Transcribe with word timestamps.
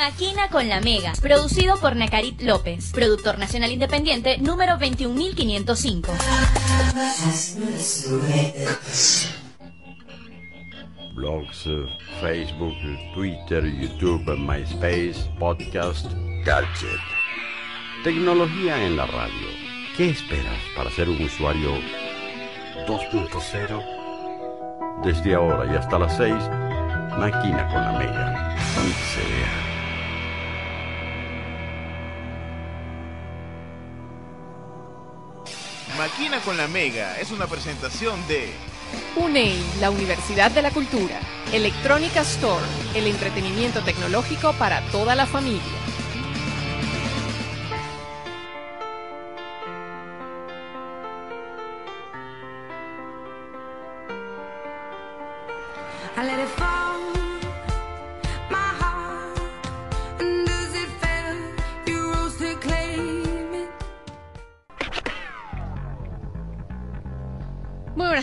Maquina 0.00 0.48
con 0.48 0.66
la 0.66 0.80
Mega, 0.80 1.12
producido 1.20 1.78
por 1.78 1.94
Nacarit 1.94 2.40
López, 2.40 2.90
productor 2.90 3.38
nacional 3.38 3.70
independiente 3.70 4.38
número 4.38 4.78
21505. 4.78 6.10
Blogs, 11.12 11.68
Facebook, 12.22 12.74
Twitter, 13.12 13.62
YouTube, 13.62 14.24
MySpace, 14.38 15.16
podcast, 15.38 16.06
gadget. 16.46 16.98
Tecnología 18.02 18.82
en 18.82 18.96
la 18.96 19.04
radio. 19.04 19.48
¿Qué 19.98 20.08
esperas 20.08 20.62
para 20.74 20.90
ser 20.92 21.10
un 21.10 21.22
usuario 21.22 21.72
2.0? 22.86 25.02
Desde 25.04 25.34
ahora 25.34 25.70
y 25.70 25.76
hasta 25.76 25.98
las 25.98 26.16
6, 26.16 26.32
Máquina 27.18 27.68
con 27.68 27.84
la 27.84 27.92
Mega. 27.98 28.56
Máquina 36.10 36.40
con 36.40 36.56
la 36.56 36.66
Mega 36.66 37.20
es 37.20 37.30
una 37.30 37.46
presentación 37.46 38.26
de 38.26 38.52
UNEI, 39.16 39.62
la 39.80 39.90
Universidad 39.90 40.50
de 40.50 40.60
la 40.60 40.72
Cultura. 40.72 41.20
Electrónica 41.52 42.22
Store, 42.22 42.64
el 42.96 43.06
entretenimiento 43.06 43.80
tecnológico 43.84 44.52
para 44.54 44.80
toda 44.90 45.14
la 45.14 45.24
familia. 45.26 45.62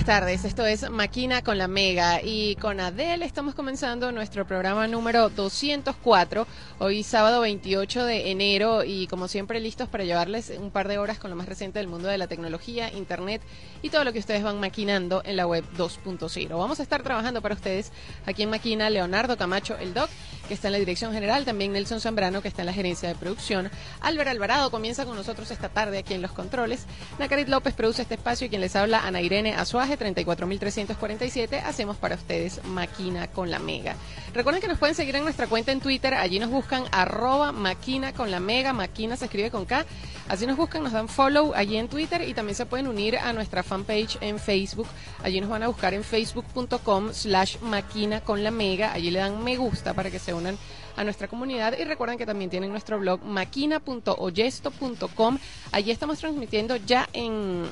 Tardes, 0.08 0.46
esto 0.46 0.66
es 0.66 0.90
Maquina 0.90 1.42
con 1.42 1.58
la 1.58 1.68
Mega 1.68 2.22
y 2.24 2.56
con 2.56 2.80
Adele 2.80 3.26
estamos 3.26 3.56
comenzando 3.56 4.10
nuestro 4.14 4.48
programa 4.48 4.88
número 4.88 5.28
204, 5.28 6.48
hoy 6.80 7.04
sábado 7.04 7.42
28 7.42 8.06
de 8.06 8.32
enero 8.32 8.86
y 8.86 9.08
como 9.08 9.28
siempre 9.28 9.60
listos 9.60 9.90
para 9.90 10.06
llevarles 10.06 10.54
un 10.58 10.72
par 10.72 10.88
de 10.88 10.98
horas 10.98 11.20
con 11.20 11.30
lo 11.30 11.36
más 11.36 11.50
reciente 11.50 11.80
del 11.80 11.90
mundo 11.90 12.08
de 12.08 12.18
la 12.18 12.28
tecnología, 12.28 12.90
internet 12.94 13.42
y 13.82 13.90
todo 13.90 14.06
lo 14.06 14.14
que 14.14 14.20
ustedes 14.20 14.44
van 14.44 14.62
maquinando 14.62 15.22
en 15.26 15.36
la 15.36 15.46
web 15.46 15.66
2.0. 15.78 16.58
Vamos 16.58 16.80
a 16.80 16.84
estar 16.84 17.04
trabajando 17.04 17.42
para 17.42 17.56
ustedes 17.56 17.92
aquí 18.26 18.44
en 18.44 18.50
Maquina 18.50 18.90
Leonardo 18.90 19.36
Camacho, 19.36 19.76
el 19.76 19.94
doc, 19.94 20.10
que 20.48 20.54
está 20.54 20.70
en 20.70 20.72
la 20.72 20.80
dirección 20.80 21.12
general, 21.12 21.44
también 21.44 21.74
Nelson 21.74 22.00
Zambrano, 22.00 22.42
que 22.42 22.48
está 22.48 22.62
en 22.62 22.68
la 22.68 22.74
gerencia 22.74 23.10
de 23.10 23.16
producción, 23.16 23.70
Álvaro 24.00 24.30
Alvarado 24.30 24.72
comienza 24.72 25.04
con 25.04 25.18
nosotros 25.18 25.52
esta 25.52 25.68
tarde 25.68 25.98
aquí 25.98 26.14
en 26.14 26.22
los 26.22 26.32
controles, 26.32 26.86
Nacarit 27.20 27.50
López 27.50 27.74
produce 27.74 28.04
este 28.04 28.16
espacio 28.16 28.48
y 28.48 28.50
quien 28.50 28.62
les 28.62 28.78
habla, 28.78 29.06
Ana 29.06 29.20
Irene 29.20 29.54
Azuaje, 29.54 29.97
34347, 29.98 31.62
hacemos 31.64 31.98
para 31.98 32.16
ustedes 32.16 32.64
Maquina 32.66 33.28
con 33.28 33.52
la 33.52 33.60
Mega. 33.60 33.96
Recuerden 34.34 34.62
que 34.62 34.68
nos 34.68 34.78
pueden 34.78 34.96
seguir 34.96 35.16
en 35.16 35.24
nuestra 35.24 35.48
cuenta 35.48 35.72
en 35.72 35.80
Twitter, 35.80 36.14
allí 36.14 36.40
nos 36.40 36.50
buscan 36.50 36.84
arroba 36.92 37.52
Maquina 37.52 38.14
con 38.14 38.32
la 38.32 38.40
Mega, 38.40 38.74
Maquina 38.74 39.16
se 39.16 39.26
escribe 39.26 39.52
con 39.52 39.66
K, 39.66 39.86
así 40.28 40.46
nos 40.46 40.58
buscan, 40.58 40.84
nos 40.84 40.94
dan 40.94 41.10
follow 41.10 41.54
allí 41.56 41.78
en 41.78 41.88
Twitter 41.88 42.28
y 42.28 42.34
también 42.34 42.56
se 42.56 42.66
pueden 42.66 42.88
unir 42.88 43.18
a 43.18 43.34
nuestra 43.34 43.64
fanpage 43.64 44.18
en 44.22 44.40
Facebook, 44.40 44.88
allí 45.24 45.42
nos 45.42 45.50
van 45.50 45.64
a 45.64 45.68
buscar 45.68 45.94
en 45.94 46.04
facebook.com 46.04 47.14
slash 47.14 47.58
Maquina 47.62 48.22
con 48.22 48.44
la 48.44 48.52
Mega, 48.52 48.94
allí 48.94 49.12
le 49.12 49.20
dan 49.20 49.44
me 49.44 49.58
gusta 49.58 49.94
para 49.94 50.12
que 50.12 50.20
se 50.20 50.34
unan 50.34 50.58
a 50.98 51.04
nuestra 51.04 51.28
comunidad 51.28 51.78
y 51.78 51.84
recuerden 51.84 52.18
que 52.18 52.26
también 52.26 52.50
tienen 52.50 52.72
nuestro 52.72 52.98
blog 53.00 53.24
maquina.oyesto.com. 53.24 55.38
Allí 55.72 55.92
estamos 55.92 56.18
transmitiendo 56.20 56.76
ya 56.76 57.08
en 57.14 57.66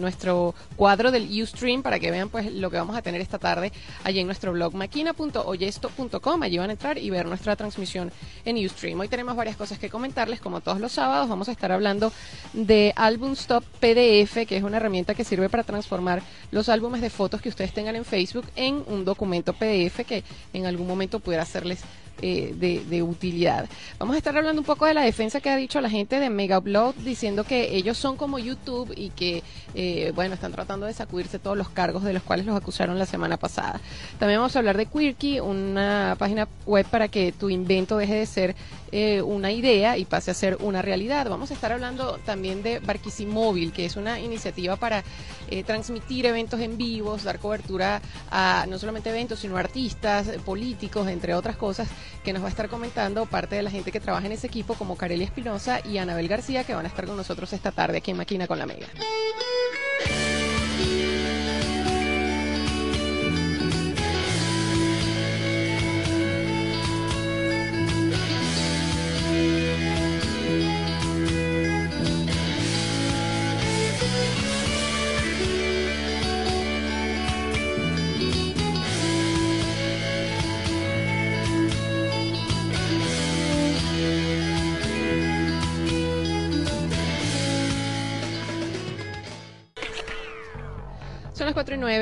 nuestro 0.00 0.54
cuadro 0.76 1.10
del 1.10 1.28
Ustream 1.42 1.82
para 1.82 1.98
que 1.98 2.10
vean 2.10 2.30
pues 2.30 2.50
lo 2.52 2.70
que 2.70 2.78
vamos 2.78 2.96
a 2.96 3.02
tener 3.02 3.20
esta 3.20 3.38
tarde 3.38 3.70
allí 4.04 4.20
en 4.20 4.26
nuestro 4.26 4.52
blog 4.52 4.74
maquina.oyesto.com. 4.74 6.42
Allí 6.42 6.56
van 6.58 6.70
a 6.70 6.72
entrar 6.72 6.98
y 6.98 7.10
ver 7.10 7.26
nuestra 7.26 7.56
transmisión 7.56 8.10
en 8.44 8.64
Ustream. 8.64 9.00
Hoy 9.00 9.08
tenemos 9.08 9.34
varias 9.36 9.56
cosas 9.56 9.78
que 9.78 9.90
comentarles 9.90 10.40
como 10.40 10.60
todos 10.60 10.80
los 10.80 10.92
sábados. 10.92 11.28
Vamos 11.28 11.48
a 11.48 11.52
estar 11.52 11.72
hablando 11.72 12.12
de 12.52 12.92
Album 12.96 13.32
Stop 13.32 13.64
PDF, 13.80 14.46
que 14.46 14.56
es 14.56 14.62
una 14.62 14.76
herramienta 14.76 15.14
que 15.14 15.24
sirve 15.24 15.48
para 15.48 15.64
transformar 15.64 16.22
los 16.52 16.68
álbumes 16.68 17.00
de 17.00 17.10
fotos 17.10 17.40
que 17.40 17.48
ustedes 17.48 17.72
tengan 17.72 17.96
en 17.96 18.04
Facebook 18.04 18.46
en 18.54 18.84
un 18.86 19.04
documento 19.04 19.52
PDF 19.52 20.06
que 20.06 20.22
en 20.52 20.66
algún 20.66 20.86
momento 20.86 21.18
pudiera 21.18 21.42
hacerles 21.42 21.82
eh, 22.20 22.54
de, 22.56 23.02
utilidad. 23.02 23.68
Vamos 23.98 24.14
a 24.14 24.18
estar 24.18 24.36
hablando 24.36 24.60
un 24.60 24.66
poco 24.66 24.86
de 24.86 24.94
la 24.94 25.02
defensa 25.02 25.40
que 25.40 25.50
ha 25.50 25.56
dicho 25.56 25.80
la 25.80 25.90
gente 25.90 26.20
de 26.20 26.30
Mega 26.30 26.58
Upload, 26.58 26.94
diciendo 26.96 27.44
que 27.44 27.74
ellos 27.74 27.98
son 27.98 28.16
como 28.16 28.38
YouTube 28.38 28.92
y 28.96 29.10
que, 29.10 29.42
eh, 29.74 30.12
bueno, 30.14 30.34
están 30.34 30.52
tratando 30.52 30.86
de 30.86 30.92
sacudirse 30.92 31.38
todos 31.38 31.56
los 31.56 31.68
cargos 31.68 32.04
de 32.04 32.12
los 32.12 32.22
cuales 32.22 32.46
los 32.46 32.56
acusaron 32.56 32.98
la 32.98 33.06
semana 33.06 33.36
pasada. 33.38 33.80
También 34.18 34.38
vamos 34.40 34.54
a 34.54 34.60
hablar 34.60 34.76
de 34.76 34.86
Quirky, 34.86 35.40
una 35.40 36.16
página 36.18 36.48
web 36.66 36.86
para 36.86 37.08
que 37.08 37.32
tu 37.32 37.50
invento 37.50 37.96
deje 37.96 38.14
de 38.14 38.26
ser 38.26 38.56
eh, 38.94 39.22
una 39.22 39.50
idea 39.50 39.96
y 39.96 40.04
pase 40.04 40.30
a 40.30 40.34
ser 40.34 40.58
una 40.60 40.82
realidad. 40.82 41.26
Vamos 41.30 41.50
a 41.50 41.54
estar 41.54 41.72
hablando 41.72 42.20
también 42.26 42.62
de 42.62 42.78
Barquisimóvil, 42.78 43.72
que 43.72 43.86
es 43.86 43.96
una 43.96 44.20
iniciativa 44.20 44.76
para 44.76 45.02
eh, 45.48 45.64
transmitir 45.64 46.26
eventos 46.26 46.60
en 46.60 46.76
vivos, 46.76 47.24
dar 47.24 47.38
cobertura 47.38 48.02
a 48.30 48.66
no 48.68 48.78
solamente 48.78 49.08
eventos, 49.08 49.38
sino 49.38 49.56
artistas, 49.56 50.28
eh, 50.28 50.38
políticos, 50.44 51.08
entre 51.08 51.32
otras 51.32 51.56
cosas, 51.56 51.88
que 52.24 52.32
nos 52.32 52.42
va 52.42 52.46
a 52.46 52.50
estar 52.50 52.68
comentando 52.68 53.26
parte 53.26 53.56
de 53.56 53.62
la 53.62 53.70
gente 53.70 53.92
que 53.92 54.00
trabaja 54.00 54.26
en 54.26 54.32
ese 54.32 54.46
equipo, 54.46 54.74
como 54.74 54.96
Carelia 54.96 55.24
Espinosa 55.24 55.80
y 55.84 55.98
Anabel 55.98 56.28
García, 56.28 56.64
que 56.64 56.74
van 56.74 56.84
a 56.84 56.88
estar 56.88 57.06
con 57.06 57.16
nosotros 57.16 57.52
esta 57.52 57.72
tarde 57.72 57.98
aquí 57.98 58.10
en 58.10 58.16
Maquina 58.16 58.46
con 58.46 58.58
la 58.58 58.66
Mega. 58.66 58.88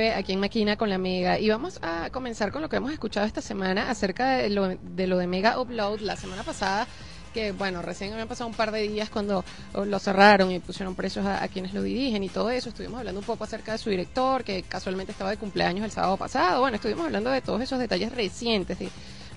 9 0.01 0.15
aquí 0.15 0.33
en 0.33 0.41
Maquina 0.41 0.77
con 0.77 0.89
la 0.89 0.97
Mega 0.97 1.39
y 1.39 1.51
vamos 1.51 1.79
a 1.83 2.09
comenzar 2.11 2.51
con 2.53 2.63
lo 2.63 2.71
que 2.71 2.77
hemos 2.77 2.91
escuchado 2.91 3.27
esta 3.27 3.43
semana 3.43 3.91
acerca 3.91 4.31
de 4.31 4.49
lo 4.49 4.69
de, 4.69 5.07
lo 5.07 5.17
Mega 5.29 5.61
Upload 5.61 6.01
la 6.01 6.17
semana 6.17 6.43
pasada 6.43 6.87
que 7.35 7.53
bueno, 7.53 7.83
recién 7.83 8.11
habían 8.13 8.27
pasado 8.27 8.49
un 8.49 8.57
par 8.57 8.73
de 8.73 8.89
días 8.89 9.11
cuando 9.11 9.45
lo 9.75 9.99
cerraron 9.99 10.51
y 10.53 10.59
pusieron 10.59 10.95
precios 10.95 11.27
a, 11.27 11.47
quienes 11.49 11.75
lo 11.75 11.83
dirigen 11.83 12.25
y 12.25 12.29
todo 12.29 12.51
eso. 12.51 12.71
Estuvimos 12.71 12.99
hablando 12.99 13.21
un 13.21 13.27
poco 13.27 13.45
acerca 13.45 13.71
de 13.71 13.79
su 13.79 13.89
director, 13.89 14.43
que 14.43 14.65
casualmente 14.65 15.13
estaba 15.13 15.31
de 15.31 15.37
cumpleaños 15.37 15.85
el 15.85 15.93
sábado 15.93 16.17
pasado. 16.17 16.61
Bueno, 16.63 16.75
estuvimos 16.75 17.07
hablando 17.07 17.31
de 17.31 17.41
todos 17.41 17.61
esos 17.61 17.79
detalles 17.79 18.11
recientes, 18.11 18.79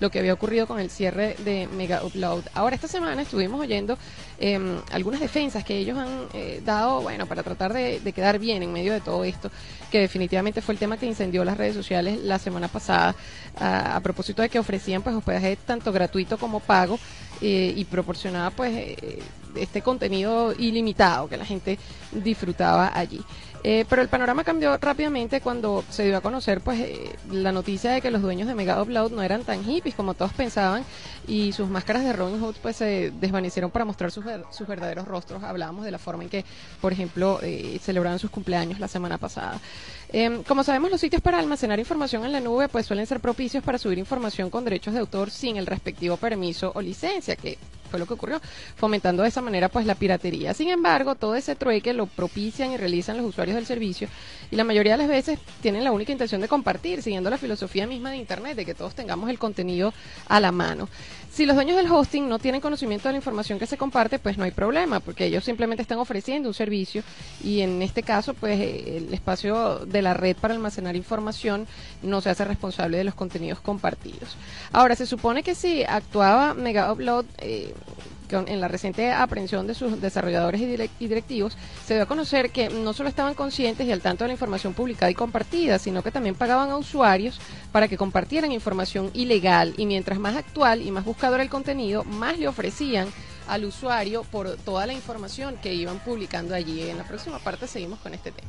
lo 0.00 0.10
que 0.10 0.18
había 0.18 0.32
ocurrido 0.32 0.66
con 0.66 0.80
el 0.80 0.90
cierre 0.90 1.36
de 1.44 1.68
Mega 1.68 2.04
Upload. 2.04 2.44
Ahora, 2.54 2.74
esta 2.74 2.88
semana 2.88 3.22
estuvimos 3.22 3.60
oyendo 3.60 3.98
eh, 4.38 4.58
algunas 4.90 5.20
defensas 5.20 5.64
que 5.64 5.76
ellos 5.78 5.98
han 5.98 6.26
eh, 6.32 6.60
dado, 6.64 7.02
bueno, 7.02 7.26
para 7.26 7.42
tratar 7.42 7.72
de, 7.72 8.00
quedar 8.14 8.38
bien 8.38 8.62
en 8.62 8.72
medio 8.72 8.92
de 8.92 9.00
todo 9.00 9.24
esto, 9.24 9.50
que 9.90 10.00
definitivamente 10.00 10.62
fue 10.62 10.74
el 10.74 10.78
tema 10.78 10.96
que 10.96 11.06
incendió 11.06 11.44
las 11.44 11.56
redes 11.56 11.74
sociales 11.74 12.20
la 12.22 12.38
semana 12.38 12.68
pasada, 12.68 13.14
a, 13.56 13.96
a 13.96 14.00
propósito 14.00 14.42
de 14.42 14.48
que 14.48 14.58
ofrecían 14.58 15.02
pues 15.02 15.16
hospedaje 15.16 15.56
tanto 15.56 15.92
gratuito 15.92 16.38
como 16.38 16.60
pago 16.60 16.98
eh, 17.40 17.74
y 17.76 17.84
proporcionaba 17.84 18.50
pues 18.50 18.72
eh, 18.72 19.22
este 19.56 19.82
contenido 19.82 20.54
ilimitado 20.56 21.28
que 21.28 21.36
la 21.36 21.44
gente 21.44 21.78
disfrutaba 22.12 22.92
allí. 22.94 23.20
Eh, 23.66 23.86
pero 23.88 24.02
el 24.02 24.08
panorama 24.08 24.44
cambió 24.44 24.76
rápidamente 24.76 25.40
cuando 25.40 25.82
se 25.88 26.04
dio 26.04 26.18
a 26.18 26.20
conocer 26.20 26.60
pues 26.60 26.78
eh, 26.80 27.16
la 27.32 27.50
noticia 27.50 27.92
de 27.92 28.02
que 28.02 28.10
los 28.10 28.20
dueños 28.20 28.46
de 28.46 28.54
Mega 28.54 28.82
Upload 28.82 29.10
no 29.12 29.22
eran 29.22 29.42
tan 29.42 29.64
hippies 29.64 29.94
como 29.94 30.12
todos 30.12 30.34
pensaban 30.34 30.84
y 31.26 31.52
sus 31.52 31.70
máscaras 31.70 32.04
de 32.04 32.12
Robin 32.12 32.38
Hood 32.42 32.56
pues 32.60 32.76
se 32.76 33.10
desvanecieron 33.18 33.70
para 33.70 33.86
mostrar 33.86 34.10
sus, 34.10 34.22
ver- 34.22 34.44
sus 34.50 34.68
verdaderos 34.68 35.08
rostros. 35.08 35.42
Hablábamos 35.42 35.86
de 35.86 35.92
la 35.92 35.98
forma 35.98 36.24
en 36.24 36.28
que, 36.28 36.44
por 36.82 36.92
ejemplo, 36.92 37.38
eh, 37.42 37.78
celebraban 37.82 38.18
sus 38.18 38.30
cumpleaños 38.30 38.80
la 38.80 38.88
semana 38.88 39.16
pasada. 39.16 39.58
Em, 40.12 40.42
como 40.42 40.62
sabemos, 40.62 40.90
los 40.90 41.00
sitios 41.00 41.22
para 41.22 41.38
almacenar 41.38 41.78
información 41.78 42.26
en 42.26 42.32
la 42.32 42.40
nube 42.40 42.68
pues 42.68 42.84
suelen 42.84 43.06
ser 43.06 43.20
propicios 43.20 43.64
para 43.64 43.78
subir 43.78 43.96
información 43.98 44.50
con 44.50 44.64
derechos 44.64 44.92
de 44.92 45.00
autor 45.00 45.30
sin 45.30 45.56
el 45.56 45.64
respectivo 45.66 46.18
permiso 46.18 46.70
o 46.74 46.82
licencia, 46.82 47.34
que 47.34 47.56
fue 47.94 48.00
lo 48.00 48.06
que 48.06 48.14
ocurrió, 48.14 48.40
fomentando 48.74 49.22
de 49.22 49.28
esa 49.28 49.40
manera 49.40 49.68
pues 49.68 49.86
la 49.86 49.94
piratería. 49.94 50.52
Sin 50.52 50.68
embargo, 50.68 51.14
todo 51.14 51.36
ese 51.36 51.54
trueque 51.54 51.92
lo 51.92 52.06
propician 52.06 52.72
y 52.72 52.76
realizan 52.76 53.16
los 53.16 53.24
usuarios 53.24 53.54
del 53.54 53.66
servicio 53.66 54.08
y 54.50 54.56
la 54.56 54.64
mayoría 54.64 54.92
de 54.92 54.98
las 54.98 55.08
veces 55.08 55.38
tienen 55.62 55.84
la 55.84 55.92
única 55.92 56.10
intención 56.10 56.40
de 56.40 56.48
compartir, 56.48 57.02
siguiendo 57.02 57.30
la 57.30 57.38
filosofía 57.38 57.86
misma 57.86 58.10
de 58.10 58.16
Internet, 58.16 58.56
de 58.56 58.64
que 58.64 58.74
todos 58.74 58.96
tengamos 58.96 59.30
el 59.30 59.38
contenido 59.38 59.94
a 60.26 60.40
la 60.40 60.50
mano. 60.50 60.88
Si 61.34 61.46
los 61.46 61.56
dueños 61.56 61.76
del 61.76 61.90
hosting 61.90 62.28
no 62.28 62.38
tienen 62.38 62.60
conocimiento 62.60 63.08
de 63.08 63.14
la 63.14 63.16
información 63.16 63.58
que 63.58 63.66
se 63.66 63.76
comparte, 63.76 64.20
pues 64.20 64.38
no 64.38 64.44
hay 64.44 64.52
problema, 64.52 65.00
porque 65.00 65.24
ellos 65.26 65.42
simplemente 65.42 65.82
están 65.82 65.98
ofreciendo 65.98 66.48
un 66.48 66.54
servicio 66.54 67.02
y 67.42 67.62
en 67.62 67.82
este 67.82 68.04
caso, 68.04 68.34
pues 68.34 68.60
eh, 68.60 68.98
el 68.98 69.12
espacio 69.12 69.80
de 69.84 70.00
la 70.00 70.14
red 70.14 70.36
para 70.36 70.54
almacenar 70.54 70.94
información 70.94 71.66
no 72.04 72.20
se 72.20 72.30
hace 72.30 72.44
responsable 72.44 72.98
de 72.98 73.02
los 73.02 73.16
contenidos 73.16 73.58
compartidos. 73.58 74.36
Ahora, 74.70 74.94
se 74.94 75.06
supone 75.06 75.42
que 75.42 75.56
si 75.56 75.82
actuaba 75.82 76.54
Mega 76.54 76.92
Upload 76.92 77.24
eh, 77.38 77.74
en 78.30 78.60
la 78.60 78.68
reciente 78.68 79.12
aprehensión 79.12 79.66
de 79.66 79.74
sus 79.74 80.00
desarrolladores 80.00 80.60
y 80.60 81.06
directivos, 81.06 81.56
se 81.86 81.94
dio 81.94 82.02
a 82.02 82.06
conocer 82.06 82.50
que 82.50 82.68
no 82.68 82.92
solo 82.92 83.08
estaban 83.08 83.34
conscientes 83.34 83.86
y 83.86 83.92
al 83.92 84.00
tanto 84.00 84.24
de 84.24 84.28
la 84.28 84.34
información 84.34 84.74
publicada 84.74 85.10
y 85.10 85.14
compartida, 85.14 85.78
sino 85.78 86.02
que 86.02 86.10
también 86.10 86.34
pagaban 86.34 86.70
a 86.70 86.76
usuarios 86.76 87.38
para 87.72 87.88
que 87.88 87.96
compartieran 87.96 88.52
información 88.52 89.10
ilegal 89.14 89.74
y 89.76 89.86
mientras 89.86 90.18
más 90.18 90.36
actual 90.36 90.82
y 90.82 90.90
más 90.90 91.04
buscador 91.04 91.40
el 91.40 91.50
contenido, 91.50 92.04
más 92.04 92.38
le 92.38 92.48
ofrecían 92.48 93.08
al 93.48 93.64
usuario 93.64 94.24
por 94.24 94.56
toda 94.56 94.86
la 94.86 94.94
información 94.94 95.56
que 95.62 95.74
iban 95.74 95.98
publicando 95.98 96.54
allí. 96.54 96.88
En 96.88 96.98
la 96.98 97.04
próxima 97.04 97.38
parte 97.38 97.66
seguimos 97.66 97.98
con 97.98 98.14
este 98.14 98.32
tema. 98.32 98.48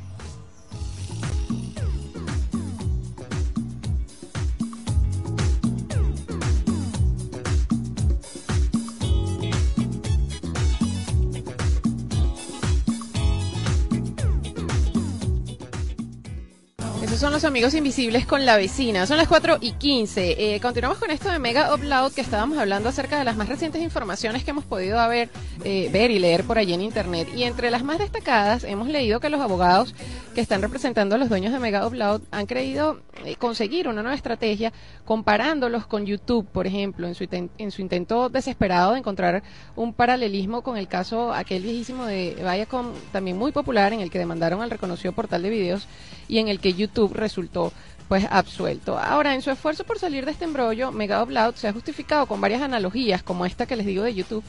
Son 17.25 17.33
los 17.33 17.43
amigos 17.43 17.73
invisibles 17.73 18.27
con 18.27 18.45
la 18.45 18.55
vecina. 18.55 19.07
Son 19.07 19.17
las 19.17 19.27
4 19.27 19.57
y 19.59 19.71
15. 19.71 20.53
Eh, 20.53 20.59
continuamos 20.59 20.99
con 20.99 21.09
esto 21.09 21.31
de 21.31 21.39
Mega 21.39 21.73
Upload 21.73 22.11
que 22.11 22.21
estábamos 22.21 22.59
hablando 22.59 22.87
acerca 22.87 23.17
de 23.17 23.23
las 23.23 23.35
más 23.35 23.49
recientes 23.49 23.81
informaciones 23.81 24.43
que 24.43 24.51
hemos 24.51 24.63
podido 24.63 24.99
haber, 24.99 25.31
eh, 25.63 25.89
ver 25.91 26.11
y 26.11 26.19
leer 26.19 26.43
por 26.43 26.59
allí 26.59 26.75
en 26.75 26.81
Internet. 26.81 27.27
Y 27.35 27.45
entre 27.45 27.71
las 27.71 27.83
más 27.83 27.97
destacadas 27.97 28.63
hemos 28.63 28.89
leído 28.89 29.19
que 29.19 29.31
los 29.31 29.41
abogados 29.41 29.95
que 30.35 30.41
están 30.41 30.61
representando 30.61 31.15
a 31.15 31.17
los 31.17 31.29
dueños 31.29 31.51
de 31.51 31.57
Mega 31.57 31.87
Upload 31.87 32.21
han 32.29 32.45
creído 32.45 32.99
eh, 33.23 33.37
conseguir 33.37 33.87
una 33.87 34.03
nueva 34.03 34.15
estrategia 34.15 34.71
comparándolos 35.03 35.87
con 35.87 36.05
YouTube, 36.05 36.45
por 36.45 36.67
ejemplo, 36.67 37.07
en 37.07 37.15
su, 37.15 37.25
en 37.31 37.71
su 37.71 37.81
intento 37.81 38.29
desesperado 38.29 38.91
de 38.91 38.99
encontrar 38.99 39.41
un 39.75 39.93
paralelismo 39.93 40.61
con 40.61 40.77
el 40.77 40.87
caso 40.87 41.33
aquel 41.33 41.63
viejísimo 41.63 42.05
de 42.05 42.35
Viacom, 42.37 42.91
también 43.11 43.35
muy 43.35 43.51
popular, 43.51 43.93
en 43.93 44.01
el 44.01 44.11
que 44.11 44.19
demandaron 44.19 44.61
al 44.61 44.69
reconocido 44.69 45.13
portal 45.13 45.41
de 45.41 45.49
videos 45.49 45.87
y 46.27 46.39
en 46.39 46.49
el 46.49 46.59
que 46.59 46.73
YouTube 46.73 47.14
resultó 47.15 47.71
pues 48.07 48.25
absuelto. 48.29 48.97
Ahora, 48.99 49.33
en 49.33 49.41
su 49.41 49.49
esfuerzo 49.51 49.83
por 49.83 49.97
salir 49.97 50.25
de 50.25 50.31
este 50.31 50.45
embrollo, 50.45 50.91
Mega 50.91 51.23
Upload 51.23 51.55
se 51.55 51.67
ha 51.67 51.73
justificado 51.73 52.27
con 52.27 52.39
varias 52.39 52.61
analogías, 52.61 53.23
como 53.23 53.45
esta 53.45 53.65
que 53.65 53.75
les 53.75 53.85
digo 53.85 54.03
de 54.03 54.13
YouTube, 54.13 54.43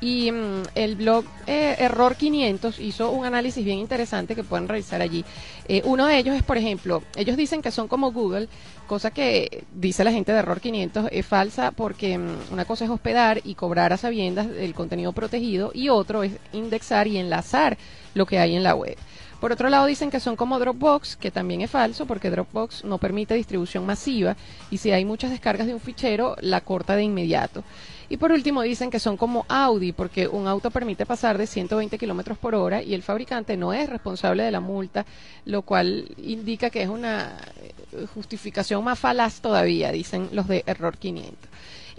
y 0.00 0.30
mm, 0.30 0.62
el 0.74 0.96
blog 0.96 1.24
eh, 1.46 1.76
Error 1.78 2.16
500 2.16 2.78
hizo 2.78 3.10
un 3.10 3.26
análisis 3.26 3.64
bien 3.64 3.78
interesante 3.78 4.34
que 4.34 4.44
pueden 4.44 4.68
revisar 4.68 5.02
allí. 5.02 5.24
Eh, 5.68 5.82
uno 5.84 6.06
de 6.06 6.18
ellos 6.18 6.36
es, 6.36 6.42
por 6.42 6.56
ejemplo, 6.56 7.02
ellos 7.16 7.36
dicen 7.36 7.62
que 7.62 7.70
son 7.70 7.88
como 7.88 8.12
Google, 8.12 8.48
cosa 8.86 9.10
que 9.10 9.64
dice 9.74 10.04
la 10.04 10.12
gente 10.12 10.32
de 10.32 10.38
Error 10.38 10.60
500 10.60 11.08
es 11.10 11.26
falsa 11.26 11.72
porque 11.72 12.16
mm, 12.16 12.52
una 12.52 12.64
cosa 12.64 12.84
es 12.84 12.90
hospedar 12.90 13.40
y 13.44 13.54
cobrar 13.54 13.92
a 13.92 13.96
sabiendas 13.96 14.46
el 14.56 14.74
contenido 14.74 15.12
protegido 15.12 15.70
y 15.74 15.88
otro 15.88 16.22
es 16.22 16.32
indexar 16.52 17.06
y 17.06 17.18
enlazar 17.18 17.76
lo 18.14 18.24
que 18.24 18.38
hay 18.38 18.56
en 18.56 18.62
la 18.62 18.74
web. 18.74 18.96
Por 19.40 19.52
otro 19.52 19.70
lado, 19.70 19.86
dicen 19.86 20.10
que 20.10 20.20
son 20.20 20.36
como 20.36 20.58
Dropbox, 20.58 21.16
que 21.16 21.30
también 21.30 21.62
es 21.62 21.70
falso 21.70 22.04
porque 22.04 22.28
Dropbox 22.28 22.84
no 22.84 22.98
permite 22.98 23.34
distribución 23.34 23.86
masiva 23.86 24.36
y 24.70 24.76
si 24.76 24.92
hay 24.92 25.06
muchas 25.06 25.30
descargas 25.30 25.66
de 25.66 25.72
un 25.72 25.80
fichero, 25.80 26.36
la 26.40 26.60
corta 26.60 26.94
de 26.94 27.04
inmediato. 27.04 27.64
Y 28.10 28.18
por 28.18 28.32
último, 28.32 28.60
dicen 28.60 28.90
que 28.90 29.00
son 29.00 29.16
como 29.16 29.46
Audi 29.48 29.92
porque 29.92 30.28
un 30.28 30.46
auto 30.46 30.70
permite 30.70 31.06
pasar 31.06 31.38
de 31.38 31.46
120 31.46 31.96
kilómetros 31.96 32.36
por 32.36 32.54
hora 32.54 32.82
y 32.82 32.92
el 32.92 33.02
fabricante 33.02 33.56
no 33.56 33.72
es 33.72 33.88
responsable 33.88 34.42
de 34.42 34.50
la 34.50 34.60
multa, 34.60 35.06
lo 35.46 35.62
cual 35.62 36.06
indica 36.18 36.68
que 36.68 36.82
es 36.82 36.88
una 36.88 37.38
eh, 37.62 38.06
justificación 38.12 38.84
más 38.84 38.98
falaz 38.98 39.40
todavía, 39.40 39.90
dicen 39.90 40.28
los 40.32 40.48
de 40.48 40.64
Error 40.66 40.98
500. 40.98 41.48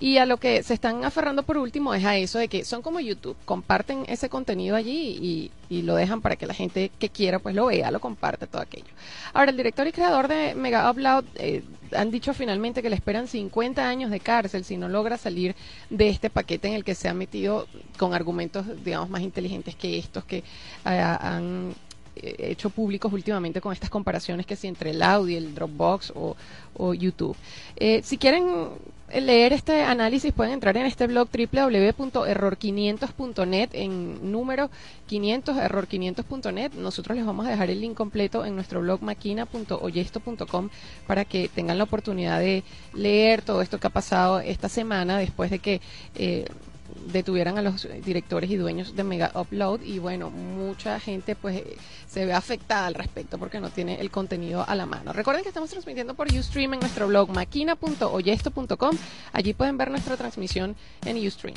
Y 0.01 0.18
a 0.18 0.25
lo 0.25 0.38
que 0.38 0.63
se 0.63 0.74
están 0.74 1.06
aferrando 1.06 1.44
por 1.44 1.59
último 1.59 1.94
es 1.94 2.03
a 2.03 2.18
eso 2.18 2.39
de 2.39 2.48
que 2.48 2.65
son 2.65 2.81
como 2.81 3.00
YouTube, 3.00 3.38
comparten 3.45 4.03
ese 4.07 4.30
contenido 4.30 4.75
allí 4.75 5.19
y, 5.21 5.51
y 5.69 5.83
lo 5.83 5.94
dejan 5.94 6.21
para 6.21 6.36
que 6.38 6.48
la 6.48 6.56
gente 6.56 6.89
que 6.98 7.09
quiera 7.09 7.38
pues 7.38 7.53
lo 7.53 7.68
vea, 7.68 7.92
lo 7.92 8.00
comparte, 8.00 8.48
todo 8.48 8.63
aquello. 8.63 8.89
Ahora, 9.31 9.51
el 9.51 9.57
director 9.57 9.86
y 9.86 9.92
creador 9.92 10.27
de 10.27 10.56
Mega 10.56 10.89
Upload 10.89 11.25
eh, 11.36 11.63
han 11.95 12.09
dicho 12.09 12.33
finalmente 12.33 12.81
que 12.81 12.89
le 12.89 12.95
esperan 12.95 13.27
50 13.27 13.88
años 13.88 14.09
de 14.09 14.19
cárcel 14.19 14.63
si 14.63 14.75
no 14.75 14.89
logra 14.89 15.19
salir 15.19 15.56
de 15.92 16.09
este 16.09 16.31
paquete 16.31 16.68
en 16.68 16.74
el 16.74 16.83
que 16.83 16.95
se 16.95 17.07
ha 17.07 17.13
metido 17.13 17.68
con 18.00 18.15
argumentos, 18.15 18.65
digamos, 18.83 19.07
más 19.07 19.21
inteligentes 19.21 19.75
que 19.75 20.00
estos 20.00 20.24
que 20.24 20.44
ah, 20.83 21.19
han 21.21 21.75
eh, 22.15 22.36
hecho 22.39 22.71
públicos 22.71 23.13
últimamente 23.13 23.62
con 23.62 23.71
estas 23.71 23.92
comparaciones 23.92 24.48
que 24.48 24.56
si 24.56 24.68
entre 24.68 24.89
el 24.89 25.03
Audi, 25.03 25.36
el 25.36 25.53
Dropbox 25.53 26.12
o, 26.15 26.36
o 26.75 26.94
YouTube. 26.95 27.38
Eh, 27.75 28.01
si 28.03 28.18
quieren 28.18 28.69
leer 29.19 29.51
este 29.53 29.83
análisis 29.83 30.33
pueden 30.33 30.53
entrar 30.53 30.77
en 30.77 30.85
este 30.85 31.07
blog 31.07 31.27
www.error500.net 31.29 33.69
en 33.73 34.31
número 34.31 34.69
500 35.07 35.57
error500.net. 35.57 36.73
Nosotros 36.73 37.17
les 37.17 37.25
vamos 37.25 37.47
a 37.47 37.49
dejar 37.49 37.69
el 37.69 37.81
link 37.81 37.95
completo 37.95 38.45
en 38.45 38.55
nuestro 38.55 38.79
blog 38.81 39.01
maquina.oyesto.com 39.01 40.69
para 41.07 41.25
que 41.25 41.49
tengan 41.49 41.77
la 41.77 41.83
oportunidad 41.83 42.39
de 42.39 42.63
leer 42.93 43.41
todo 43.41 43.61
esto 43.61 43.77
que 43.79 43.87
ha 43.87 43.91
pasado 43.91 44.39
esta 44.39 44.69
semana 44.69 45.17
después 45.17 45.51
de 45.51 45.59
que 45.59 45.81
eh, 46.15 46.45
detuvieran 47.11 47.57
a 47.57 47.61
los 47.61 47.88
directores 48.03 48.49
y 48.49 48.55
dueños 48.55 48.95
de 48.95 49.03
Mega 49.03 49.31
Upload 49.33 49.81
y 49.81 49.99
bueno, 49.99 50.29
mucha 50.29 50.99
gente 50.99 51.35
pues 51.35 51.63
se 52.07 52.25
ve 52.25 52.33
afectada 52.33 52.88
al 52.88 52.95
respecto 52.95 53.38
porque 53.38 53.59
no 53.59 53.69
tiene 53.69 53.99
el 53.99 54.11
contenido 54.11 54.63
a 54.67 54.75
la 54.75 54.85
mano. 54.85 55.13
Recuerden 55.13 55.43
que 55.43 55.49
estamos 55.49 55.69
transmitiendo 55.69 56.13
por 56.13 56.27
Ustream 56.27 56.73
en 56.75 56.79
nuestro 56.81 57.07
blog 57.07 57.29
maquina.oyesto.com. 57.29 58.97
Allí 59.33 59.53
pueden 59.53 59.77
ver 59.77 59.91
nuestra 59.91 60.17
transmisión 60.17 60.75
en 61.05 61.27
Ustream. 61.27 61.55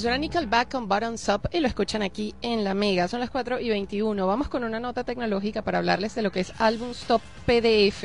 Suena 0.00 0.16
Nickelback 0.16 0.70
con 0.70 0.88
Bottoms 0.88 1.28
Up 1.28 1.50
y 1.52 1.60
lo 1.60 1.68
escuchan 1.68 2.00
aquí 2.00 2.34
en 2.40 2.64
La 2.64 2.72
Mega. 2.72 3.06
Son 3.06 3.20
las 3.20 3.28
4 3.28 3.60
y 3.60 3.68
21. 3.68 4.26
Vamos 4.26 4.48
con 4.48 4.64
una 4.64 4.80
nota 4.80 5.04
tecnológica 5.04 5.60
para 5.60 5.76
hablarles 5.76 6.14
de 6.14 6.22
lo 6.22 6.32
que 6.32 6.40
es 6.40 6.54
Album 6.58 6.92
Stop 6.92 7.20
PDF, 7.44 8.04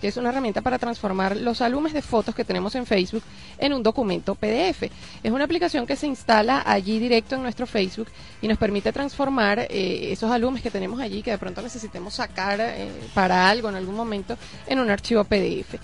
que 0.00 0.08
es 0.08 0.16
una 0.16 0.30
herramienta 0.30 0.62
para 0.62 0.78
transformar 0.78 1.36
los 1.36 1.60
álbumes 1.60 1.92
de 1.92 2.00
fotos 2.00 2.34
que 2.34 2.46
tenemos 2.46 2.74
en 2.76 2.86
Facebook 2.86 3.22
en 3.58 3.74
un 3.74 3.82
documento 3.82 4.34
PDF. 4.36 4.84
Es 5.22 5.32
una 5.32 5.44
aplicación 5.44 5.86
que 5.86 5.96
se 5.96 6.06
instala 6.06 6.62
allí 6.64 6.98
directo 6.98 7.34
en 7.34 7.42
nuestro 7.42 7.66
Facebook 7.66 8.08
y 8.40 8.48
nos 8.48 8.56
permite 8.56 8.90
transformar 8.90 9.66
eh, 9.68 10.12
esos 10.12 10.30
álbumes 10.30 10.62
que 10.62 10.70
tenemos 10.70 10.98
allí 10.98 11.22
que 11.22 11.32
de 11.32 11.38
pronto 11.38 11.60
necesitemos 11.60 12.14
sacar 12.14 12.58
eh, 12.58 12.88
para 13.12 13.50
algo 13.50 13.68
en 13.68 13.74
algún 13.74 13.96
momento 13.96 14.38
en 14.66 14.78
un 14.78 14.88
archivo 14.88 15.22
PDF. 15.24 15.74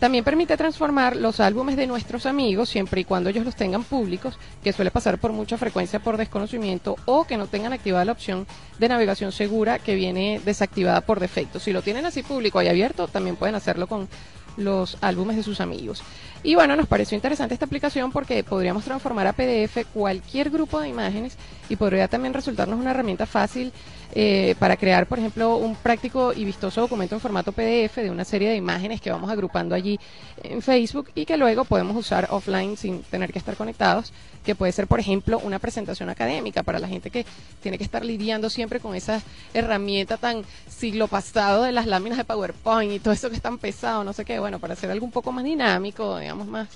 También 0.00 0.24
permite 0.24 0.56
transformar 0.56 1.14
los 1.14 1.40
álbumes 1.40 1.76
de 1.76 1.86
nuestros 1.86 2.24
amigos 2.24 2.70
siempre 2.70 3.02
y 3.02 3.04
cuando 3.04 3.28
ellos 3.28 3.44
los 3.44 3.54
tengan 3.54 3.84
públicos, 3.84 4.38
que 4.64 4.72
suele 4.72 4.90
pasar 4.90 5.18
por 5.18 5.32
mucha 5.32 5.58
frecuencia 5.58 6.00
por 6.00 6.16
desconocimiento 6.16 6.96
o 7.04 7.24
que 7.24 7.36
no 7.36 7.48
tengan 7.48 7.74
activada 7.74 8.06
la 8.06 8.12
opción 8.12 8.46
de 8.78 8.88
navegación 8.88 9.30
segura 9.30 9.78
que 9.78 9.94
viene 9.94 10.40
desactivada 10.42 11.02
por 11.02 11.20
defecto. 11.20 11.60
Si 11.60 11.74
lo 11.74 11.82
tienen 11.82 12.06
así 12.06 12.22
público 12.22 12.62
y 12.62 12.68
abierto, 12.68 13.08
también 13.08 13.36
pueden 13.36 13.54
hacerlo 13.54 13.88
con 13.88 14.08
los 14.56 14.96
álbumes 15.02 15.36
de 15.36 15.42
sus 15.42 15.60
amigos. 15.60 16.02
Y 16.42 16.54
bueno, 16.54 16.74
nos 16.74 16.86
pareció 16.86 17.16
interesante 17.16 17.52
esta 17.52 17.66
aplicación 17.66 18.12
porque 18.12 18.42
podríamos 18.42 18.84
transformar 18.84 19.26
a 19.26 19.34
PDF 19.34 19.84
cualquier 19.92 20.48
grupo 20.48 20.80
de 20.80 20.88
imágenes 20.88 21.36
y 21.68 21.76
podría 21.76 22.08
también 22.08 22.32
resultarnos 22.32 22.80
una 22.80 22.92
herramienta 22.92 23.26
fácil 23.26 23.72
eh, 24.12 24.56
para 24.58 24.76
crear, 24.76 25.06
por 25.06 25.20
ejemplo, 25.20 25.56
un 25.56 25.76
práctico 25.76 26.32
y 26.32 26.44
vistoso 26.44 26.80
documento 26.80 27.14
en 27.14 27.20
formato 27.20 27.52
PDF 27.52 27.96
de 27.96 28.10
una 28.10 28.24
serie 28.24 28.48
de 28.48 28.56
imágenes 28.56 29.00
que 29.00 29.10
vamos 29.12 29.30
agrupando 29.30 29.74
allí 29.74 30.00
en 30.42 30.62
Facebook 30.62 31.10
y 31.14 31.26
que 31.26 31.36
luego 31.36 31.64
podemos 31.64 31.96
usar 31.96 32.26
offline 32.30 32.76
sin 32.76 33.02
tener 33.04 33.32
que 33.32 33.38
estar 33.38 33.54
conectados, 33.54 34.12
que 34.44 34.56
puede 34.56 34.72
ser, 34.72 34.88
por 34.88 34.98
ejemplo, 34.98 35.38
una 35.38 35.60
presentación 35.60 36.08
académica 36.08 36.64
para 36.64 36.80
la 36.80 36.88
gente 36.88 37.10
que 37.10 37.24
tiene 37.62 37.78
que 37.78 37.84
estar 37.84 38.04
lidiando 38.04 38.50
siempre 38.50 38.80
con 38.80 38.96
esa 38.96 39.22
herramienta 39.54 40.16
tan 40.16 40.42
siglo 40.68 41.06
pasado 41.06 41.62
de 41.62 41.70
las 41.70 41.86
láminas 41.86 42.18
de 42.18 42.24
PowerPoint 42.24 42.92
y 42.92 42.98
todo 42.98 43.14
eso 43.14 43.30
que 43.30 43.36
es 43.36 43.42
tan 43.42 43.58
pesado, 43.58 44.02
no 44.02 44.12
sé 44.12 44.24
qué, 44.24 44.40
bueno, 44.40 44.58
para 44.58 44.72
hacer 44.72 44.90
algo 44.90 45.04
un 45.04 45.12
poco 45.12 45.30
más 45.30 45.44
dinámico, 45.44 46.18
digamos, 46.30 46.46
más 46.46 46.68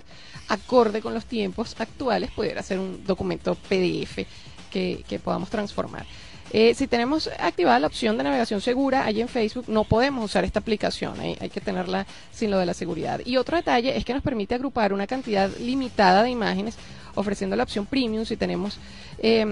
acorde 0.49 1.00
con 1.00 1.14
los 1.14 1.26
tiempos 1.26 1.75
actuales, 1.78 2.30
pudiera 2.32 2.62
ser 2.62 2.78
un 2.78 3.04
documento 3.04 3.54
PDF 3.54 4.26
que, 4.70 5.04
que 5.08 5.18
podamos 5.18 5.49
transformar. 5.49 6.04
Eh, 6.50 6.75
si 6.75 6.87
tenemos 6.87 7.30
activada 7.38 7.78
la 7.78 7.87
opción 7.87 8.16
de 8.18 8.25
navegación 8.25 8.61
segura 8.61 9.04
allí 9.04 9.20
en 9.20 9.28
Facebook, 9.28 9.64
no 9.68 9.84
podemos 9.84 10.25
usar 10.25 10.44
esta 10.44 10.61
aplicación, 10.61 11.18
hay, 11.18 11.37
hay 11.40 11.50
que 11.50 11.61
tenerla 11.61 12.06
sin 12.32 12.50
lo 12.50 12.58
de 12.58 12.66
la 12.66 12.75
seguridad. 12.75 13.20
Y 13.25 13.37
otro 13.37 13.56
detalle 13.56 13.96
es 13.96 14.04
que 14.04 14.12
nos 14.12 14.23
permite 14.23 14.54
agrupar 14.54 14.92
una 14.92 15.06
cantidad 15.06 15.50
limitada 15.58 16.23
de 16.23 16.30
imágenes 16.30 16.76
ofreciendo 17.14 17.56
la 17.56 17.62
opción 17.62 17.87
premium 17.87 18.25
si 18.25 18.37
tenemos 18.37 18.78
eh, 19.18 19.47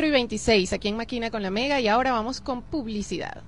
4 0.02 0.08
y 0.08 0.10
26 0.10 0.72
aquí 0.72 0.88
en 0.88 0.96
Maquina 0.96 1.30
con 1.30 1.44
la 1.44 1.52
Mega 1.52 1.80
y 1.80 1.86
ahora 1.86 2.10
vamos 2.10 2.40
con 2.40 2.60
publicidad. 2.60 3.44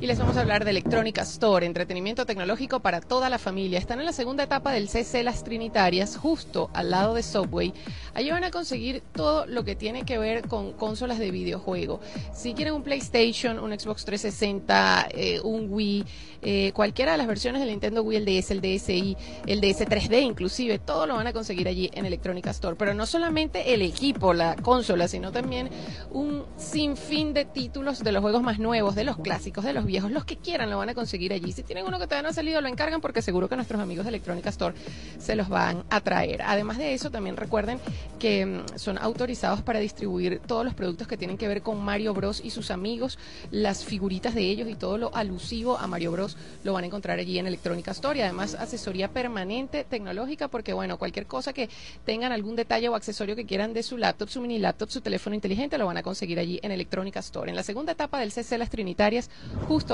Y 0.00 0.06
les 0.06 0.18
vamos 0.18 0.38
a 0.38 0.40
hablar 0.40 0.64
de 0.64 0.70
Electrónica 0.70 1.20
Store, 1.20 1.66
entretenimiento 1.66 2.24
tecnológico 2.24 2.80
para 2.80 3.02
toda 3.02 3.28
la 3.28 3.36
familia. 3.36 3.78
Están 3.78 4.00
en 4.00 4.06
la 4.06 4.14
segunda 4.14 4.44
etapa 4.44 4.72
del 4.72 4.88
CC 4.88 5.22
Las 5.22 5.44
Trinitarias, 5.44 6.16
justo 6.16 6.70
al 6.72 6.90
lado 6.90 7.12
de 7.12 7.22
Subway. 7.22 7.74
Allí 8.14 8.30
van 8.30 8.44
a 8.44 8.50
conseguir 8.50 9.02
todo 9.12 9.44
lo 9.44 9.62
que 9.62 9.76
tiene 9.76 10.06
que 10.06 10.16
ver 10.16 10.48
con 10.48 10.72
consolas 10.72 11.18
de 11.18 11.30
videojuego. 11.30 12.00
Si 12.32 12.54
quieren 12.54 12.72
un 12.72 12.82
PlayStation, 12.82 13.58
un 13.58 13.78
Xbox 13.78 14.06
360, 14.06 15.08
eh, 15.10 15.40
un 15.40 15.66
Wii, 15.70 16.06
eh, 16.40 16.72
cualquiera 16.72 17.12
de 17.12 17.18
las 17.18 17.26
versiones 17.26 17.60
del 17.60 17.68
Nintendo 17.68 18.02
Wii, 18.02 18.16
el 18.16 18.24
DS, 18.24 18.52
el 18.52 18.62
DSi, 18.62 19.16
el 19.46 19.60
DS 19.60 19.84
3D 19.86 20.22
inclusive, 20.22 20.78
todo 20.78 21.06
lo 21.06 21.16
van 21.16 21.26
a 21.26 21.34
conseguir 21.34 21.68
allí 21.68 21.90
en 21.92 22.06
Electrónica 22.06 22.48
Store. 22.52 22.74
Pero 22.74 22.94
no 22.94 23.04
solamente 23.04 23.74
el 23.74 23.82
equipo, 23.82 24.32
la 24.32 24.56
consola, 24.56 25.08
sino 25.08 25.30
también 25.30 25.68
un 26.10 26.46
sinfín 26.56 27.34
de 27.34 27.44
títulos 27.44 28.02
de 28.02 28.12
los 28.12 28.22
juegos 28.22 28.42
más 28.42 28.58
nuevos, 28.58 28.94
de 28.94 29.04
los 29.04 29.18
clásicos, 29.18 29.62
de 29.62 29.74
los 29.74 29.89
viejos, 29.90 30.10
los 30.10 30.24
que 30.24 30.36
quieran 30.36 30.70
lo 30.70 30.78
van 30.78 30.88
a 30.88 30.94
conseguir 30.94 31.32
allí. 31.32 31.52
Si 31.52 31.62
tienen 31.62 31.84
uno 31.86 31.98
que 31.98 32.06
todavía 32.06 32.22
no 32.22 32.28
ha 32.28 32.32
salido, 32.32 32.60
lo 32.60 32.68
encargan 32.68 33.00
porque 33.00 33.22
seguro 33.22 33.48
que 33.48 33.56
nuestros 33.56 33.80
amigos 33.80 34.04
de 34.04 34.10
Electrónica 34.10 34.50
Store 34.50 34.74
se 35.18 35.36
los 35.36 35.48
van 35.48 35.84
a 35.90 36.00
traer. 36.00 36.42
Además 36.42 36.78
de 36.78 36.94
eso, 36.94 37.10
también 37.10 37.36
recuerden 37.36 37.78
que 38.18 38.46
mm, 38.46 38.78
son 38.78 38.98
autorizados 38.98 39.62
para 39.62 39.80
distribuir 39.80 40.40
todos 40.46 40.64
los 40.64 40.74
productos 40.74 41.08
que 41.08 41.16
tienen 41.16 41.36
que 41.36 41.48
ver 41.48 41.62
con 41.62 41.82
Mario 41.82 42.14
Bros 42.14 42.40
y 42.42 42.50
sus 42.50 42.70
amigos, 42.70 43.18
las 43.50 43.84
figuritas 43.84 44.34
de 44.34 44.42
ellos 44.42 44.68
y 44.68 44.74
todo 44.74 44.98
lo 44.98 45.14
alusivo 45.14 45.78
a 45.78 45.86
Mario 45.86 46.12
Bros 46.12 46.36
lo 46.64 46.72
van 46.72 46.84
a 46.84 46.86
encontrar 46.86 47.18
allí 47.18 47.38
en 47.38 47.46
Electrónica 47.46 47.90
Store. 47.90 48.18
Y 48.18 48.22
además, 48.22 48.54
asesoría 48.54 49.08
permanente 49.08 49.84
tecnológica 49.84 50.48
porque, 50.48 50.72
bueno, 50.72 50.98
cualquier 50.98 51.26
cosa 51.26 51.52
que 51.52 51.68
tengan 52.04 52.32
algún 52.32 52.56
detalle 52.56 52.88
o 52.88 52.94
accesorio 52.94 53.36
que 53.36 53.46
quieran 53.46 53.72
de 53.72 53.82
su 53.82 53.96
laptop, 53.96 54.28
su 54.28 54.40
mini 54.40 54.58
laptop, 54.58 54.90
su 54.90 55.00
teléfono 55.00 55.34
inteligente, 55.34 55.78
lo 55.78 55.86
van 55.86 55.96
a 55.96 56.02
conseguir 56.02 56.38
allí 56.38 56.60
en 56.62 56.72
Electrónica 56.72 57.20
Store. 57.20 57.50
En 57.50 57.56
la 57.56 57.62
segunda 57.62 57.92
etapa 57.92 58.20
del 58.20 58.32
CC 58.32 58.58
Las 58.58 58.70
Trinitarias, 58.70 59.30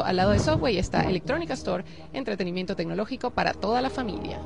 al 0.04 0.16
lado 0.16 0.30
de 0.32 0.38
Subway 0.38 0.78
está 0.78 1.02
Electrónica 1.02 1.54
Store, 1.54 1.84
entretenimiento 2.12 2.76
tecnológico 2.76 3.30
para 3.30 3.52
toda 3.52 3.80
la 3.82 3.90
familia. 3.90 4.38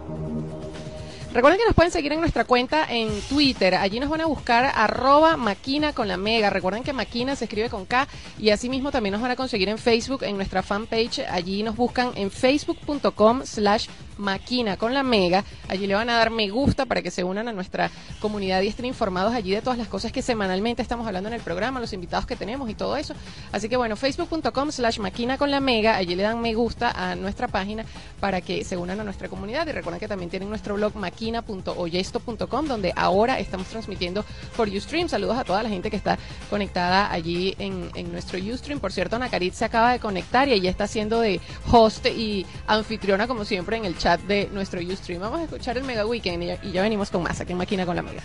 Recuerden 1.32 1.60
que 1.60 1.66
nos 1.66 1.76
pueden 1.76 1.92
seguir 1.92 2.12
en 2.12 2.18
nuestra 2.18 2.44
cuenta 2.44 2.84
en 2.88 3.08
Twitter. 3.28 3.76
Allí 3.76 4.00
nos 4.00 4.10
van 4.10 4.20
a 4.20 4.26
buscar 4.26 4.72
arroba 4.74 5.36
maquina 5.36 5.92
con 5.92 6.08
la 6.08 6.16
mega. 6.16 6.50
Recuerden 6.50 6.82
que 6.82 6.92
maquina 6.92 7.36
se 7.36 7.44
escribe 7.44 7.70
con 7.70 7.86
K 7.86 8.08
y 8.36 8.50
asimismo 8.50 8.90
también 8.90 9.12
nos 9.12 9.22
van 9.22 9.30
a 9.30 9.36
conseguir 9.36 9.68
en 9.68 9.78
Facebook, 9.78 10.24
en 10.24 10.34
nuestra 10.34 10.64
fanpage. 10.64 11.20
Allí 11.30 11.62
nos 11.62 11.76
buscan 11.76 12.10
en 12.16 12.32
facebook.com 12.32 13.42
slash 13.44 13.86
maquina 14.20 14.76
con 14.76 14.94
la 14.94 15.02
mega. 15.02 15.44
Allí 15.68 15.86
le 15.86 15.94
van 15.94 16.10
a 16.10 16.16
dar 16.16 16.30
me 16.30 16.48
gusta 16.48 16.86
para 16.86 17.02
que 17.02 17.10
se 17.10 17.24
unan 17.24 17.48
a 17.48 17.52
nuestra 17.52 17.90
comunidad 18.20 18.62
y 18.62 18.68
estén 18.68 18.86
informados 18.86 19.34
allí 19.34 19.50
de 19.50 19.62
todas 19.62 19.78
las 19.78 19.88
cosas 19.88 20.12
que 20.12 20.22
semanalmente 20.22 20.82
estamos 20.82 21.06
hablando 21.06 21.28
en 21.28 21.34
el 21.34 21.40
programa, 21.40 21.80
los 21.80 21.92
invitados 21.92 22.26
que 22.26 22.36
tenemos 22.36 22.70
y 22.70 22.74
todo 22.74 22.96
eso. 22.96 23.14
Así 23.52 23.68
que 23.68 23.76
bueno, 23.76 23.96
facebook.com 23.96 24.70
slash 24.70 24.98
maquina 24.98 25.38
con 25.38 25.50
la 25.50 25.60
mega. 25.60 25.96
Allí 25.96 26.14
le 26.14 26.22
dan 26.22 26.40
me 26.40 26.54
gusta 26.54 26.90
a 26.90 27.16
nuestra 27.16 27.48
página 27.48 27.84
para 28.20 28.40
que 28.40 28.64
se 28.64 28.76
unan 28.76 29.00
a 29.00 29.04
nuestra 29.04 29.28
comunidad. 29.28 29.66
Y 29.66 29.72
recuerden 29.72 30.00
que 30.00 30.08
también 30.08 30.30
tienen 30.30 30.48
nuestro 30.48 30.74
blog 30.74 30.94
maquina.oyesto.com 30.96 32.66
donde 32.66 32.92
ahora 32.96 33.38
estamos 33.38 33.66
transmitiendo 33.68 34.24
por 34.56 34.68
Ustream. 34.68 35.08
Saludos 35.08 35.38
a 35.38 35.44
toda 35.44 35.62
la 35.62 35.68
gente 35.68 35.90
que 35.90 35.96
está 35.96 36.18
conectada 36.48 37.10
allí 37.10 37.54
en, 37.58 37.90
nuestro 38.12 38.38
Ustream. 38.38 38.80
Por 38.80 38.92
cierto, 38.92 39.18
Nacarit 39.18 39.54
se 39.54 39.64
acaba 39.64 39.92
de 39.92 40.00
conectar 40.00 40.48
y 40.48 40.52
ella 40.52 40.70
está 40.70 40.84
haciendo 40.84 41.20
de 41.20 41.40
host 41.70 42.06
y 42.06 42.46
anfitriona 42.66 43.26
como 43.26 43.44
siempre 43.44 43.76
en 43.76 43.84
el 43.84 43.96
chat 43.96 44.09
de 44.18 44.48
nuestro 44.52 44.80
Ustream. 44.80 45.20
Vamos 45.20 45.40
a 45.40 45.44
escuchar 45.44 45.76
el 45.78 45.84
Mega 45.84 46.06
Weekend 46.06 46.42
y 46.62 46.72
ya, 46.72 46.82
venimos 46.82 47.10
con 47.10 47.22
más 47.22 47.40
aquí 47.40 47.52
en 47.52 47.58
Máquina 47.58 47.86
con 47.86 47.96
la 47.96 48.02
Mega. 48.02 48.22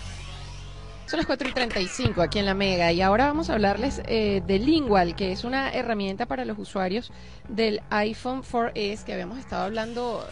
Son 1.06 1.18
las 1.18 1.27
4 1.27 1.50
y 1.50 1.51
35 1.51 2.22
aquí 2.22 2.39
en 2.39 2.46
la 2.46 2.56
Mega 2.56 2.92
y 2.92 3.01
ahora 3.01 3.27
vamos 3.27 3.50
a 3.50 3.54
hablarles 3.54 4.01
eh, 4.08 4.42
de 4.46 4.60
Lingual, 4.60 5.15
que 5.15 5.32
es 5.32 5.44
una 5.44 5.72
herramienta 5.72 6.25
para 6.25 6.46
los 6.46 6.58
usuarios 6.58 7.12
del 7.48 7.82
iPhone 7.92 8.42
4S 8.42 9.04
que 9.04 9.13
habíamos 9.13 9.38
estado 9.38 9.65
hablando 9.65 10.25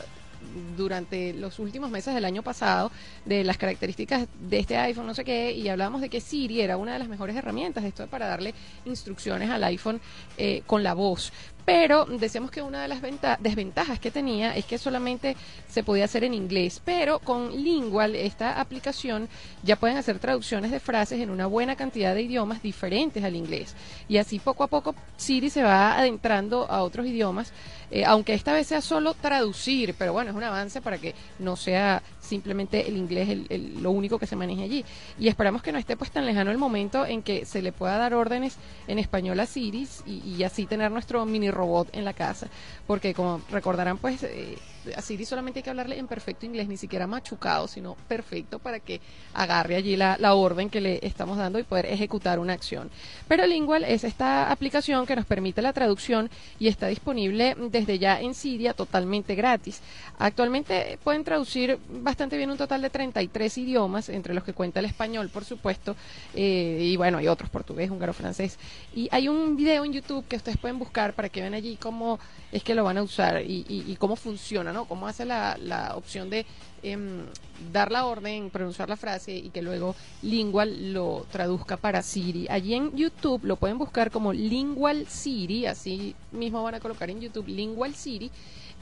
durante 0.76 1.34
los 1.34 1.60
últimos 1.60 1.90
meses 1.90 2.14
del 2.14 2.26
año 2.26 2.44
pasado 2.44 2.92
de 3.26 3.44
las 3.44 3.58
características 3.58 4.28
de 4.40 4.60
este 4.60 4.78
iPhone, 4.78 5.06
no 5.06 5.14
sé 5.14 5.24
qué, 5.24 5.52
y 5.52 5.68
hablábamos 5.68 6.02
de 6.02 6.10
que 6.10 6.22
Siri 6.22 6.62
era 6.62 6.78
una 6.78 6.94
de 6.94 7.00
las 7.00 7.08
mejores 7.08 7.36
herramientas, 7.36 7.84
esto 7.84 8.04
es 8.04 8.10
para 8.10 8.28
darle 8.28 8.54
instrucciones 8.86 9.50
al 9.50 9.64
iPhone 9.64 10.00
eh, 10.38 10.64
con 10.66 10.84
la 10.84 10.94
voz. 10.94 11.32
Pero 11.66 12.06
decíamos 12.06 12.52
que 12.52 12.62
una 12.62 12.82
de 12.82 12.90
las 12.90 13.00
venta- 13.02 13.38
desventajas 13.40 13.98
que 14.00 14.12
tenía 14.12 14.56
es 14.56 14.66
que 14.66 14.78
solamente 14.78 15.38
se 15.70 15.82
podía 15.84 16.06
hacer 16.06 16.26
en 16.26 16.34
inglés, 16.34 16.82
pero 16.84 17.20
con 17.20 17.64
Lingual, 17.64 18.16
esta 18.16 18.60
aplicación, 18.60 19.30
ya 19.64 19.78
pueden 19.78 19.96
hacer 19.96 20.20
traducciones 20.20 20.72
de 20.72 20.82
frases 20.82 21.22
en 21.22 21.30
una 21.30 21.46
buena 21.46 21.78
cantidad 21.78 22.14
de 22.14 22.24
idiomas 22.24 22.62
diferentes 22.62 23.24
al 23.24 23.36
inglés. 23.36 23.76
Y 24.10 24.18
así 24.18 24.40
poco 24.40 24.64
a 24.66 24.68
poco 24.68 24.94
Siri 25.16 25.50
se 25.50 25.64
va 25.64 25.98
adentrando 25.98 26.70
a 26.70 26.84
otros 26.84 27.06
idiomas, 27.08 27.54
eh, 27.92 28.04
aunque 28.06 28.34
esta 28.34 28.54
vez 28.54 28.68
sea 28.68 28.82
solo 28.82 29.14
traducir, 29.14 29.96
pero 29.98 30.12
bueno, 30.12 30.32
es 30.32 30.36
un 30.36 30.44
avance 30.44 30.82
para 30.82 30.98
que 30.98 31.16
no 31.40 31.56
sea 31.56 32.04
simplemente 32.24 32.88
el 32.88 32.98
inglés 32.98 33.30
el- 33.30 33.46
el- 33.50 33.84
lo 33.84 33.92
único 33.92 34.18
que 34.18 34.26
se 34.28 34.36
maneje 34.36 34.64
allí. 34.64 34.86
Y 35.20 35.28
esperamos 35.28 35.62
que 35.62 35.72
no 35.72 35.78
esté 35.78 35.96
pues 35.98 36.10
tan 36.12 36.26
lejano 36.26 36.50
el 36.52 36.58
momento 36.58 37.06
en 37.06 37.22
que 37.22 37.46
se 37.46 37.62
le 37.62 37.72
pueda 37.72 37.98
dar 37.98 38.14
órdenes 38.14 38.56
en 38.88 38.98
español 38.98 39.40
a 39.40 39.46
Siri 39.46 39.88
y, 40.06 40.36
y 40.38 40.44
así 40.44 40.66
tener 40.66 40.92
nuestro 40.92 41.26
mini 41.26 41.52
robot 41.52 41.90
en 41.94 42.06
la 42.06 42.14
casa. 42.14 42.48
Porque 42.88 43.14
como 43.14 43.42
recordarán 43.52 43.98
pues... 43.98 44.24
eh, 44.24 44.58
a 44.96 45.02
Siri 45.02 45.26
solamente 45.26 45.60
hay 45.60 45.64
que 45.64 45.70
hablarle 45.70 45.98
en 45.98 46.08
perfecto 46.08 46.46
inglés, 46.46 46.68
ni 46.68 46.78
siquiera 46.78 47.08
machucado, 47.08 47.68
sino 47.68 47.96
perfecto 48.08 48.60
para 48.60 48.80
que 48.80 49.00
agarre 49.34 49.76
allí 49.76 49.96
la, 49.96 50.18
la 50.20 50.34
orden 50.36 50.70
que 50.70 50.82
le 50.82 51.00
estamos 51.06 51.38
dando 51.38 51.60
y 51.60 51.64
poder 51.64 51.86
ejecutar 51.86 52.40
una 52.40 52.54
acción. 52.54 52.90
Pero 53.28 53.46
Lingual 53.48 53.84
es 53.84 54.04
esta 54.04 54.52
aplicación 54.52 55.06
que 55.06 55.16
nos 55.16 55.26
permite 55.26 55.62
la 55.62 55.74
traducción 55.74 56.30
y 56.60 56.68
está 56.68 56.88
disponible 56.88 57.56
desde 57.72 58.00
ya 58.00 58.20
en 58.20 58.34
Siria 58.34 58.74
totalmente 58.74 59.36
gratis. 59.36 59.82
Actualmente 60.20 60.98
pueden 61.04 61.24
traducir 61.24 61.78
bastante 61.90 62.38
bien 62.38 62.52
un 62.52 62.58
total 62.58 62.82
de 62.82 62.90
33 62.90 63.58
idiomas, 63.58 64.10
entre 64.10 64.34
los 64.34 64.44
que 64.44 64.54
cuenta 64.54 64.80
el 64.80 64.86
español, 64.86 65.30
por 65.30 65.46
supuesto, 65.46 65.96
eh, 66.34 66.80
y 66.82 66.96
bueno, 66.98 67.18
hay 67.18 67.28
otros, 67.28 67.50
portugués, 67.50 67.90
húngaro, 67.90 68.14
francés. 68.14 68.58
Y 68.96 69.08
hay 69.12 69.28
un 69.28 69.56
video 69.56 69.86
en 69.86 69.94
YouTube 69.94 70.26
que 70.28 70.36
ustedes 70.36 70.58
pueden 70.58 70.80
buscar 70.80 71.14
para 71.14 71.30
que 71.30 71.42
vean 71.42 71.54
allí 71.54 71.78
cómo 71.78 72.20
es 72.52 72.64
que 72.64 72.76
lo 72.76 72.84
van 72.84 72.98
a 72.98 73.04
usar 73.04 73.42
y, 73.42 73.66
y- 73.68 73.92
y 73.92 73.96
cómo 73.96 74.16
funciona, 74.16 74.72
Cómo 74.88 75.08
hace 75.08 75.26
la, 75.26 75.94
opción 75.96 76.30
de 76.30 76.46
em, 76.82 77.26
dar 77.72 77.92
la 77.92 78.06
orden, 78.06 78.50
pronunciar 78.50 78.90
la 78.90 78.98
frase 78.98 79.36
y 79.36 79.50
que 79.50 79.62
luego 79.62 79.96
Lingual 80.22 80.94
lo 80.94 81.26
traduzca 81.32 81.78
para 81.78 82.02
Siri. 82.02 82.48
Allí 82.50 82.74
en 82.74 82.96
YouTube 82.96 83.46
lo 83.46 83.56
pueden 83.56 83.78
buscar 83.78 84.12
como 84.12 84.34
Lingual 84.34 85.08
Siri, 85.08 85.66
así 85.68 86.16
mismo 86.32 86.64
van 86.64 86.76
a 86.76 86.80
colocar 86.80 87.10
en 87.10 87.22
YouTube 87.22 87.48
Lingual 87.48 87.94
Siri 87.94 88.32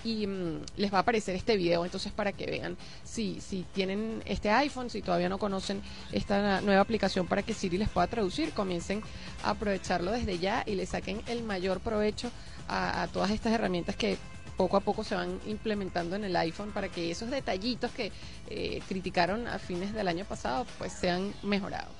y 0.03 0.25
mm, 0.25 0.61
les 0.77 0.91
va 0.91 0.97
a 0.97 1.01
aparecer 1.01 1.35
este 1.35 1.55
video 1.57 1.85
entonces 1.85 2.11
para 2.11 2.31
que 2.31 2.45
vean 2.45 2.77
si, 3.03 3.39
si 3.41 3.65
tienen 3.73 4.23
este 4.25 4.49
iPhone, 4.49 4.89
si 4.89 5.01
todavía 5.01 5.29
no 5.29 5.37
conocen 5.37 5.81
esta 6.11 6.61
nueva 6.61 6.81
aplicación 6.81 7.27
para 7.27 7.43
que 7.43 7.53
Siri 7.53 7.77
les 7.77 7.89
pueda 7.89 8.07
traducir, 8.07 8.51
comiencen 8.53 9.03
a 9.43 9.51
aprovecharlo 9.51 10.11
desde 10.11 10.39
ya 10.39 10.63
y 10.65 10.75
le 10.75 10.85
saquen 10.85 11.21
el 11.27 11.43
mayor 11.43 11.81
provecho 11.81 12.31
a 12.73 13.09
todas 13.11 13.31
estas 13.31 13.51
herramientas 13.51 13.97
que 13.97 14.17
poco 14.61 14.77
a 14.77 14.81
poco 14.81 15.03
se 15.03 15.15
van 15.15 15.39
implementando 15.47 16.15
en 16.15 16.23
el 16.23 16.35
iPhone 16.35 16.71
para 16.71 16.87
que 16.87 17.09
esos 17.09 17.31
detallitos 17.31 17.89
que 17.89 18.11
eh, 18.47 18.79
criticaron 18.87 19.47
a 19.47 19.57
fines 19.57 19.91
del 19.91 20.07
año 20.07 20.23
pasado 20.23 20.67
pues 20.77 20.93
sean 20.93 21.33
mejorados. 21.41 21.95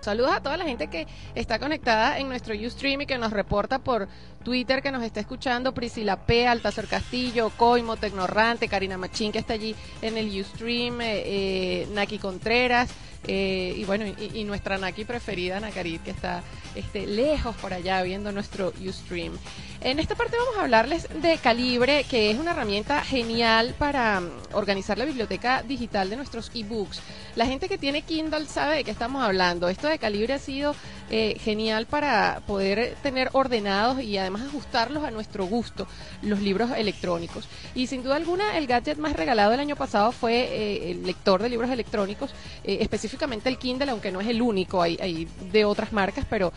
Saludos 0.00 0.32
a 0.32 0.40
toda 0.40 0.56
la 0.56 0.64
gente 0.64 0.88
que 0.88 1.06
está 1.36 1.60
conectada 1.60 2.18
en 2.18 2.28
nuestro 2.28 2.56
Ustream 2.56 3.02
y 3.02 3.06
que 3.06 3.18
nos 3.18 3.32
reporta 3.32 3.78
por 3.78 4.08
Twitter, 4.42 4.82
que 4.82 4.90
nos 4.90 5.04
está 5.04 5.20
escuchando. 5.20 5.72
Priscila 5.72 6.26
P, 6.26 6.48
Altacer 6.48 6.88
Castillo, 6.88 7.52
Coimo, 7.56 7.96
Tecnorrante, 7.96 8.66
Karina 8.66 8.98
Machín, 8.98 9.30
que 9.30 9.38
está 9.38 9.52
allí 9.52 9.76
en 10.02 10.16
el 10.16 10.28
Ustream, 10.40 11.00
eh, 11.02 11.22
eh, 11.24 11.88
Naki 11.92 12.18
Contreras, 12.18 12.90
eh, 13.28 13.74
y 13.76 13.84
bueno, 13.84 14.06
y, 14.06 14.40
y 14.40 14.44
nuestra 14.44 14.76
Naki 14.78 15.04
preferida, 15.04 15.60
Nakarit, 15.60 16.02
que 16.02 16.10
está 16.10 16.42
este, 16.74 17.06
lejos 17.06 17.54
por 17.56 17.74
allá 17.74 18.02
viendo 18.02 18.32
nuestro 18.32 18.72
Ustream. 18.84 19.36
En 19.82 19.98
esta 19.98 20.14
parte 20.14 20.36
vamos 20.36 20.58
a 20.58 20.62
hablarles 20.64 21.08
de 21.22 21.38
Calibre, 21.38 22.04
que 22.04 22.30
es 22.30 22.38
una 22.38 22.50
herramienta 22.50 23.02
genial 23.02 23.74
para 23.78 24.20
mm, 24.20 24.30
organizar 24.52 24.98
la 24.98 25.06
biblioteca 25.06 25.62
digital 25.62 26.10
de 26.10 26.16
nuestros 26.16 26.50
ebooks. 26.54 27.00
La 27.34 27.46
gente 27.46 27.66
que 27.66 27.78
tiene 27.78 28.02
Kindle 28.02 28.44
sabe 28.44 28.76
de 28.76 28.84
qué 28.84 28.90
estamos 28.90 29.22
hablando. 29.22 29.70
Esto 29.70 29.88
de 29.88 29.98
Calibre 29.98 30.34
ha 30.34 30.38
sido 30.38 30.74
eh, 31.12 31.36
genial 31.40 31.86
para 31.86 32.40
poder 32.46 32.94
tener 33.02 33.30
ordenados 33.32 34.02
y 34.02 34.16
además 34.18 34.42
ajustarlos 34.42 35.02
a 35.02 35.10
nuestro 35.10 35.46
gusto 35.46 35.88
los 36.22 36.40
libros 36.40 36.70
electrónicos. 36.76 37.48
Y 37.74 37.86
sin 37.86 38.02
duda 38.02 38.16
alguna, 38.16 38.58
el 38.58 38.66
gadget 38.66 38.98
más 38.98 39.14
regalado 39.14 39.52
el 39.52 39.60
año 39.60 39.76
pasado 39.76 40.12
fue 40.12 40.34
eh, 40.34 40.90
el 40.90 41.04
lector 41.04 41.42
de 41.42 41.48
libros 41.48 41.70
electrónicos, 41.70 42.32
eh, 42.64 42.78
específicamente 42.80 43.48
el 43.48 43.58
Kindle, 43.58 43.90
aunque 43.90 44.12
no 44.12 44.20
es 44.20 44.28
el 44.28 44.42
único, 44.42 44.82
hay, 44.82 44.98
hay 45.00 45.26
de 45.50 45.64
otras 45.64 45.92
marcas, 45.92 46.26
pero 46.28 46.52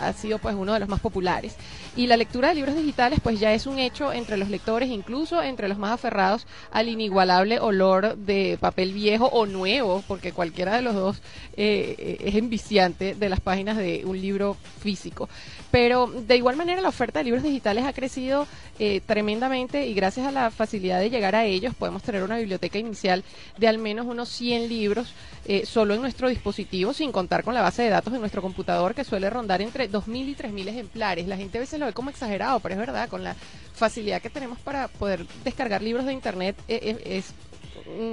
ha 0.00 0.12
sido 0.12 0.38
pues 0.38 0.54
uno 0.54 0.72
de 0.72 0.80
los 0.80 0.88
más 0.88 1.00
populares. 1.00 1.56
Y 1.96 2.03
la 2.06 2.16
lectura 2.16 2.48
de 2.48 2.54
libros 2.54 2.76
digitales 2.76 3.20
pues 3.22 3.40
ya 3.40 3.52
es 3.52 3.66
un 3.66 3.78
hecho 3.78 4.12
entre 4.12 4.36
los 4.36 4.48
lectores, 4.48 4.88
incluso 4.90 5.42
entre 5.42 5.68
los 5.68 5.78
más 5.78 5.92
aferrados 5.92 6.46
al 6.70 6.88
inigualable 6.88 7.60
olor 7.60 8.16
de 8.16 8.58
papel 8.60 8.92
viejo 8.92 9.26
o 9.26 9.46
nuevo, 9.46 10.02
porque 10.08 10.32
cualquiera 10.32 10.76
de 10.76 10.82
los 10.82 10.94
dos 10.94 11.22
eh, 11.56 12.18
es 12.20 12.34
enviciante 12.34 13.14
de 13.14 13.28
las 13.28 13.40
páginas 13.40 13.76
de 13.76 14.02
un 14.04 14.20
libro 14.20 14.56
físico. 14.80 15.28
Pero 15.70 16.06
de 16.06 16.36
igual 16.36 16.56
manera 16.56 16.80
la 16.80 16.88
oferta 16.88 17.18
de 17.18 17.24
libros 17.24 17.42
digitales 17.42 17.84
ha 17.84 17.92
crecido 17.92 18.46
eh, 18.78 19.00
tremendamente 19.04 19.86
y 19.86 19.94
gracias 19.94 20.26
a 20.26 20.32
la 20.32 20.50
facilidad 20.50 21.00
de 21.00 21.10
llegar 21.10 21.34
a 21.34 21.44
ellos 21.44 21.74
podemos 21.74 22.02
tener 22.02 22.22
una 22.22 22.38
biblioteca 22.38 22.78
inicial 22.78 23.24
de 23.58 23.68
al 23.68 23.78
menos 23.78 24.06
unos 24.06 24.28
100 24.28 24.68
libros 24.68 25.12
eh, 25.46 25.66
solo 25.66 25.94
en 25.94 26.00
nuestro 26.00 26.28
dispositivo, 26.28 26.92
sin 26.92 27.12
contar 27.12 27.44
con 27.44 27.54
la 27.54 27.60
base 27.60 27.82
de 27.82 27.90
datos 27.90 28.12
de 28.12 28.18
nuestro 28.18 28.40
computador 28.40 28.94
que 28.94 29.04
suele 29.04 29.28
rondar 29.28 29.60
entre 29.60 29.90
2.000 29.90 30.28
y 30.28 30.34
3.000 30.34 30.68
ejemplares. 30.68 31.26
La 31.26 31.36
gente 31.36 31.58
a 31.58 31.60
veces 31.60 31.78
lo 31.78 31.86
como 31.94 32.10
exagerado, 32.10 32.60
pero 32.60 32.74
es 32.74 32.80
verdad, 32.80 33.08
con 33.08 33.24
la 33.24 33.34
facilidad 33.74 34.20
que 34.20 34.30
tenemos 34.30 34.58
para 34.58 34.88
poder 34.88 35.26
descargar 35.44 35.82
libros 35.82 36.04
de 36.06 36.12
Internet 36.12 36.56
eh, 36.68 36.80
eh, 36.82 37.16
es 37.18 37.32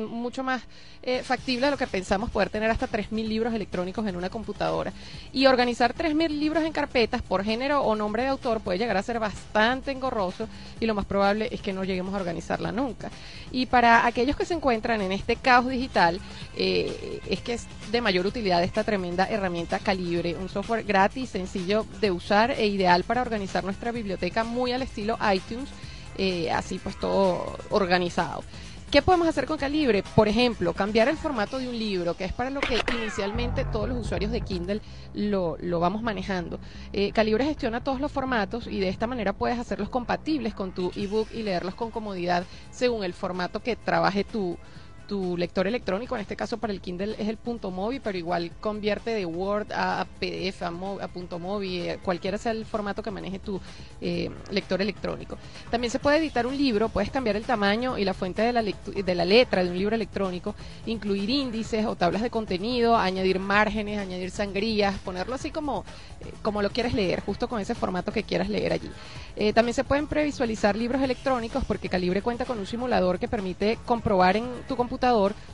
mucho 0.10 0.44
más 0.44 0.62
eh, 1.04 1.24
factible 1.24 1.66
de 1.66 1.72
lo 1.72 1.78
que 1.78 1.88
pensamos 1.88 2.30
poder 2.30 2.50
tener 2.50 2.70
hasta 2.70 2.88
3.000 2.88 3.28
libros 3.28 3.54
electrónicos 3.54 4.06
en 4.08 4.16
una 4.16 4.30
computadora. 4.30 4.94
Y 5.34 5.46
organizar 5.48 5.96
3.000 5.96 6.30
libros 6.30 6.64
en 6.64 6.72
carpetas 6.72 7.22
por 7.22 7.44
género 7.44 7.82
o 7.82 7.96
nombre 7.96 8.24
de 8.24 8.30
autor 8.30 8.62
puede 8.62 8.78
llegar 8.78 8.98
a 8.98 9.04
ser 9.04 9.20
bastante 9.20 9.92
engorroso 9.92 10.48
y 10.80 10.86
lo 10.86 10.94
más 10.94 11.06
probable 11.06 11.50
es 11.52 11.62
que 11.62 11.74
no 11.74 11.84
lleguemos 11.84 12.14
a 12.14 12.18
organizarla 12.18 12.72
nunca. 12.72 13.10
Y 13.52 13.66
para 13.66 14.06
aquellos 14.06 14.36
que 14.36 14.46
se 14.46 14.54
encuentran 14.54 15.02
en 15.02 15.12
este 15.12 15.36
caos 15.36 15.68
digital, 15.68 16.20
eh, 16.56 17.20
es 17.28 17.42
que 17.42 17.54
es 17.54 17.66
de 17.92 18.02
mayor 18.02 18.26
utilidad 18.26 18.64
esta 18.64 18.84
tremenda 18.84 19.28
herramienta 19.28 19.80
Calibre, 19.80 20.36
un 20.36 20.50
software 20.50 20.84
gratis, 20.84 21.30
sencillo 21.30 21.86
de 22.00 22.12
usar 22.12 22.52
e 22.52 22.68
ideal 22.68 23.04
para 23.04 23.22
organizar 23.22 23.64
nuestra 23.64 23.92
biblioteca 23.92 24.44
muy 24.44 24.72
al 24.72 24.82
estilo 24.82 25.18
iTunes, 25.34 25.70
eh, 26.18 26.52
así 26.52 26.80
pues 26.80 27.00
todo 27.00 27.58
organizado. 27.70 28.44
¿Qué 28.92 29.02
podemos 29.02 29.26
hacer 29.26 29.46
con 29.46 29.58
Calibre? 29.58 30.04
Por 30.04 30.28
ejemplo, 30.28 30.74
cambiar 30.74 31.08
el 31.08 31.16
formato 31.16 31.60
de 31.60 31.70
un 31.70 31.80
libro, 31.80 32.18
que 32.18 32.26
es 32.26 32.34
para 32.34 32.50
lo 32.50 32.60
que 32.60 32.82
inicialmente 33.00 33.64
todos 33.64 33.88
los 33.88 33.98
usuarios 33.98 34.34
de 34.34 34.42
Kindle 34.42 34.82
lo, 35.14 35.56
lo 35.62 35.80
vamos 35.80 36.02
manejando. 36.02 36.60
Eh, 36.92 37.14
Calibre 37.14 37.46
gestiona 37.46 37.86
todos 37.86 38.02
los 38.02 38.12
formatos 38.12 38.68
y 38.68 38.82
de 38.82 38.90
esta 38.90 39.08
manera 39.08 39.32
puedes 39.32 39.58
hacerlos 39.58 39.88
compatibles 39.88 40.54
con 40.54 40.74
tu 40.74 40.92
ebook 40.98 41.30
y 41.34 41.42
leerlos 41.42 41.76
con 41.76 41.90
comodidad 41.90 42.44
según 42.70 43.06
el 43.06 43.14
formato 43.14 43.62
que 43.62 43.78
trabaje 43.78 44.26
tu, 44.26 44.58
tu 45.12 45.36
lector 45.36 45.68
electrónico, 45.68 46.16
en 46.16 46.22
este 46.22 46.38
caso 46.38 46.58
para 46.58 46.72
el 46.72 46.80
Kindle 46.80 47.18
es 47.20 47.28
el 47.28 47.36
punto 47.36 47.70
móvil, 47.70 48.00
pero 48.02 48.18
igual 48.18 48.50
convierte 48.62 49.10
de 49.10 49.26
Word 49.26 49.68
a, 49.74 50.08
PDF, 50.22 50.62
a, 50.62 50.68
a 51.04 51.08
punto 51.10 51.38
móvil, 51.38 51.82
eh, 51.82 52.00
cualquiera 52.02 52.38
sea 52.38 52.54
el 52.54 52.66
formato 52.66 53.04
que 53.04 53.12
maneje 53.12 53.38
tu 53.38 53.60
eh, 54.00 54.30
lector 54.52 54.82
electrónico. 54.82 55.38
También 55.70 55.92
se 55.92 56.00
puede 56.00 56.20
editar 56.20 56.48
un 56.48 56.56
libro, 56.56 56.88
puedes 56.88 57.12
cambiar 57.12 57.36
el 57.36 57.44
tamaño 57.44 57.98
y 57.98 58.06
la 58.06 58.14
fuente 58.14 58.42
de 58.42 58.54
la, 58.54 58.64
de 58.64 59.16
la 59.16 59.26
letra 59.26 59.66
de 59.66 59.72
un 59.72 59.78
libro 59.78 59.96
electrónico, 59.96 60.56
incluir 60.86 61.30
índices 61.30 61.86
o 61.86 61.98
tablas 61.98 62.22
de 62.22 62.30
contenido, 62.30 62.96
añadir 62.96 63.38
márgenes, 63.38 64.00
añadir 64.00 64.32
sangrías, 64.32 64.98
ponerlo 65.00 65.36
así 65.36 65.52
como, 65.52 65.84
eh, 66.22 66.32
como 66.42 66.62
lo 66.62 66.70
quieres 66.70 66.94
leer, 66.94 67.20
justo 67.20 67.50
con 67.50 67.60
ese 67.60 67.76
formato 67.76 68.14
que 68.14 68.24
quieras 68.24 68.48
leer 68.48 68.72
allí. 68.72 68.90
También 69.56 69.74
se 69.74 69.84
pueden 69.84 70.08
previsualizar 70.08 70.76
libros 70.76 71.02
electrónicos 71.02 71.64
porque 71.66 71.90
Calibre 71.90 72.22
cuenta 72.22 72.46
con 72.46 72.60
un 72.60 72.68
simulador 72.68 73.18
que 73.18 73.28
permite 73.28 73.80
comprobar 73.86 74.38
en 74.38 74.46
tu 74.68 74.76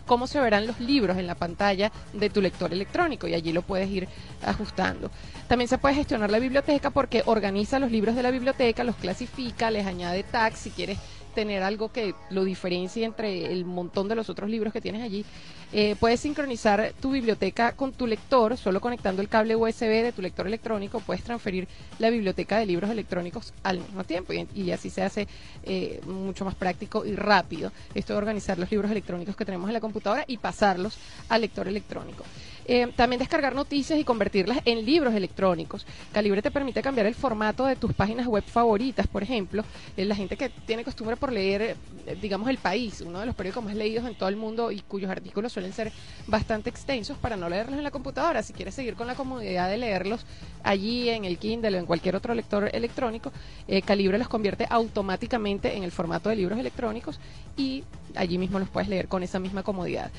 cómo 0.06 0.28
se 0.28 0.40
verán 0.40 0.68
los 0.68 0.80
libros 0.80 1.18
en 1.18 1.26
la 1.26 1.36
pantalla 1.36 1.92
de 2.14 2.30
tu 2.30 2.42
lector 2.42 2.74
electrónico 2.74 3.28
y 3.28 3.34
allí 3.34 3.54
lo 3.54 3.62
puedes 3.62 3.90
ir 3.90 4.08
ajustando. 4.46 5.10
También 5.48 5.70
se 5.70 5.78
puede 5.78 5.96
gestionar 5.96 6.30
la 6.30 6.40
biblioteca 6.40 6.90
porque 6.90 7.24
organiza 7.26 7.80
los 7.80 7.92
libros 7.92 8.16
de 8.16 8.24
la 8.24 8.32
biblioteca, 8.32 8.84
los 8.84 8.96
clasifica, 8.96 9.72
les 9.72 9.86
añade 9.86 10.24
tags 10.24 10.60
si 10.60 10.70
quieres 10.72 10.98
tener 11.38 11.62
algo 11.62 11.92
que 11.92 12.16
lo 12.32 12.44
diferencie 12.46 13.06
entre 13.06 13.54
el 13.54 13.64
montón 13.64 14.08
de 14.08 14.16
los 14.16 14.28
otros 14.28 14.50
libros 14.50 14.74
que 14.74 14.82
tienes 14.82 15.04
allí. 15.04 15.24
Eh, 15.72 15.96
puedes 16.00 16.20
sincronizar 16.20 16.94
tu 17.00 17.12
biblioteca 17.12 17.74
con 17.74 17.92
tu 17.92 18.08
lector, 18.08 18.58
solo 18.58 18.82
conectando 18.82 19.22
el 19.22 19.30
cable 19.30 19.56
USB 19.56 20.02
de 20.02 20.12
tu 20.14 20.24
lector 20.24 20.48
electrónico, 20.48 21.00
puedes 21.00 21.24
transferir 21.24 21.68
la 22.00 22.10
biblioteca 22.10 22.58
de 22.58 22.66
libros 22.66 22.90
electrónicos 22.90 23.54
al 23.62 23.78
mismo 23.78 24.04
tiempo 24.04 24.34
y, 24.34 24.72
así 24.72 24.90
se 24.90 25.04
hace 25.04 25.28
eh, 25.62 26.02
mucho 26.08 26.44
más 26.44 26.56
práctico 26.56 27.06
y 27.06 27.16
rápido 27.16 27.72
esto 27.94 28.14
de 28.14 28.18
organizar 28.18 28.58
los 28.58 28.72
libros 28.72 28.90
electrónicos 28.90 29.36
que 29.36 29.46
tenemos 29.46 29.70
en 29.70 29.74
la 29.74 29.80
computadora 29.80 30.26
y 30.26 30.38
pasarlos 30.38 30.98
al 31.30 31.42
lector 31.42 31.68
electrónico. 31.68 32.24
Eh, 32.68 32.92
también 32.96 33.20
descargar 33.20 33.56
noticias 33.56 33.98
y 33.98 34.04
convertirlas 34.04 34.60
en 34.66 34.86
libros 34.86 35.14
electrónicos. 35.16 35.86
Calibre 36.12 36.42
te 36.42 36.52
permite 36.52 36.82
cambiar 36.82 37.08
el 37.08 37.16
formato 37.16 37.66
de 37.66 37.78
tus 37.78 37.94
páginas 37.94 38.28
web 38.28 38.44
favoritas, 38.44 39.08
por 39.08 39.24
ejemplo. 39.24 39.64
Eh, 39.96 40.04
la 40.04 40.16
gente 40.16 40.36
que 40.36 40.50
tiene 40.50 40.84
costumbre 40.84 41.16
por 41.16 41.32
leer, 41.32 41.62
eh, 41.62 42.18
digamos, 42.22 42.50
El 42.50 42.58
País, 42.58 43.00
uno 43.02 43.22
de 43.22 43.26
los 43.26 43.36
periódicos 43.36 43.64
más 43.64 43.76
leídos 43.76 44.06
en 44.06 44.16
todo 44.16 44.28
el 44.28 44.36
mundo 44.36 44.72
y 44.72 44.82
cuyos 44.82 45.10
artículos 45.10 45.54
suelen 45.54 45.72
ser 45.72 45.94
bastante 46.28 46.70
extensos 46.70 47.18
para 47.18 47.38
no 47.38 47.48
leerlos 47.48 47.78
en 47.78 47.84
la 47.84 47.92
computadora. 47.92 48.44
Si 48.44 48.52
quieres 48.52 48.76
seguir 48.76 48.96
con 48.96 49.08
la 49.08 49.16
comodidad 49.16 49.70
de 49.70 49.78
leerlos 49.78 50.26
allí 50.64 51.10
en 51.10 51.24
el 51.24 51.38
Kindle 51.38 51.78
o 51.78 51.80
en 51.80 51.86
cualquier 51.86 52.18
otro 52.18 52.34
lector 52.34 52.70
electrónico, 52.74 53.32
eh, 53.70 53.82
Calibre 53.82 54.18
los 54.18 54.28
convierte 54.28 54.68
automáticamente 54.70 55.78
en 55.78 55.84
el 55.84 55.92
formato 55.92 56.28
de 56.30 56.36
libros 56.36 56.60
electrónicos 56.60 57.20
y 57.56 57.86
allí 58.16 58.38
mismo 58.38 58.60
los 58.60 58.70
puedes 58.70 58.90
leer 58.90 59.08
con 59.08 59.24
esa 59.24 59.40
misma 59.40 59.64
comodidad. 59.64 60.12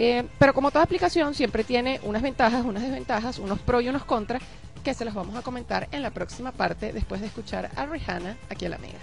Eh, 0.00 0.24
pero 0.38 0.54
como 0.54 0.70
toda 0.70 0.84
aplicación 0.84 1.34
siempre 1.34 1.64
tiene 1.64 1.98
unas 2.04 2.22
ventajas, 2.22 2.64
unas 2.64 2.84
desventajas, 2.84 3.40
unos 3.40 3.58
pros 3.58 3.82
y 3.82 3.88
unos 3.88 4.04
contras 4.04 4.40
que 4.84 4.94
se 4.94 5.04
los 5.04 5.12
vamos 5.12 5.34
a 5.34 5.42
comentar 5.42 5.88
en 5.90 6.02
la 6.02 6.10
próxima 6.10 6.52
parte 6.52 6.92
después 6.92 7.20
de 7.20 7.26
escuchar 7.26 7.68
a 7.74 7.84
Rihanna 7.84 8.36
aquí 8.48 8.66
en 8.66 8.70
la 8.70 8.78
Mega. 8.78 8.98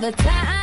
the 0.00 0.12
time 0.12 0.57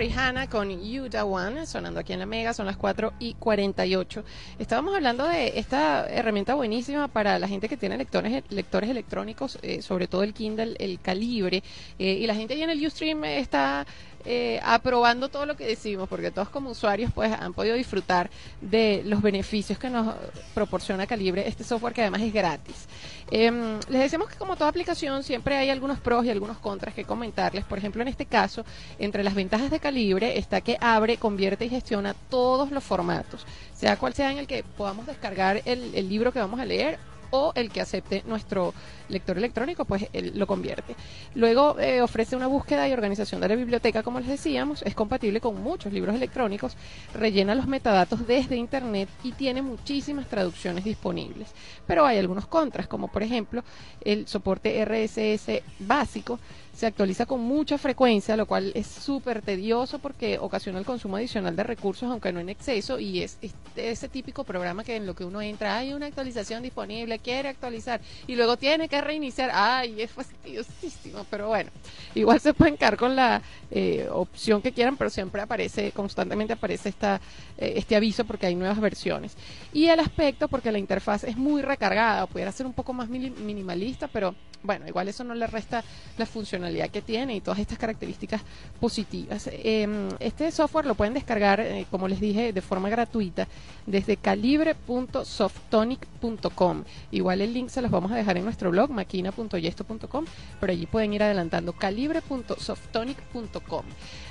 Rihanna 0.00 0.48
con 0.48 0.70
You 0.82 1.10
The 1.10 1.20
One, 1.20 1.66
sonando 1.66 2.00
aquí 2.00 2.14
en 2.14 2.20
la 2.20 2.24
Mega, 2.24 2.54
son 2.54 2.64
las 2.64 2.78
4 2.78 3.12
y 3.18 3.34
48. 3.34 4.24
Estábamos 4.58 4.94
hablando 4.94 5.28
de 5.28 5.58
esta 5.58 6.08
herramienta 6.08 6.54
buenísima 6.54 7.06
para 7.08 7.38
la 7.38 7.46
gente 7.46 7.68
que 7.68 7.76
tiene 7.76 7.98
lectores, 7.98 8.42
lectores 8.48 8.88
electrónicos, 8.88 9.58
eh, 9.60 9.82
sobre 9.82 10.08
todo 10.08 10.22
el 10.22 10.32
Kindle, 10.32 10.74
el 10.78 11.00
Calibre, 11.00 11.62
eh, 11.98 12.12
y 12.14 12.26
la 12.26 12.34
gente 12.34 12.54
ahí 12.54 12.62
en 12.62 12.70
el 12.70 12.86
Ustream 12.86 13.24
está 13.24 13.86
eh, 14.24 14.60
aprobando 14.62 15.28
todo 15.28 15.46
lo 15.46 15.56
que 15.56 15.66
decimos, 15.66 16.08
porque 16.08 16.30
todos 16.30 16.48
como 16.48 16.70
usuarios 16.70 17.10
pues 17.14 17.32
han 17.32 17.54
podido 17.54 17.74
disfrutar 17.74 18.30
de 18.60 19.02
los 19.04 19.22
beneficios 19.22 19.78
que 19.78 19.88
nos 19.88 20.14
proporciona 20.54 21.06
Calibre, 21.06 21.48
este 21.48 21.64
software 21.64 21.94
que 21.94 22.02
además 22.02 22.22
es 22.22 22.32
gratis. 22.32 22.86
Em, 23.30 23.78
les 23.88 24.02
decimos 24.02 24.28
que 24.28 24.36
como 24.36 24.56
toda 24.56 24.68
aplicación 24.68 25.22
siempre 25.22 25.56
hay 25.56 25.70
algunos 25.70 26.00
pros 26.00 26.24
y 26.24 26.30
algunos 26.30 26.58
contras 26.58 26.94
que 26.94 27.04
comentarles. 27.04 27.64
Por 27.64 27.78
ejemplo, 27.78 28.02
en 28.02 28.08
este 28.08 28.26
caso, 28.26 28.64
entre 28.98 29.22
las 29.22 29.34
ventajas 29.34 29.70
de 29.70 29.80
Calibre 29.80 30.38
está 30.38 30.60
que 30.60 30.76
abre, 30.80 31.16
convierte 31.16 31.64
y 31.64 31.68
gestiona 31.68 32.14
todos 32.28 32.70
los 32.70 32.84
formatos, 32.84 33.46
sea 33.74 33.96
cual 33.96 34.14
sea 34.14 34.32
en 34.32 34.38
el 34.38 34.46
que 34.46 34.64
podamos 34.76 35.06
descargar 35.06 35.62
el, 35.64 35.94
el 35.94 36.08
libro 36.08 36.32
que 36.32 36.40
vamos 36.40 36.60
a 36.60 36.64
leer 36.64 36.98
o 37.30 37.52
el 37.54 37.70
que 37.70 37.80
acepte 37.80 38.22
nuestro 38.26 38.74
lector 39.08 39.36
electrónico, 39.36 39.84
pues 39.84 40.06
él 40.12 40.32
lo 40.34 40.46
convierte. 40.46 40.94
Luego 41.34 41.78
eh, 41.78 42.02
ofrece 42.02 42.36
una 42.36 42.46
búsqueda 42.46 42.88
y 42.88 42.92
organización 42.92 43.40
de 43.40 43.48
la 43.48 43.56
biblioteca, 43.56 44.02
como 44.02 44.20
les 44.20 44.28
decíamos, 44.28 44.82
es 44.82 44.94
compatible 44.94 45.40
con 45.40 45.62
muchos 45.62 45.92
libros 45.92 46.14
electrónicos, 46.14 46.76
rellena 47.14 47.54
los 47.54 47.66
metadatos 47.66 48.26
desde 48.26 48.56
Internet 48.56 49.08
y 49.22 49.32
tiene 49.32 49.62
muchísimas 49.62 50.28
traducciones 50.28 50.84
disponibles. 50.84 51.50
Pero 51.86 52.06
hay 52.06 52.18
algunos 52.18 52.46
contras, 52.46 52.86
como 52.86 53.08
por 53.08 53.22
ejemplo 53.22 53.62
el 54.02 54.26
soporte 54.26 54.84
RSS 54.84 55.62
básico, 55.80 56.38
se 56.80 56.86
actualiza 56.86 57.26
con 57.26 57.40
mucha 57.40 57.76
frecuencia, 57.76 58.38
lo 58.38 58.46
cual 58.46 58.72
es 58.74 58.86
súper 58.86 59.42
tedioso 59.42 59.98
porque 59.98 60.38
ocasiona 60.38 60.78
el 60.78 60.86
consumo 60.86 61.18
adicional 61.18 61.54
de 61.54 61.62
recursos, 61.62 62.10
aunque 62.10 62.32
no 62.32 62.40
en 62.40 62.48
exceso, 62.48 62.98
y 62.98 63.20
es, 63.20 63.36
es 63.42 63.52
ese 63.76 64.08
típico 64.08 64.44
programa 64.44 64.82
que 64.82 64.96
en 64.96 65.04
lo 65.04 65.14
que 65.14 65.26
uno 65.26 65.42
entra, 65.42 65.76
hay 65.76 65.92
una 65.92 66.06
actualización 66.06 66.62
disponible, 66.62 67.18
quiere 67.18 67.50
actualizar, 67.50 68.00
y 68.26 68.34
luego 68.34 68.56
tiene 68.56 68.88
que 68.88 68.98
reiniciar, 69.02 69.50
ay, 69.52 70.00
es 70.00 70.10
fastidiosísimo, 70.10 71.26
pero 71.28 71.48
bueno, 71.48 71.70
igual 72.14 72.40
se 72.40 72.54
pueden 72.54 72.78
quedar 72.78 72.96
con 72.96 73.14
la 73.14 73.42
eh, 73.70 74.08
opción 74.10 74.62
que 74.62 74.72
quieran, 74.72 74.96
pero 74.96 75.10
siempre 75.10 75.42
aparece, 75.42 75.92
constantemente 75.92 76.54
aparece 76.54 76.88
esta, 76.88 77.20
eh, 77.58 77.74
este 77.76 77.94
aviso 77.94 78.24
porque 78.24 78.46
hay 78.46 78.54
nuevas 78.54 78.80
versiones. 78.80 79.36
Y 79.74 79.88
el 79.88 80.00
aspecto, 80.00 80.48
porque 80.48 80.72
la 80.72 80.78
interfaz 80.78 81.24
es 81.24 81.36
muy 81.36 81.60
recargada, 81.60 82.26
pudiera 82.26 82.50
ser 82.52 82.64
un 82.64 82.72
poco 82.72 82.94
más 82.94 83.10
minimalista, 83.10 84.08
pero 84.08 84.34
bueno, 84.62 84.86
igual 84.86 85.08
eso 85.08 85.24
no 85.24 85.34
le 85.34 85.46
resta 85.46 85.82
la 86.18 86.26
funcionalidad 86.26 86.69
que 86.90 87.02
tiene 87.02 87.36
y 87.36 87.40
todas 87.40 87.58
estas 87.58 87.78
características 87.78 88.42
positivas. 88.78 89.48
Eh, 89.52 90.08
este 90.20 90.50
software 90.50 90.86
lo 90.86 90.94
pueden 90.94 91.12
descargar, 91.14 91.60
eh, 91.60 91.86
como 91.90 92.08
les 92.08 92.20
dije, 92.20 92.52
de 92.52 92.62
forma 92.62 92.88
gratuita 92.88 93.48
desde 93.86 94.16
calibre.softonic.com. 94.16 96.84
Igual 97.10 97.40
el 97.40 97.54
link 97.54 97.68
se 97.68 97.82
los 97.82 97.90
vamos 97.90 98.12
a 98.12 98.16
dejar 98.16 98.38
en 98.38 98.44
nuestro 98.44 98.70
blog, 98.70 98.90
maquina.yesto.com, 98.90 100.24
pero 100.60 100.72
allí 100.72 100.86
pueden 100.86 101.12
ir 101.12 101.22
adelantando 101.22 101.72
calibre.softonic.com. 101.72 103.84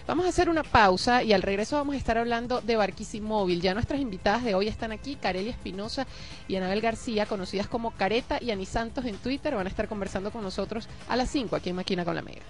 Vamos 0.10 0.26
a 0.26 0.30
hacer 0.30 0.50
una 0.50 0.64
pausa 0.64 1.22
y 1.22 1.34
al 1.34 1.44
regreso 1.44 1.76
vamos 1.76 1.94
a 1.94 1.98
estar 2.00 2.18
hablando 2.18 2.62
de 2.62 2.76
Barquisimóvil. 2.76 3.62
Ya 3.62 3.76
nuestras 3.76 4.00
invitadas 4.02 4.44
de 4.44 4.56
hoy 4.56 4.68
están 4.68 4.92
aquí, 4.92 5.16
Carelia 5.16 5.52
Espinosa 5.52 6.08
y 6.48 6.56
Anabel 6.56 6.82
García, 6.82 7.28
conocidas 7.28 7.68
como 7.68 7.92
Careta 7.92 8.40
y 8.42 8.50
Ani 8.50 8.66
Santos 8.66 9.06
en 9.06 9.18
Twitter, 9.18 9.54
van 9.54 9.68
a 9.68 9.70
estar 9.70 9.88
conversando 9.88 10.32
con 10.32 10.42
nosotros 10.42 10.90
a 11.10 11.16
las 11.16 11.30
5 11.30 11.56
aquí 11.56 11.70
en 11.70 11.76
Maquina 11.76 12.06
con 12.06 12.16
la 12.16 12.24
Mega. 12.24 12.42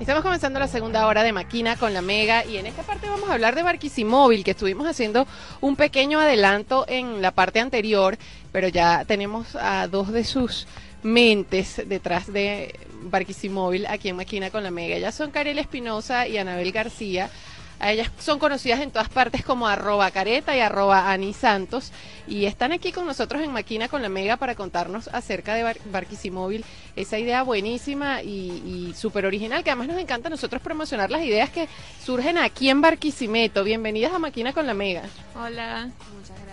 Estamos 0.00 0.22
comenzando 0.22 0.60
la 0.60 0.68
segunda 0.68 1.08
hora 1.08 1.24
de 1.24 1.32
Maquina 1.32 1.76
con 1.76 1.92
la 1.92 2.02
Mega 2.02 2.44
y 2.44 2.56
en 2.56 2.66
esta 2.66 2.84
parte 2.84 3.08
vamos 3.08 3.28
a 3.28 3.32
hablar 3.32 3.56
de 3.56 3.64
Barquisimóvil, 3.64 4.44
que 4.44 4.52
estuvimos 4.52 4.86
haciendo 4.86 5.26
un 5.60 5.74
pequeño 5.74 6.20
adelanto 6.20 6.84
en 6.86 7.20
la 7.20 7.32
parte 7.32 7.58
anterior, 7.58 8.16
pero 8.52 8.68
ya 8.68 9.04
tenemos 9.06 9.56
a 9.56 9.88
dos 9.88 10.12
de 10.12 10.22
sus 10.22 10.68
mentes 11.02 11.82
detrás 11.86 12.32
de 12.32 12.78
Barquisimóvil 13.02 13.86
aquí 13.86 14.08
en 14.08 14.16
Maquina 14.16 14.50
con 14.50 14.62
la 14.62 14.70
Mega. 14.70 14.94
Ellas 14.94 15.16
son 15.16 15.32
Karel 15.32 15.58
Espinosa 15.58 16.28
y 16.28 16.38
Anabel 16.38 16.70
García. 16.70 17.28
A 17.80 17.92
ellas 17.92 18.10
son 18.18 18.38
conocidas 18.38 18.80
en 18.80 18.90
todas 18.90 19.08
partes 19.08 19.44
como 19.44 19.68
arroba 19.68 20.10
careta 20.10 20.56
y 20.56 20.60
arroba 20.60 21.10
Ani 21.10 21.32
Santos 21.32 21.92
y 22.26 22.46
están 22.46 22.72
aquí 22.72 22.92
con 22.92 23.06
nosotros 23.06 23.42
en 23.42 23.52
Maquina 23.52 23.88
con 23.88 24.02
la 24.02 24.08
Mega 24.08 24.36
para 24.36 24.54
contarnos 24.54 25.08
acerca 25.08 25.54
de 25.54 25.62
Bar 25.62 25.76
Barquisimóvil, 25.92 26.64
esa 26.96 27.18
idea 27.18 27.42
buenísima 27.42 28.22
y, 28.22 28.88
y 28.90 28.94
súper 28.94 29.26
original 29.26 29.62
que 29.62 29.70
además 29.70 29.88
nos 29.88 29.98
encanta 29.98 30.28
a 30.28 30.30
nosotros 30.30 30.60
promocionar 30.60 31.10
las 31.10 31.22
ideas 31.22 31.50
que 31.50 31.68
surgen 32.04 32.38
aquí 32.38 32.68
en 32.68 32.80
Barquisimeto. 32.80 33.62
Bienvenidas 33.62 34.12
a 34.12 34.18
Maquina 34.18 34.52
con 34.52 34.66
la 34.66 34.74
Mega. 34.74 35.02
Hola. 35.36 35.90
Muchas 36.14 36.30
gracias. 36.30 36.47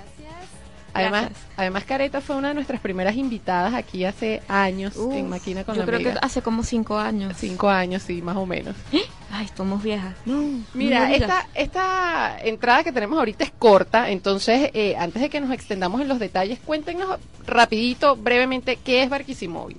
Además, 0.96 1.24
Gracias. 1.24 1.46
además 1.58 1.84
Careta 1.84 2.22
fue 2.22 2.38
una 2.38 2.48
de 2.48 2.54
nuestras 2.54 2.80
primeras 2.80 3.18
invitadas 3.18 3.74
aquí 3.74 4.06
hace 4.06 4.42
años 4.48 4.96
Uf, 4.96 5.14
en 5.14 5.28
Maquina 5.30 5.66
con 5.66 5.76
yo 5.76 5.82
la 5.82 5.86
creo 5.86 6.00
que 6.00 6.18
hace 6.22 6.42
como 6.42 6.64
cinco 6.64 6.98
años. 6.98 7.34
Cinco 7.38 7.68
años, 7.70 8.02
sí, 8.02 8.22
más 8.22 8.38
o 8.38 8.46
menos. 8.46 8.78
Ay, 9.32 9.44
estamos 9.44 9.84
viejas. 9.84 10.16
No, 10.26 10.64
Mira, 10.74 11.10
no 11.10 11.14
esta, 11.14 11.48
esta 11.54 12.38
entrada 12.42 12.86
que 12.86 12.94
tenemos 12.94 13.20
ahorita 13.20 13.44
es 13.44 13.52
corta, 13.52 14.10
entonces 14.10 14.70
eh, 14.74 14.96
antes 14.98 15.22
de 15.22 15.30
que 15.30 15.42
nos 15.42 15.52
extendamos 15.52 16.00
en 16.00 16.08
los 16.08 16.18
detalles, 16.18 16.60
cuéntenos 16.60 17.20
rapidito, 17.46 18.16
brevemente, 18.16 18.78
qué 18.78 19.04
es 19.04 19.10
Barquisimóvil. 19.10 19.78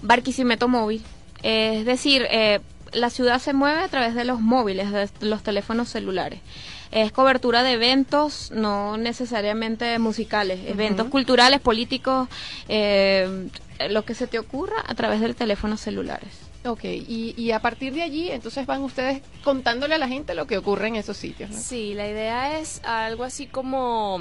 Barquisimeto 0.00 0.66
móvil. 0.66 1.02
Es 1.42 1.84
decir, 1.84 2.26
eh, 2.30 2.60
la 2.92 3.10
ciudad 3.10 3.38
se 3.38 3.52
mueve 3.52 3.80
a 3.80 3.88
través 3.88 4.14
de 4.14 4.24
los 4.24 4.40
móviles, 4.40 4.90
de 4.92 5.08
los 5.20 5.42
teléfonos 5.42 5.88
celulares. 5.88 6.40
Es 6.90 7.10
cobertura 7.10 7.62
de 7.62 7.72
eventos, 7.72 8.50
no 8.50 8.96
necesariamente 8.98 9.98
musicales, 9.98 10.60
eventos 10.66 11.08
culturales, 11.08 11.60
políticos, 11.60 12.28
eh, 12.68 13.48
lo 13.88 14.04
que 14.04 14.14
se 14.14 14.26
te 14.26 14.38
ocurra 14.38 14.84
a 14.86 14.94
través 14.94 15.20
del 15.20 15.34
teléfono 15.34 15.76
celulares. 15.76 16.30
Ok, 16.64 16.84
y, 16.84 17.34
y 17.36 17.50
a 17.50 17.60
partir 17.60 17.92
de 17.92 18.02
allí, 18.02 18.30
entonces 18.30 18.66
van 18.66 18.82
ustedes 18.82 19.20
contándole 19.42 19.94
a 19.94 19.98
la 19.98 20.06
gente 20.06 20.34
lo 20.34 20.46
que 20.46 20.58
ocurre 20.58 20.88
en 20.88 20.96
esos 20.96 21.16
sitios, 21.16 21.50
¿no? 21.50 21.58
Sí, 21.58 21.94
la 21.94 22.08
idea 22.08 22.58
es 22.60 22.80
algo 22.84 23.24
así 23.24 23.46
como 23.46 24.20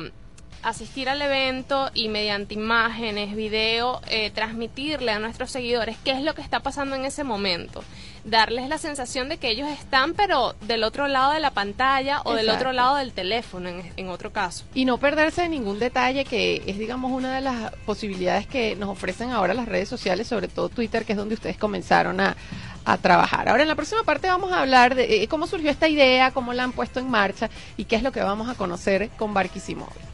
asistir 0.64 1.10
al 1.10 1.22
evento 1.22 1.90
y 1.94 2.08
mediante 2.10 2.54
imágenes, 2.54 3.36
video, 3.36 4.02
eh, 4.08 4.32
transmitirle 4.32 5.12
a 5.12 5.20
nuestros 5.20 5.52
seguidores 5.52 5.98
qué 6.04 6.12
es 6.12 6.22
lo 6.22 6.36
que 6.36 6.42
está 6.42 6.60
pasando 6.60 6.96
en 6.96 7.06
ese 7.06 7.24
momento. 7.24 7.84
Darles 8.24 8.70
la 8.70 8.78
sensación 8.78 9.30
de 9.30 9.38
que 9.38 9.50
ellos 9.50 9.68
están, 9.70 10.14
pero 10.14 10.54
del 10.62 10.84
otro 10.84 11.08
lado 11.08 11.34
de 11.34 11.40
la 11.40 11.52
pantalla 11.52 12.22
o 12.24 12.34
del 12.34 12.50
otro 12.50 12.72
lado 12.72 12.96
del 12.98 13.14
teléfono, 13.14 13.68
en, 13.68 13.92
en 13.98 14.10
otro 14.10 14.32
caso. 14.32 14.66
Y 14.76 14.86
no 14.86 15.00
perderse 15.00 15.42
de 15.42 15.50
ningún 15.50 15.80
detalle 15.80 16.24
que 16.24 16.62
es, 16.68 16.78
digamos, 16.78 17.12
una 17.12 17.34
de 17.34 17.42
las 17.42 17.74
posibilidades 17.86 18.46
que 18.46 18.76
nos 18.76 18.90
ofrecen 18.90 19.32
ahora 19.32 19.56
las 19.56 19.68
redes 19.68 19.90
sociales, 19.90 20.28
sobre 20.28 20.48
todo 20.48 20.70
Twitter, 20.70 21.04
que 21.04 21.14
es 21.14 21.18
donde 21.18 21.34
ustedes 21.34 21.58
comenzaron 21.58 22.20
a, 22.20 22.38
a 22.86 22.98
trabajar. 22.98 23.50
Ahora, 23.50 23.64
en 23.64 23.70
la 23.70 23.76
próxima 23.76 24.04
parte 24.04 24.28
vamos 24.28 24.52
a 24.52 24.62
hablar 24.62 24.94
de 24.94 25.24
eh, 25.24 25.28
cómo 25.28 25.48
surgió 25.48 25.72
esta 25.72 25.88
idea, 25.88 26.30
cómo 26.30 26.54
la 26.54 26.64
han 26.64 26.74
puesto 26.74 27.00
en 27.00 27.10
marcha 27.10 27.50
y 27.76 27.86
qué 27.86 27.96
es 27.96 28.04
lo 28.04 28.12
que 28.12 28.22
vamos 28.22 28.50
a 28.50 28.56
conocer 28.56 29.10
con 29.18 29.34
Barquisimóvil. 29.34 30.11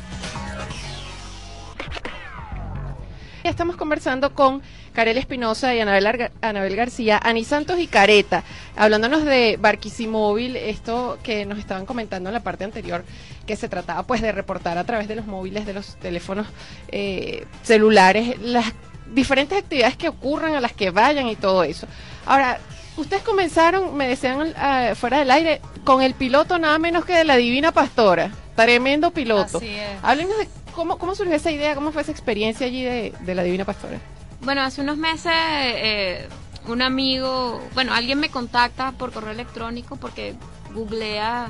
Estamos 3.44 3.78
conversando 3.78 4.34
con 4.34 4.62
Karel 4.94 5.18
Espinosa 5.18 5.74
y 5.74 5.80
Anabel 5.80 6.76
García, 6.76 7.20
Ani 7.24 7.46
Santos 7.46 7.80
y 7.80 7.88
Careta, 7.88 8.44
hablándonos 8.76 9.24
de 9.24 9.58
Barquisimóvil, 9.58 10.56
esto 10.58 11.18
que 11.24 11.46
nos 11.46 11.58
estaban 11.58 11.86
comentando 11.86 12.30
en 12.30 12.34
la 12.34 12.42
parte 12.42 12.66
anterior, 12.66 13.06
que 13.46 13.56
se 13.56 13.70
trataba 13.70 14.04
pues 14.04 14.22
de 14.22 14.32
reportar 14.34 14.78
a 14.78 14.84
través 14.84 15.08
de 15.08 15.16
los 15.16 15.28
móviles, 15.28 15.66
de 15.66 15.74
los 15.74 15.96
teléfonos 15.96 16.46
eh, 16.90 17.46
celulares, 17.64 18.38
las 18.42 18.66
diferentes 19.14 19.58
actividades 19.58 19.96
que 19.96 20.10
ocurran, 20.10 20.56
a 20.56 20.62
las 20.62 20.74
que 20.74 20.90
vayan 20.90 21.28
y 21.28 21.36
todo 21.36 21.64
eso. 21.64 21.88
Ahora, 22.26 22.60
ustedes 22.98 23.24
comenzaron, 23.24 23.96
me 23.96 24.08
decían 24.08 24.54
eh, 24.58 24.96
fuera 24.96 25.20
del 25.20 25.32
aire, 25.32 25.62
con 25.84 26.02
el 26.02 26.14
piloto 26.14 26.60
nada 26.60 26.80
menos 26.80 27.06
que 27.06 27.14
de 27.14 27.24
la 27.24 27.36
Divina 27.36 27.72
Pastora, 27.72 28.32
tremendo 28.56 29.12
piloto. 29.12 29.60
Así 29.60 29.70
es. 29.70 30.00
Háblenos 30.04 30.38
de 30.38 30.48
cómo, 30.74 30.98
cómo 30.98 31.16
surgió 31.16 31.36
esa 31.36 31.52
idea, 31.52 31.76
cómo 31.76 31.92
fue 31.92 32.02
esa 32.02 32.12
experiencia 32.12 32.68
allí 32.68 32.84
de, 32.84 33.14
de 33.22 33.36
la 33.36 33.44
Divina 33.44 33.66
Pastora. 33.66 34.00
Bueno, 34.42 34.62
hace 34.62 34.82
unos 34.82 34.98
meses 34.98 35.32
eh, 35.34 36.28
un 36.68 36.82
amigo, 36.82 37.62
bueno, 37.74 37.94
alguien 37.94 38.20
me 38.20 38.30
contacta 38.30 38.92
por 38.92 39.12
correo 39.12 39.32
electrónico 39.32 39.96
porque 39.96 40.36
googlea 40.74 41.48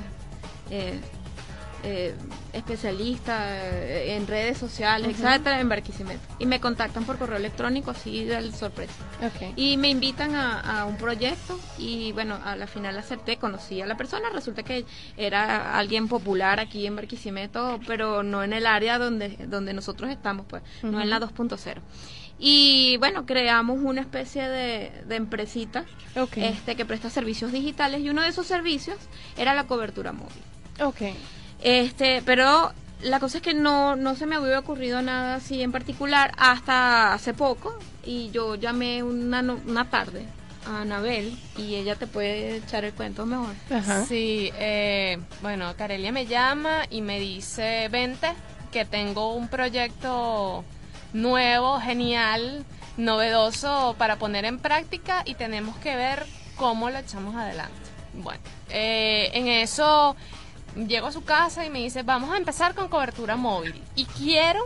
eh, 0.70 1.00
eh, 1.90 2.14
especialista 2.52 3.56
eh, 3.58 4.16
en 4.18 4.28
redes 4.28 4.58
sociales, 4.58 5.18
etcétera, 5.18 5.62
en 5.62 5.70
Barquisimeto. 5.70 6.20
Y 6.38 6.46
me 6.46 6.60
contactan 6.60 7.06
por 7.06 7.18
correo 7.18 7.38
electrónico, 7.38 7.92
así 7.92 8.26
del 8.26 8.54
sorpresa. 8.54 8.94
Ok. 9.24 9.54
Y 9.56 9.78
me 9.78 9.90
invitan 9.90 10.36
a, 10.36 10.82
a 10.82 10.86
un 10.86 10.98
proyecto 10.98 11.58
y 11.78 12.12
bueno, 12.12 12.38
a 12.44 12.58
la 12.58 12.68
final 12.68 12.98
acepté, 12.98 13.38
conocí 13.38 13.82
a 13.82 13.86
la 13.86 13.96
persona, 13.96 14.30
resulta 14.34 14.64
que 14.64 14.84
era 15.16 15.78
alguien 15.78 16.10
popular 16.10 16.60
aquí 16.60 16.86
en 16.86 16.98
Barquisimeto, 16.98 17.80
pero 17.88 18.22
no 18.22 18.44
en 18.44 18.52
el 18.52 18.66
área 18.66 19.00
donde, 19.00 19.38
donde 19.48 19.72
nosotros 19.74 20.10
estamos, 20.10 20.46
pues, 20.50 20.64
no 20.84 21.02
en 21.02 21.10
la 21.10 21.22
2.0. 21.22 21.78
Y 22.40 22.98
bueno, 22.98 23.26
creamos 23.26 23.80
una 23.82 24.02
especie 24.02 24.48
de, 24.48 24.92
de 25.08 25.16
empresita 25.16 25.86
este, 26.36 26.76
que 26.76 26.86
presta 26.86 27.10
servicios 27.10 27.52
digitales 27.52 28.02
y 28.02 28.10
uno 28.10 28.22
de 28.22 28.28
esos 28.28 28.46
servicios 28.46 28.98
era 29.38 29.56
la 29.56 29.66
cobertura 29.66 30.12
móvil. 30.12 30.44
Este, 31.68 32.22
pero 32.26 32.72
la 33.02 33.20
cosa 33.20 33.38
es 33.40 33.44
que 33.44 33.54
no, 33.54 33.96
no 33.98 34.16
se 34.16 34.26
me 34.26 34.36
había 34.38 34.58
ocurrido 34.60 35.02
nada 35.02 35.36
así 35.36 35.62
en 35.62 35.72
particular 35.74 36.32
hasta 36.38 37.14
hace 37.14 37.34
poco 37.34 37.78
y 38.06 38.32
yo 38.32 38.56
llamé 38.56 39.04
una, 39.04 39.42
no- 39.42 39.60
una 39.68 39.90
tarde 39.90 40.26
a 40.66 40.82
Anabel 40.84 41.38
y 41.58 41.76
ella 41.76 41.96
te 41.96 42.08
puede 42.08 42.56
echar 42.58 42.86
el 42.86 42.94
cuento 42.94 43.26
mejor. 43.26 43.54
Ajá. 43.70 44.06
Sí, 44.06 44.50
eh, 44.56 45.18
bueno, 45.42 45.74
Carelia 45.78 46.12
me 46.14 46.26
llama 46.26 46.84
y 46.90 47.02
me 47.02 47.20
dice, 47.20 47.90
vente, 47.90 48.30
que 48.72 48.86
tengo 48.86 49.34
un 49.34 49.50
proyecto 49.50 50.64
nuevo, 51.12 51.80
genial, 51.82 52.64
novedoso 52.96 53.96
para 53.98 54.16
poner 54.18 54.46
en 54.46 54.60
práctica 54.60 55.22
y 55.26 55.36
tenemos 55.36 55.76
que 55.78 55.96
ver 55.98 56.26
cómo 56.56 56.90
lo 56.90 56.98
echamos 56.98 57.36
adelante. 57.36 57.74
Bueno, 58.14 58.42
eh, 58.70 59.30
en 59.34 59.48
eso 59.48 60.16
llego 60.86 61.08
a 61.08 61.12
su 61.12 61.24
casa 61.24 61.66
y 61.66 61.70
me 61.70 61.80
dice, 61.80 62.04
vamos 62.04 62.32
a 62.32 62.38
empezar 62.38 62.76
con 62.76 62.88
cobertura 62.88 63.36
móvil 63.36 63.82
y 63.96 64.06
quiero 64.06 64.64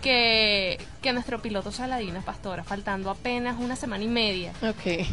que, 0.00 0.78
que 1.02 1.12
nuestro 1.12 1.42
piloto 1.42 1.72
sea 1.72 1.86
la 1.86 2.00
Pastora, 2.24 2.64
faltando 2.64 3.10
apenas 3.10 3.58
una 3.58 3.76
semana 3.76 4.04
y 4.04 4.08
media 4.08 4.52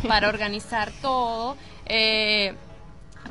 para 0.08 0.30
organizar 0.30 0.92
todo, 1.02 1.58
eh, 1.86 2.56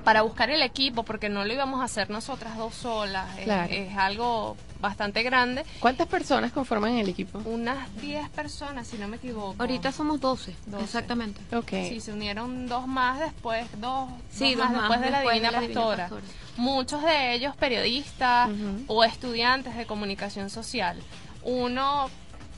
para 0.07 0.23
buscar 0.23 0.51
el 0.51 0.63
equipo, 0.63 1.03
porque 1.03 1.29
no 1.29 1.45
lo 1.45 1.53
íbamos 1.53 1.81
a 1.81 1.85
hacer 1.85 2.11
nosotras 2.11 2.57
dos 2.57 2.77
solas, 2.77 3.27
es, 3.39 3.43
Claro. 3.45 3.73
es 3.73 3.97
algo 3.97 4.57
bastante 4.81 5.25
grande. 5.25 5.65
¿Cuántas 5.81 6.07
personas 6.07 6.53
conforman 6.53 6.93
el 6.97 7.09
equipo? 7.09 7.41
Unas 7.45 7.93
10 8.01 8.29
personas, 8.29 8.87
si 8.87 8.99
no 8.99 9.09
me 9.09 9.17
equivoco. 9.17 9.57
Ahorita 9.59 9.91
somos 9.91 10.21
12, 10.21 10.55
12. 10.67 10.85
exactamente. 10.85 11.41
Ok. 11.57 11.71
Sí, 11.89 11.99
se 12.01 12.13
unieron 12.13 12.69
dos 12.69 12.87
más 12.87 13.19
después, 13.19 13.67
dos, 13.81 14.09
Sí, 14.31 14.55
dos 14.55 14.67
más 14.71 14.75
dos 14.75 14.83
más 14.83 14.91
después 14.91 15.01
de 15.01 15.11
la 15.11 15.19
después 15.19 15.35
de 15.35 15.41
Divina 15.41 15.51
la 15.51 15.61
Divina 15.61 15.81
Pastora. 15.81 16.11
Muchos 16.57 17.03
de 17.03 17.33
ellos 17.35 17.57
periodistas 17.57 18.49
o 18.87 19.03
estudiantes 19.03 19.77
de 19.77 19.87
comunicación 19.87 20.51
social. 20.51 21.03
Uno, 21.43 22.09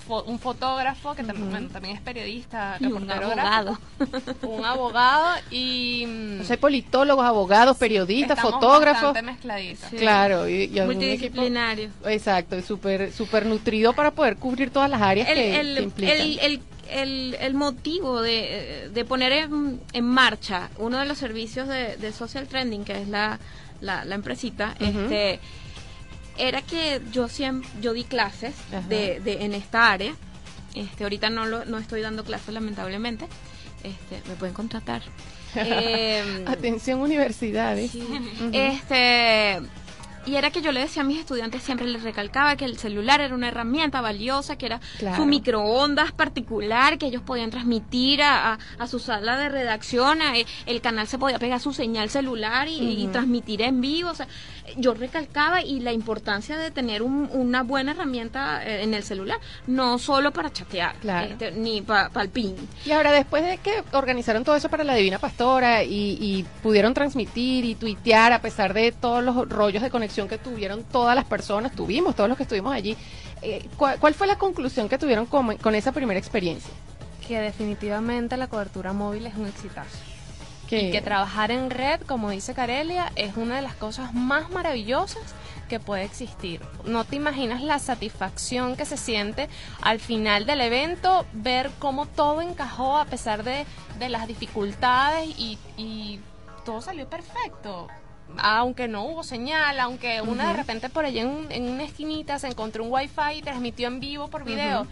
fo- 0.09 0.25
un 0.27 0.39
fotógrafo 0.39 1.15
que 1.15 1.23
tam- 1.23 1.51
bueno, 1.51 1.69
también 1.69 1.97
es 1.97 2.03
periodista, 2.03 2.77
Y 2.81 2.87
un 2.87 3.11
abogado. 3.11 3.79
gráfico, 3.99 4.49
un 4.49 4.65
abogado 4.65 5.35
y... 5.51 6.05
mm, 6.07 6.41
O 6.41 6.45
sea, 6.45 6.55
hay 6.55 6.61
politólogos, 6.61 7.25
abogados, 7.25 7.77
periodistas, 7.77 8.39
estamos 8.39 8.55
fotógrafos. 8.61 9.03
bastante 9.13 9.23
mezcladitas. 9.33 9.91
Sí. 9.91 9.97
Claro, 9.97 10.49
y, 10.49 10.53
y 10.65 10.79
algún 10.79 10.97
equipo. 10.97 11.37
Multidisciplinario. 11.37 11.91
Exacto, 12.07 12.57
y 12.59 12.63
súper 12.63 13.13
super 13.13 13.47
nutrido 13.47 13.93
para 13.93 14.11
poder 14.11 14.37
cubrir 14.37 14.71
todas 14.71 14.89
las 14.91 15.03
áreas 15.03 15.29
el, 15.29 15.35
que, 15.35 15.61
el- 15.61 15.77
que 15.77 15.83
implican. 15.83 16.17
el- 16.17 16.39
el- 16.41 16.61
el- 16.91 17.37
el 17.41 17.55
motivo 17.55 18.23
de, 18.23 18.89
de 18.95 19.05
poner 19.05 19.33
en, 19.33 19.79
en 19.93 20.05
marcha 20.07 20.71
uno 20.79 20.99
de 20.99 21.05
los 21.05 21.19
servicios 21.19 21.69
de, 21.69 21.99
de 21.99 22.13
social 22.13 22.47
trending 22.49 22.83
que 22.85 23.03
es 23.03 23.09
la, 23.09 23.39
la, 23.83 24.07
la 24.07 24.15
empresita 24.15 24.75
Ujú. 24.81 25.01
este 25.01 25.39
era 26.39 26.63
que 26.63 27.01
yo 27.13 27.29
siempre 27.29 27.69
yo 27.81 27.93
di 27.93 28.05
clases 28.05 28.55
de, 28.89 29.21
de- 29.21 29.45
en 29.45 29.55
esta 29.55 29.91
área. 29.93 30.15
Este 30.75 31.03
ahorita 31.05 31.31
no 31.31 31.47
lo, 31.47 31.65
no 31.65 31.79
estoy 31.79 32.01
dando 32.03 32.25
clases 32.25 32.55
lamentablemente. 32.55 33.27
Este 33.83 34.29
me 34.29 34.35
pueden 34.37 34.55
contratar. 34.55 35.03
Em, 35.55 36.47
Atención 36.47 37.01
universidades. 37.01 37.91
Sí. 37.93 38.07
Este 38.53 39.61
y 40.27 40.37
era 40.37 40.51
que 40.51 40.61
yo 40.63 40.73
le 40.73 40.81
decía 40.81 41.03
a 41.03 41.05
mis 41.05 41.19
estudiantes, 41.21 41.63
siempre 41.63 41.87
les 41.87 42.03
recalcaba 42.03 42.57
que 42.57 42.65
el 42.65 42.79
celular 42.79 43.21
era 43.21 43.35
una 43.35 43.49
herramienta 43.49 44.01
valiosa, 44.01 44.57
que 44.57 44.67
era 44.67 44.81
Claro. 44.99 45.17
su 45.17 45.27
microondas 45.27 46.13
particular, 46.13 46.99
que 46.99 47.07
ellos 47.07 47.23
podían 47.23 47.51
transmitir 47.51 48.23
a, 48.23 48.53
a- 48.55 48.59
a 48.79 48.87
su 48.87 48.99
sala 48.99 49.37
de 49.39 49.49
redacción, 49.49 50.21
a- 50.23 50.35
el 50.67 50.81
canal 50.81 51.07
se 51.07 51.19
podía 51.19 51.39
pegar 51.39 51.61
su 51.61 51.73
señal 51.73 52.11
celular 52.11 52.69
y, 52.69 53.09
transmitir 53.13 53.63
en 53.63 53.81
vivo. 53.81 54.11
O 54.11 54.15
sea, 54.15 54.27
yo 54.77 54.93
recalcaba 54.93 55.63
y 55.63 55.81
la 55.81 55.93
importancia 55.93 56.59
de 56.59 56.71
tener 56.71 57.03
un- 57.03 57.29
una 57.33 57.63
buena 57.63 57.93
herramienta 57.93 58.63
eh, 58.67 58.83
en 58.83 58.93
el 58.93 59.03
celular, 59.03 59.39
no 59.67 59.99
solo 59.99 60.31
para 60.33 60.53
chatear, 60.53 60.97
Claro. 60.97 61.27
este, 61.33 61.53
ni 61.53 61.81
para 61.81 62.11
el 62.21 62.29
ping. 62.29 62.55
Y 62.85 62.91
ahora, 62.93 63.13
después 63.13 63.45
de 63.45 63.57
que 63.59 63.83
organizaron 63.93 64.45
todo 64.45 64.57
eso 64.57 64.69
para 64.69 64.85
la 64.85 64.95
Divina 64.95 65.19
Pastora 65.19 65.85
y, 65.85 66.19
y 66.21 66.45
pudieron 66.63 66.93
transmitir 66.93 67.65
y 67.65 67.75
tuitear 67.77 68.33
a 68.33 68.41
pesar 68.43 68.75
de 68.75 68.93
todos 68.93 69.23
los 69.25 69.49
rollos 69.49 69.83
de 69.83 69.91
conexión 69.91 70.18
que 70.27 70.39
tuvieron 70.39 70.83
todas 70.83 71.15
las 71.15 71.27
personas, 71.27 71.73
tuvimos, 71.73 72.17
todos 72.17 72.29
los 72.29 72.37
que 72.37 72.45
estuvimos 72.45 72.73
allí, 72.75 72.97
eh, 73.43 73.69
¿cuál, 73.77 73.99
cuál 74.01 74.15
fue 74.15 74.27
la 74.27 74.39
conclusión 74.39 74.89
que 74.89 74.99
tuvieron 74.99 75.27
con, 75.27 75.57
con 75.59 75.75
esa 75.75 75.93
primera 75.93 76.19
experiencia? 76.19 76.73
Que 77.27 77.39
definitivamente 77.41 78.37
la 78.37 78.49
cobertura 78.49 78.93
móvil 78.93 79.27
es 79.27 79.37
un 79.37 79.47
exitazo. 79.47 79.97
Y 80.71 80.91
que 80.91 81.01
trabajar 81.01 81.51
en 81.51 81.71
red, 81.71 82.01
como 82.03 82.29
dice 82.31 82.53
Carelia, 82.53 83.11
es 83.17 83.37
una 83.37 83.57
de 83.57 83.63
las 83.63 83.75
cosas 83.75 84.13
más 84.13 84.51
maravillosas 84.51 85.23
que 85.69 85.81
puede 85.81 86.05
existir. 86.05 86.61
No 86.85 87.05
te 87.05 87.17
imaginas 87.17 87.63
la 87.63 87.79
satisfacción 87.79 88.77
que 88.77 88.85
se 88.85 88.97
siente 88.97 89.49
al 89.81 89.99
final 89.99 90.45
del 90.47 90.61
evento, 90.61 91.25
ver 91.33 91.71
cómo 91.79 92.07
todo 92.07 92.43
encajó 92.43 92.99
a 92.99 93.07
pesar 93.07 93.45
de, 93.45 93.65
de 93.99 94.09
las 94.09 94.27
dificultades 94.27 95.29
y, 95.39 95.59
y 95.77 96.21
todo 96.65 96.81
salió 96.83 97.09
perfecto. 97.09 97.89
Aunque 98.37 98.87
no 98.89 99.05
hubo 99.05 99.23
señal, 99.23 99.81
aunque 99.81 100.21
una 100.21 100.49
de 100.49 100.55
repente 100.55 100.89
por 100.89 101.05
allá 101.05 101.23
en, 101.23 101.47
en 101.51 101.65
una 101.65 101.85
esquinita 101.85 102.39
se 102.39 102.49
encontró 102.49 102.85
un 102.85 102.93
wifi 102.93 103.39
y 103.39 103.43
transmitió 103.43 103.89
en 103.89 104.01
vivo 104.01 104.29
por 104.29 104.45
video, 104.45 104.87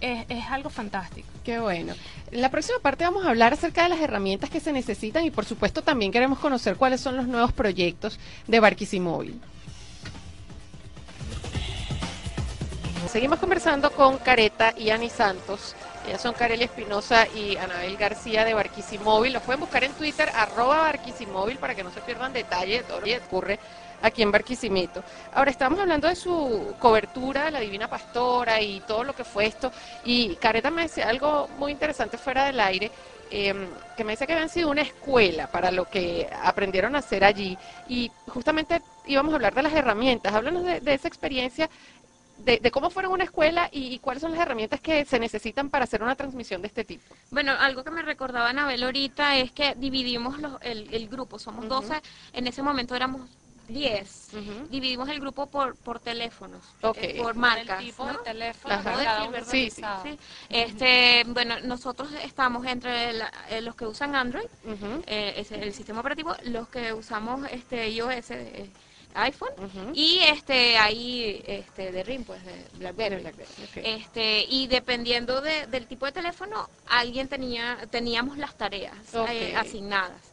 es, 0.00 0.26
es 0.28 0.44
algo 0.50 0.70
fantástico. 0.70 1.26
Qué 1.44 1.58
bueno. 1.58 1.94
En 2.30 2.40
la 2.40 2.50
próxima 2.50 2.78
parte 2.78 3.04
vamos 3.04 3.24
a 3.24 3.30
hablar 3.30 3.52
acerca 3.52 3.82
de 3.82 3.88
las 3.88 4.00
herramientas 4.00 4.50
que 4.50 4.60
se 4.60 4.72
necesitan 4.72 5.24
y 5.24 5.30
por 5.30 5.44
supuesto 5.44 5.82
también 5.82 6.12
queremos 6.12 6.38
conocer 6.38 6.76
cuáles 6.76 7.00
son 7.00 7.16
los 7.16 7.26
nuevos 7.26 7.52
proyectos 7.52 8.18
de 8.46 8.60
Barquisimóvil. 8.60 9.40
Seguimos 13.08 13.38
conversando 13.38 13.90
con 13.90 14.18
Careta 14.18 14.74
y 14.76 14.90
Ani 14.90 15.08
Santos. 15.08 15.74
Ellas 16.08 16.22
son 16.22 16.32
Carelia 16.32 16.64
Espinosa 16.64 17.28
y 17.28 17.58
Anabel 17.58 17.98
García 17.98 18.42
de 18.42 18.54
Barquisimóvil. 18.54 19.34
Los 19.34 19.42
pueden 19.42 19.60
buscar 19.60 19.84
en 19.84 19.92
Twitter, 19.92 20.30
arroba 20.34 20.78
Barquisimóvil, 20.78 21.58
para 21.58 21.74
que 21.74 21.84
no 21.84 21.90
se 21.90 22.00
pierdan 22.00 22.32
detalles 22.32 22.80
de 22.80 22.84
todo 22.84 23.00
lo 23.00 23.04
que 23.04 23.18
ocurre 23.18 23.58
aquí 24.00 24.22
en 24.22 24.32
Barquisimeto. 24.32 25.04
Ahora 25.34 25.50
estamos 25.50 25.78
hablando 25.78 26.08
de 26.08 26.16
su 26.16 26.74
cobertura 26.78 27.44
de 27.44 27.50
la 27.50 27.60
Divina 27.60 27.90
Pastora 27.90 28.62
y 28.62 28.80
todo 28.80 29.04
lo 29.04 29.14
que 29.14 29.22
fue 29.22 29.44
esto. 29.44 29.70
Y 30.02 30.34
Careta 30.36 30.70
me 30.70 30.82
decía 30.82 31.10
algo 31.10 31.46
muy 31.58 31.72
interesante 31.72 32.16
fuera 32.16 32.46
del 32.46 32.58
aire, 32.58 32.90
eh, 33.30 33.54
que 33.94 34.04
me 34.04 34.12
decía 34.12 34.26
que 34.26 34.32
habían 34.32 34.48
sido 34.48 34.70
una 34.70 34.80
escuela 34.80 35.48
para 35.48 35.70
lo 35.70 35.84
que 35.84 36.26
aprendieron 36.42 36.96
a 36.96 37.00
hacer 37.00 37.22
allí. 37.22 37.58
Y 37.86 38.10
justamente 38.28 38.80
íbamos 39.04 39.34
a 39.34 39.36
hablar 39.36 39.54
de 39.54 39.62
las 39.62 39.74
herramientas. 39.74 40.32
Háblanos 40.32 40.64
de 40.64 40.94
esa 40.94 41.08
experiencia, 41.08 41.68
de, 42.38 42.58
de 42.58 42.70
cómo 42.70 42.90
fueron 42.90 43.12
una 43.12 43.24
escuela 43.24 43.68
y, 43.72 43.94
y 43.94 43.98
cuáles 43.98 44.20
son 44.22 44.32
las 44.32 44.40
herramientas 44.40 44.80
que 44.80 45.04
se 45.04 45.18
necesitan 45.18 45.70
para 45.70 45.84
hacer 45.84 46.02
una 46.02 46.14
transmisión 46.16 46.62
de 46.62 46.68
este 46.68 46.84
tipo. 46.84 47.14
Bueno, 47.30 47.52
algo 47.58 47.84
que 47.84 47.90
me 47.90 48.02
recordaba 48.02 48.48
Anabel 48.50 48.82
ahorita 48.82 49.36
es 49.36 49.52
que 49.52 49.74
dividimos 49.76 50.38
los- 50.38 50.60
el, 50.62 50.92
el 50.94 51.08
grupo, 51.08 51.38
somos 51.38 51.64
Ujú. 51.66 51.74
12, 51.74 52.00
en 52.32 52.46
ese 52.46 52.62
momento 52.62 52.94
éramos 52.94 53.28
10. 53.68 54.30
Ujú. 54.32 54.66
Dividimos 54.70 55.10
el 55.10 55.20
grupo 55.20 55.46
por, 55.46 55.76
por 55.76 56.00
teléfonos, 56.00 56.62
eh, 56.94 57.14
por 57.18 57.24
Por 57.26 57.34
marcas. 57.34 57.80
el 57.80 57.86
tipo 57.86 58.06
¿no? 58.06 58.12
de 58.14 58.24
teléfono 58.24 58.74
Ajá. 58.74 58.96
que 58.98 59.04
cada 59.04 59.24
uno 59.28 59.44
Sí, 59.44 59.70
sí, 59.70 59.82
sí. 60.04 60.18
Este, 60.48 61.24
bueno, 61.26 61.60
nosotros 61.60 62.08
estamos 62.22 62.64
entre 62.66 63.12
la- 63.12 63.30
eh, 63.50 63.60
los 63.60 63.74
que 63.74 63.84
usan 63.86 64.14
Android, 64.16 64.46
eh, 65.06 65.34
es 65.36 65.52
el 65.52 65.74
sistema 65.74 66.00
operativo, 66.00 66.34
los 66.44 66.68
que 66.68 66.94
usamos 66.94 67.46
este 67.50 67.90
iOS, 67.90 68.30
iPhone, 69.14 69.50
y 69.94 70.18
este 70.22 70.76
ahí 70.78 71.42
este 71.46 71.90
de 71.92 72.02
RIM, 72.02 72.24
pues 72.24 72.44
de 72.44 72.52
BlackBerry. 72.78 73.16
De 73.16 73.20
BlackBerry, 73.22 73.50
ok. 73.64 73.76
Este, 73.84 74.44
y 74.48 74.66
dependiendo 74.68 75.40
de- 75.40 75.66
del 75.66 75.86
tipo 75.86 76.06
de 76.06 76.12
teléfono, 76.12 76.68
alguien 76.86 77.28
tenía, 77.28 77.78
teníamos 77.90 78.38
las 78.38 78.56
tareas 78.56 78.94
eh, 79.30 79.54
asignadas. 79.56 80.27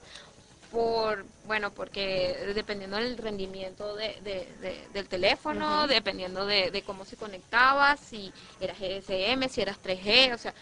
Por 0.75 1.25
bueno 1.47 1.71
porque 1.71 2.51
dependiendo 2.53 2.97
del 2.97 3.17
rendimiento 3.17 3.95
de, 3.95 4.19
de- 4.21 4.45
de- 4.61 4.87
del 4.93 5.07
teléfono 5.07 5.87
dependiendo 5.87 6.45
de, 6.45 6.69
de 6.71 6.81
cómo 6.81 7.05
se 7.05 7.15
conectaba 7.15 7.95
si 7.97 8.31
era 8.59 8.73
GSM 8.73 9.47
si 9.47 9.61
eras 9.61 9.77
3G 9.81 10.33
o 10.33 10.37
sea 10.37 10.53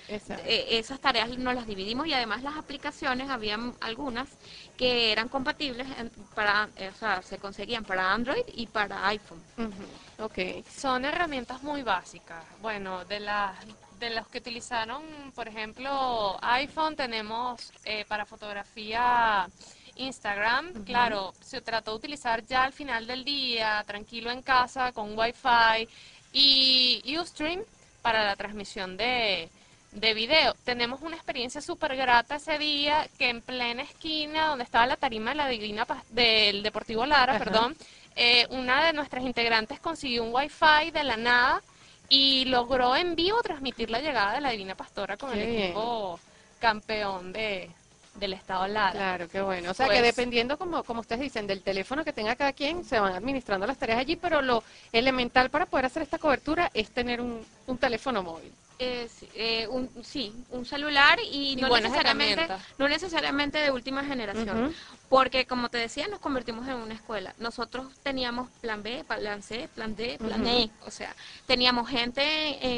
eh, 0.45 0.67
esas 0.79 0.99
tareas 0.99 1.29
nos 1.37 1.55
las 1.55 1.65
dividimos 1.65 2.05
y 2.07 2.13
además 2.13 2.43
las 2.43 2.55
aplicaciones 2.57 3.29
habían 3.29 3.73
algunas 3.81 4.29
que 4.77 5.11
eran 5.11 5.29
compatibles 5.29 5.87
en- 5.97 6.11
para 6.35 6.69
eh, 6.75 6.91
o 6.93 6.97
sea 6.99 7.21
se 7.23 7.37
conseguían 7.39 7.83
para 7.83 8.11
Android 8.13 8.43
y 8.53 8.67
para 8.67 9.07
iPhone 9.07 9.41
Ujú, 9.57 10.25
Ok. 10.25 10.37
Son 10.69 11.05
herramientas 11.05 11.63
muy 11.63 11.81
básicas. 11.83 12.43
Bueno, 12.61 13.03
de 13.05 13.19
las 13.19 13.55
de 13.99 14.09
los 14.09 14.27
que 14.27 14.39
utilizaron, 14.39 15.01
por 15.33 15.47
ejemplo, 15.47 16.37
iPhone 16.41 16.95
tenemos 16.95 17.71
eh, 17.85 18.03
para 18.07 18.25
fotografía 18.25 19.47
Instagram, 19.95 20.83
claro, 20.85 21.33
se 21.41 21.61
trató 21.61 21.91
de 21.91 21.97
utilizar 21.97 22.43
ya 22.45 22.63
al 22.63 22.73
final 22.73 23.07
del 23.07 23.23
día, 23.23 23.83
tranquilo 23.85 24.31
en 24.31 24.41
casa, 24.41 24.91
con 24.91 25.17
Wi-Fi 25.17 25.87
y 26.33 27.17
Ustream 27.17 27.61
para 28.01 28.23
la 28.25 28.35
transmisión 28.35 28.97
de, 28.97 29.49
de 29.91 30.13
video. 30.13 30.55
Tenemos 30.65 31.01
una 31.01 31.15
experiencia 31.15 31.61
súper 31.61 31.95
grata 31.95 32.35
ese 32.35 32.57
día 32.57 33.07
que 33.17 33.29
en 33.29 33.41
plena 33.41 33.83
esquina 33.83 34.47
donde 34.47 34.63
estaba 34.63 34.85
la 34.87 34.97
tarima 34.97 35.31
de 35.31 35.35
la 35.37 35.47
Divina 35.47 35.85
Pas- 35.85 36.03
del 36.09 36.63
Deportivo 36.63 37.05
Lara, 37.05 37.35
Ajá. 37.35 37.43
perdón, 37.43 37.75
eh, 38.15 38.45
una 38.49 38.85
de 38.85 38.93
nuestras 38.93 39.23
integrantes 39.23 39.79
consiguió 39.79 40.23
un 40.23 40.33
Wi-Fi 40.33 40.91
de 40.91 41.03
la 41.03 41.17
nada 41.17 41.61
y 42.09 42.45
logró 42.45 42.95
en 42.95 43.15
vivo 43.15 43.41
transmitir 43.41 43.89
la 43.89 43.99
llegada 44.01 44.33
de 44.33 44.41
la 44.41 44.49
Divina 44.51 44.75
Pastora 44.75 45.17
con 45.17 45.31
Qué 45.31 45.41
el 45.43 45.49
bien. 45.49 45.63
equipo 45.63 46.19
campeón 46.59 47.33
de, 47.33 47.69
del 48.15 48.33
estado 48.33 48.67
Lara. 48.67 48.91
Claro, 48.91 49.27
qué 49.27 49.41
bueno. 49.41 49.71
O 49.71 49.73
sea, 49.73 49.87
que 49.87 49.93
Pues- 49.99 50.15
dependiendo, 50.15 50.57
como, 50.57 50.83
como 50.83 51.01
ustedes 51.01 51.21
dicen, 51.21 51.47
del 51.47 51.61
teléfono 51.61 52.03
que 52.03 52.13
tenga 52.13 52.35
cada 52.35 52.53
quien, 52.53 52.83
se 52.85 52.99
van 52.99 53.13
administrando 53.13 53.65
las 53.65 53.77
tareas 53.77 53.99
allí, 53.99 54.15
pero 54.15 54.41
lo 54.41 54.63
elemental 54.91 55.49
para 55.49 55.65
poder 55.65 55.85
hacer 55.85 56.03
esta 56.03 56.17
cobertura 56.19 56.69
es 56.73 56.89
tener 56.91 57.21
un, 57.21 57.45
un 57.67 57.77
teléfono 57.77 58.21
móvil. 58.23 58.51
Eh, 58.79 59.07
sí, 59.07 59.29
eh, 59.35 59.67
un, 59.67 59.89
sí, 60.03 60.33
un 60.49 60.65
celular 60.65 61.19
y, 61.19 61.53
Y 61.53 61.55
no 61.57 61.69
necesariamente 61.69 62.33
herramientas. 62.43 62.61
no 62.77 62.87
necesariamente 62.89 63.59
de 63.59 63.71
última 63.71 64.03
generación, 64.03 64.73
porque 65.09 65.45
como 65.45 65.69
te 65.69 65.77
decía, 65.77 66.07
nos 66.07 66.19
convertimos 66.19 66.67
en 66.67 66.75
una 66.75 66.93
escuela. 66.95 67.33
Nosotros 67.37 67.87
teníamos 68.01 68.49
plan 68.61 68.81
B, 68.83 69.03
plan 69.07 69.43
C, 69.43 69.69
plan 69.75 69.95
D, 69.95 70.17
plan 70.17 70.41
Ujú. 70.41 70.49
E, 70.49 70.69
o 70.85 70.91
sea, 70.91 71.15
teníamos 71.45 71.87
gente 71.87 72.23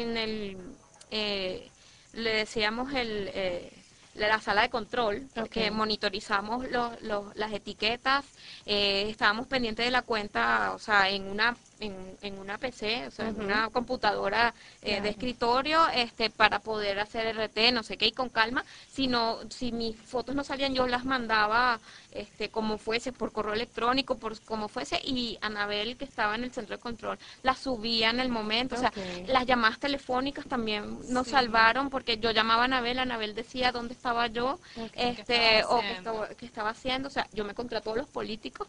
en 0.02 0.16
el 0.16 0.56
eh, 1.10 1.70
le 2.12 2.30
decíamos 2.30 2.92
el 2.94 3.30
eh, 3.34 3.72
la 4.16 4.40
sala 4.40 4.62
de 4.62 4.70
control, 4.70 5.28
Ok. 5.40 5.48
que 5.50 5.70
monitorizamos 5.70 6.70
los, 6.70 7.00
los- 7.02 7.34
las 7.36 7.52
etiquetas, 7.52 8.24
eh, 8.64 9.06
estábamos 9.10 9.46
pendientes 9.46 9.84
de 9.84 9.90
la 9.90 10.02
cuenta, 10.02 10.72
o 10.74 10.78
sea, 10.78 11.08
en 11.10 11.24
una 11.30 11.56
en, 11.80 11.94
en 12.22 12.38
una 12.38 12.58
PC, 12.58 13.06
o 13.06 13.10
sea, 13.10 13.28
en 13.28 13.40
una 13.40 13.68
computadora 13.70 14.54
eh, 14.82 14.86
Claro. 14.86 15.02
de 15.02 15.08
escritorio, 15.10 15.88
este, 15.94 16.30
para 16.30 16.58
poder 16.60 16.98
hacer 17.00 17.26
RT, 17.36 17.72
no 17.72 17.82
sé 17.82 17.96
qué, 17.96 18.06
y 18.06 18.12
con 18.12 18.28
calma. 18.28 18.64
Si 18.90 19.08
no, 19.08 19.38
si 19.50 19.72
mis 19.72 19.96
fotos 19.96 20.34
no 20.34 20.42
salían, 20.44 20.74
yo 20.74 20.86
las 20.86 21.04
mandaba, 21.04 21.78
este, 22.12 22.48
como 22.48 22.78
fuese, 22.78 23.12
por 23.12 23.32
correo 23.32 23.52
electrónico, 23.54 24.16
por 24.16 24.40
como 24.42 24.68
fuese, 24.68 24.98
y 25.04 25.38
Anabel, 25.42 25.96
que 25.96 26.04
estaba 26.06 26.34
en 26.34 26.44
el 26.44 26.52
centro 26.52 26.76
de 26.76 26.82
control, 26.82 27.18
las 27.42 27.58
subía 27.58 28.10
en 28.10 28.20
el 28.20 28.28
momento. 28.30 28.74
O 28.76 28.78
sea, 28.78 28.92
las 29.26 29.44
llamadas 29.46 29.78
telefónicas 29.78 30.46
también 30.46 30.98
nos 31.10 31.26
Sí. 31.26 31.32
salvaron, 31.32 31.90
porque 31.90 32.16
yo 32.18 32.30
llamaba 32.30 32.62
a 32.62 32.64
Anabel, 32.66 32.98
Anabel 32.98 33.34
decía 33.34 33.72
dónde 33.72 33.92
estaba 33.94 34.28
yo, 34.28 34.58
este, 34.94 35.58
estaba 35.58 35.76
o 35.76 35.80
qué 35.80 35.92
estaba, 35.92 36.28
qué 36.28 36.46
estaba 36.46 36.70
haciendo. 36.70 37.08
O 37.08 37.10
sea, 37.10 37.26
yo 37.32 37.44
me 37.44 37.50
encontré 37.50 37.76
a 37.78 37.80
todos 37.80 37.96
los 37.98 38.06
políticos. 38.08 38.68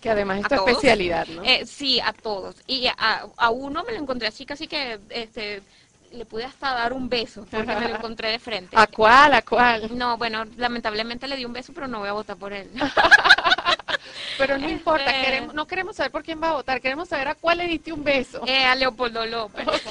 Que 0.00 0.10
además 0.10 0.38
es 0.40 0.44
¿A 0.46 0.48
tu 0.48 0.54
especialidad, 0.68 1.26
¿no? 1.28 1.42
Eh, 1.44 1.64
sí, 1.66 1.91
a 2.00 2.12
todos. 2.12 2.56
Y 2.66 2.86
a, 2.86 3.26
a 3.36 3.50
uno 3.50 3.82
me 3.84 3.92
lo 3.92 3.98
encontré 3.98 4.28
así, 4.28 4.44
casi 4.46 4.66
que 4.66 4.98
este, 5.10 5.62
le 6.12 6.24
pude 6.24 6.44
hasta 6.44 6.72
dar 6.74 6.92
un 6.92 7.08
beso, 7.08 7.46
porque 7.50 7.66
me 7.66 7.88
lo 7.88 7.96
encontré 7.96 8.30
de 8.30 8.38
frente. 8.38 8.76
¿A 8.78 8.86
cuál? 8.86 9.34
¿A 9.34 9.42
cuál? 9.42 9.96
No, 9.96 10.16
bueno, 10.18 10.44
lamentablemente 10.56 11.26
le 11.28 11.36
di 11.36 11.44
un 11.44 11.52
beso, 11.52 11.72
pero 11.72 11.88
no 11.88 12.00
voy 12.00 12.08
a 12.08 12.12
votar 12.12 12.36
por 12.36 12.52
él. 12.52 12.70
Pero 14.38 14.58
no 14.58 14.68
importa, 14.68 15.04
Este- 15.10 15.24
queremos, 15.24 15.54
no 15.54 15.66
queremos 15.66 15.94
saber 15.96 16.10
por 16.10 16.22
quién 16.22 16.42
va 16.42 16.48
a 16.50 16.54
votar, 16.54 16.80
queremos 16.80 17.08
saber 17.08 17.28
a 17.28 17.34
cuál 17.34 17.58
le 17.58 17.66
diste 17.66 17.92
un 17.92 18.02
beso. 18.02 18.42
Eh, 18.46 18.64
a 18.64 18.74
Leopoldo 18.74 19.24
López. 19.26 19.66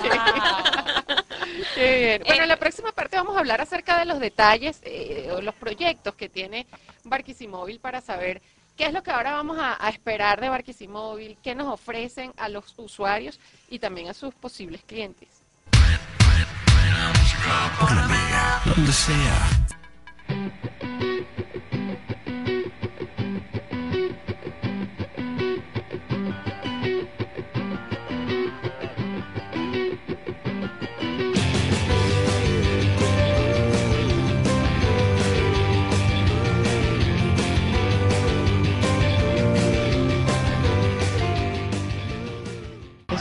Qué 1.76 2.00
bien. 2.00 2.22
Bueno, 2.26 2.42
Eh, 2.42 2.44
en 2.44 2.48
la 2.50 2.58
próxima 2.58 2.92
parte 2.92 3.18
vamos 3.18 3.36
a 3.36 3.40
hablar 3.40 3.62
acerca 3.62 4.00
de 4.00 4.06
los 4.06 4.20
detalles 4.20 4.80
eh, 4.84 5.30
o 5.32 5.42
los 5.42 5.56
proyectos 5.56 6.16
que 6.16 6.28
tiene 6.28 6.66
Barquisimóvil 7.04 7.80
para 7.80 8.02
saber 8.02 8.42
qué 8.82 8.88
es 8.88 8.94
lo 8.94 9.04
que 9.04 9.12
ahora 9.12 9.34
vamos 9.34 9.60
a, 9.60 9.88
esperar 9.90 10.42
de 10.42 10.50
Barquisimóvil, 10.50 11.38
qué 11.44 11.54
nos 11.54 11.68
ofrecen 11.68 12.34
a 12.36 12.50
los 12.50 12.74
usuarios 12.78 13.40
y 13.70 13.78
también 13.78 14.10
a 14.10 14.14
sus 14.16 14.34
posibles 14.34 14.82
clientes. 14.84 15.30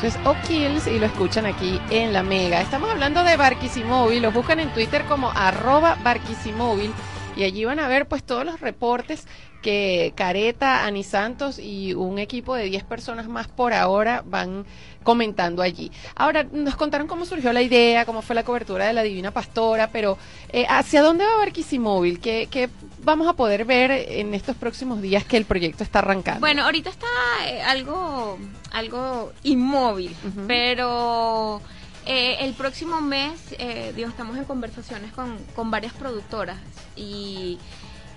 Eso 0.03 0.19
es 0.19 0.27
O'Kills 0.27 0.87
y 0.87 0.99
lo 0.99 1.05
escuchan 1.05 1.45
aquí 1.45 1.79
en 1.91 2.15
La 2.15 2.23
Mega. 2.23 2.63
Estamos 2.63 2.89
hablando 2.89 3.23
de 3.23 3.37
Barquisimóvil, 3.37 4.23
los 4.23 4.33
buscan 4.33 4.59
en 4.59 4.71
Twitter 4.71 5.05
como 5.05 5.31
arroba 5.31 5.99
Barquisimóvil 6.03 6.91
y 7.37 7.45
allí 7.45 7.64
van 7.64 7.79
a 7.79 7.88
ver 7.88 8.07
pues 8.07 8.23
todos 8.23 8.45
los 8.45 8.61
reportes 8.61 9.27
que 9.62 10.12
Careta, 10.16 10.85
Ani 10.85 11.05
Santos 11.05 11.59
y 11.59 11.93
un 11.95 12.19
equipo 12.19 12.55
de 12.55 12.64
10 12.64 12.85
personas 12.85 13.29
más 13.29 13.49
por 13.49 13.73
ahora 13.73 14.23
van 14.25 14.64
comentando 15.03 15.62
allí. 15.62 15.90
Ahora, 16.14 16.45
nos 16.45 16.77
contaron 16.77 17.07
cómo 17.07 17.25
surgió 17.25 17.53
la 17.53 17.62
idea, 17.62 18.05
cómo 18.05 18.23
fue 18.23 18.35
la 18.35 18.45
cobertura 18.45 18.87
de 18.87 18.93
la 18.93 19.03
Divina 19.03 19.31
Pastora, 19.31 19.90
pero 19.90 20.19
eh, 20.51 20.66
¿hacia 20.69 21.03
dónde 21.03 21.25
va 21.25 21.37
Barquisimóvil? 21.38 22.21
¿Qué, 22.21 22.49
¿Qué 22.51 22.69
vamos 23.03 23.29
a 23.29 23.35
poder 23.35 23.64
ver 23.64 23.90
en 23.90 24.35
estos 24.35 24.57
próximos 24.57 25.01
días 25.03 25.25
que 25.25 25.37
el 25.37 25.45
proyecto 25.45 25.85
está 25.85 26.01
arrancando? 26.01 26.40
Bueno, 26.40 26.64
ahorita 26.64 26.90
está 26.90 27.07
eh, 27.47 27.62
algo, 27.62 28.38
algo 28.73 29.33
inmóvil, 29.43 30.14
pero 30.47 31.61
eh, 32.07 32.37
el 32.41 32.55
próximo 32.55 33.01
mes, 33.01 33.55
eh, 33.59 33.93
digo, 33.95 34.09
estamos 34.09 34.37
en 34.37 34.45
conversaciones 34.45 35.13
con, 35.13 35.39
con 35.55 35.71
varias 35.71 35.93
productoras 35.93 36.59
y 36.97 37.59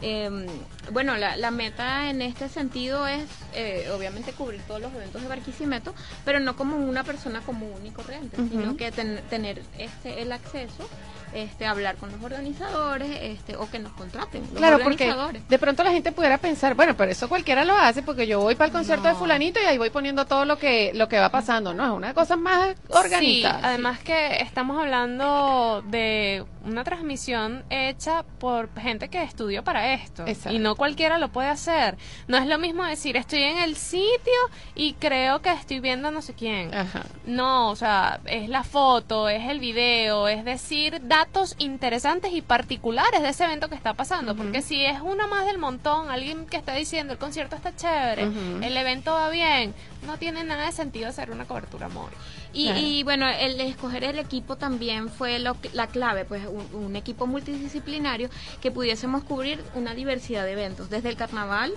eh, 0.01 0.45
bueno, 0.91 1.15
la, 1.17 1.37
la 1.37 1.51
meta 1.51 2.09
en 2.09 2.21
este 2.21 2.49
sentido 2.49 3.07
es 3.07 3.23
eh, 3.53 3.89
obviamente 3.95 4.33
cubrir 4.33 4.61
todos 4.63 4.81
los 4.81 4.93
eventos 4.93 5.21
de 5.21 5.27
Barquisimeto, 5.27 5.93
pero 6.25 6.39
no 6.39 6.55
como 6.55 6.75
una 6.77 7.03
persona 7.03 7.41
común 7.41 7.85
y 7.85 7.91
corriente, 7.91 8.37
sino 8.49 8.75
que 8.77 8.91
ten- 8.91 9.21
tener 9.29 9.61
este 9.77 10.21
el 10.21 10.31
acceso, 10.31 10.87
este 11.33 11.65
hablar 11.65 11.95
con 11.95 12.11
los 12.11 12.21
organizadores, 12.23 13.09
este 13.21 13.55
o 13.55 13.69
que 13.69 13.79
nos 13.79 13.91
contraten 13.93 14.41
los 14.41 14.51
Claro, 14.51 14.79
porque 14.83 15.05
de 15.49 15.59
pronto 15.59 15.83
la 15.83 15.91
gente 15.91 16.11
pudiera 16.11 16.37
pensar, 16.37 16.75
bueno, 16.75 16.95
pero 16.97 17.11
eso 17.11 17.27
cualquiera 17.29 17.63
lo 17.65 17.75
hace 17.77 18.03
porque 18.03 18.27
yo 18.27 18.39
voy 18.41 18.55
para 18.55 18.67
el 18.67 18.73
concierto 18.73 19.07
de 19.07 19.15
fulanito 19.15 19.59
y 19.61 19.65
ahí 19.65 19.77
voy 19.77 19.89
poniendo 19.89 20.25
todo 20.25 20.45
lo 20.45 20.57
que 20.57 20.91
lo 20.93 21.07
que 21.07 21.19
va 21.19 21.29
pasando, 21.29 21.73
¿no? 21.73 21.85
Es 21.85 21.91
una 21.91 22.13
cosa 22.13 22.35
más 22.35 22.75
organizada. 22.89 23.59
Sí, 23.59 23.65
además 23.65 23.99
que 23.99 24.37
estamos 24.41 24.79
hablando 24.81 25.81
de 25.87 26.45
una 26.65 26.83
transmisión 26.83 27.63
hecha 27.69 28.23
por 28.39 28.69
gente 28.79 29.09
que 29.09 29.21
estudió 29.23 29.63
para 29.63 29.93
esto. 29.93 30.25
Exacto. 30.27 30.55
Y 30.55 30.59
no 30.59 30.72
cualquiera 30.75 31.17
lo 31.17 31.29
puede 31.29 31.49
hacer. 31.49 31.97
No 32.27 32.37
es 32.37 32.47
lo 32.47 32.57
mismo 32.57 32.83
decir, 32.83 33.17
estoy 33.17 33.43
en 33.43 33.57
el 33.57 33.75
sitio 33.75 34.33
y 34.75 34.93
creo 34.93 35.41
que 35.41 35.51
estoy 35.51 35.79
viendo 35.79 36.11
no 36.11 36.21
sé 36.21 36.33
quién. 36.33 36.73
Ajá. 36.73 37.03
No, 37.25 37.69
o 37.69 37.75
sea, 37.75 38.19
es 38.25 38.49
la 38.49 38.63
foto, 38.63 39.29
es 39.29 39.49
el 39.49 39.59
video, 39.59 40.27
es 40.27 40.45
decir, 40.45 41.01
datos 41.03 41.55
interesantes 41.59 42.33
y 42.33 42.41
particulares 42.41 43.21
de 43.21 43.29
ese 43.29 43.45
evento 43.45 43.69
que 43.69 43.75
está 43.75 43.93
pasando. 43.93 44.35
Porque 44.35 44.61
si 44.61 44.83
es 44.83 44.99
uno 45.01 45.27
más 45.27 45.45
del 45.45 45.57
montón, 45.57 46.09
alguien 46.09 46.45
que 46.45 46.57
está 46.57 46.73
diciendo 46.73 47.13
el 47.13 47.19
concierto 47.19 47.55
está 47.55 47.75
chévere, 47.75 48.23
el 48.61 48.77
evento 48.77 49.13
va 49.13 49.29
bien, 49.29 49.73
no 50.05 50.17
tiene 50.17 50.43
nada 50.43 50.65
de 50.65 50.71
sentido 50.71 51.09
hacer 51.09 51.31
una 51.31 51.45
cobertura 51.45 51.89
móvil. 51.89 52.15
Y, 52.53 52.65
Claro. 52.65 52.79
y, 52.79 53.03
bueno, 53.03 53.27
el 53.27 53.59
escoger 53.61 54.03
el 54.03 54.19
equipo 54.19 54.55
también 54.55 55.09
fue 55.09 55.39
lo 55.39 55.55
la 55.73 55.87
clave, 55.87 56.25
pues 56.25 56.45
un, 56.47 56.67
un 56.83 56.95
equipo 56.95 57.27
multidisciplinario 57.27 58.29
que 58.61 58.71
pudiésemos 58.71 59.23
cubrir 59.23 59.63
una 59.75 59.93
diversidad 59.93 60.45
de 60.45 60.51
eventos, 60.53 60.89
desde 60.89 61.09
el 61.09 61.15
carnaval 61.15 61.73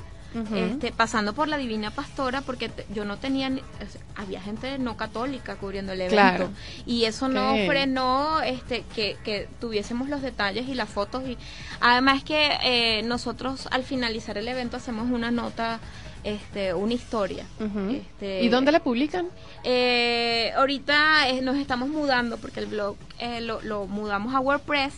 este, 0.55 0.93
pasando 0.93 1.33
por 1.33 1.49
la 1.49 1.57
Divina 1.57 1.91
Pastora, 1.91 2.43
porque 2.43 2.71
yo 2.95 3.05
no 3.05 3.17
tenía, 3.17 3.49
o 3.49 3.91
sea, 3.91 4.01
había 4.17 4.41
gente 4.41 4.79
no 4.79 4.97
católica 4.97 5.57
cubriendo 5.57 5.93
el 5.93 6.01
evento. 6.03 6.15
Claro. 6.17 6.51
Y 6.85 7.05
eso 7.05 7.29
no 7.29 7.55
frenó 7.67 8.43
este, 8.43 8.85
que, 8.95 9.17
que 9.25 9.49
tuviésemos 9.61 10.09
los 10.09 10.21
detalles 10.23 10.69
y 10.69 10.75
las 10.75 10.89
fotos. 10.91 11.23
y 11.27 11.39
Además 11.81 12.23
que 12.23 12.51
eh, 12.63 13.03
nosotros 13.05 13.67
al 13.71 13.85
finalizar 13.85 14.37
el 14.37 14.49
evento 14.49 14.77
hacemos 14.77 15.11
una 15.11 15.31
nota, 15.31 15.81
este, 16.27 16.75
una 16.75 16.93
historia. 16.95 17.47
Este, 17.91 18.43
¿Y 18.43 18.49
dónde 18.49 18.73
la 18.73 18.81
publican? 18.81 19.27
eh, 19.65 20.53
ahorita 20.57 21.29
eh, 21.29 21.41
nos 21.43 21.57
estamos 21.57 21.89
mudando 21.89 22.37
porque 22.39 22.61
el 22.61 22.67
blog 22.67 22.97
eh, 23.19 23.41
lo, 23.41 23.61
lo 23.63 23.87
mudamos 23.87 24.35
a 24.35 24.41
WordPress, 24.41 24.95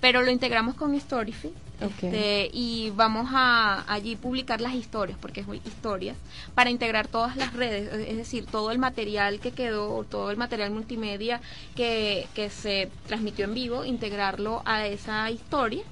pero 0.00 0.22
lo 0.22 0.30
integramos 0.30 0.74
con 0.74 0.98
Storyfy. 0.98 1.50
Este, 1.80 2.48
y 2.52 2.90
vamos 2.94 3.28
a 3.32 3.84
allí 3.92 4.14
publicar 4.14 4.60
las 4.60 4.74
historias, 4.74 5.18
porque 5.20 5.40
es 5.40 5.48
muy- 5.48 5.60
historias, 5.64 6.16
para 6.54 6.70
integrar 6.70 7.08
todas 7.08 7.34
las 7.36 7.52
redes, 7.54 7.92
es 8.08 8.16
decir, 8.16 8.46
todo 8.46 8.70
el 8.70 8.78
material 8.78 9.40
que 9.40 9.50
quedó, 9.50 10.04
todo 10.04 10.30
el 10.30 10.36
material 10.36 10.70
multimedia 10.70 11.40
que, 11.74 12.28
que 12.34 12.50
se 12.50 12.88
transmitió 13.08 13.46
en 13.46 13.54
vivo, 13.54 13.84
integrarlo 13.84 14.62
a 14.64 14.86
esa 14.86 15.28
historia. 15.32 15.82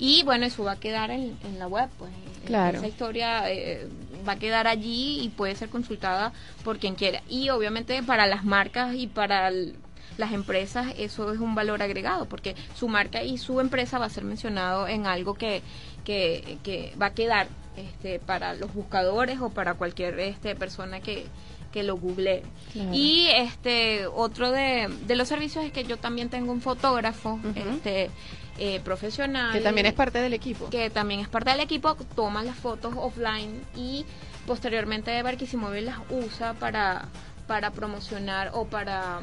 Y 0.00 0.22
bueno, 0.24 0.46
eso 0.46 0.64
va 0.64 0.72
a 0.72 0.80
quedar 0.80 1.10
en, 1.10 1.36
en 1.44 1.58
la 1.58 1.68
web, 1.68 1.88
pues. 1.98 2.10
Claro. 2.46 2.78
Esa 2.78 2.88
historia 2.88 3.50
eh, 3.52 3.86
va 4.26 4.32
a 4.32 4.38
quedar 4.38 4.66
allí 4.66 5.20
y 5.20 5.28
puede 5.28 5.54
ser 5.54 5.68
consultada 5.68 6.32
por 6.64 6.78
quien 6.78 6.94
quiera. 6.94 7.22
Y 7.28 7.50
obviamente 7.50 8.02
para 8.02 8.26
las 8.26 8.44
marcas 8.44 8.94
y 8.94 9.06
para 9.06 9.48
el- 9.48 9.76
las 10.16 10.32
empresas 10.32 10.92
eso 10.98 11.32
es 11.32 11.38
un 11.38 11.54
valor 11.54 11.82
agregado 11.82 12.26
porque 12.26 12.54
su 12.74 12.88
marca 12.88 13.22
y 13.22 13.38
su 13.38 13.60
empresa 13.60 13.98
va 13.98 14.06
a 14.06 14.10
ser 14.10 14.24
mencionado 14.24 14.88
en 14.88 15.06
algo 15.06 15.34
que, 15.34 15.62
que, 16.04 16.58
que 16.64 16.92
va 17.00 17.06
a 17.06 17.14
quedar 17.14 17.46
este, 17.76 18.18
para 18.18 18.54
los 18.54 18.74
buscadores 18.74 19.38
o 19.40 19.50
para 19.50 19.74
cualquier 19.74 20.18
este, 20.20 20.54
persona 20.56 21.00
que, 21.00 21.26
que 21.72 21.82
lo 21.82 21.96
googlee. 21.96 22.42
Claro. 22.72 22.90
Y 22.92 23.28
este 23.34 24.06
otro 24.06 24.50
de, 24.50 24.88
de 25.06 25.16
los 25.16 25.28
servicios 25.28 25.64
es 25.64 25.72
que 25.72 25.84
yo 25.84 25.96
también 25.96 26.28
tengo 26.28 26.52
un 26.52 26.60
fotógrafo 26.60 27.38
este, 27.54 28.10
eh, 28.58 28.80
profesional 28.84 29.52
Que 29.52 29.60
también 29.60 29.86
es 29.86 29.94
parte 29.94 30.18
del 30.20 30.34
equipo. 30.34 30.68
que 30.70 30.90
también 30.90 31.20
es 31.20 31.28
parte 31.28 31.50
del 31.50 31.60
equipo, 31.60 31.96
toma 32.14 32.42
las 32.42 32.56
fotos 32.56 32.94
offline 32.96 33.62
y 33.76 34.04
posteriormente 34.46 35.22
Barquisimóvil 35.22 35.86
las 35.86 35.98
usa 36.10 36.54
para, 36.54 37.06
para 37.46 37.70
promocionar 37.70 38.50
o 38.54 38.66
para 38.66 39.20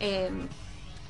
eh, 0.00 0.30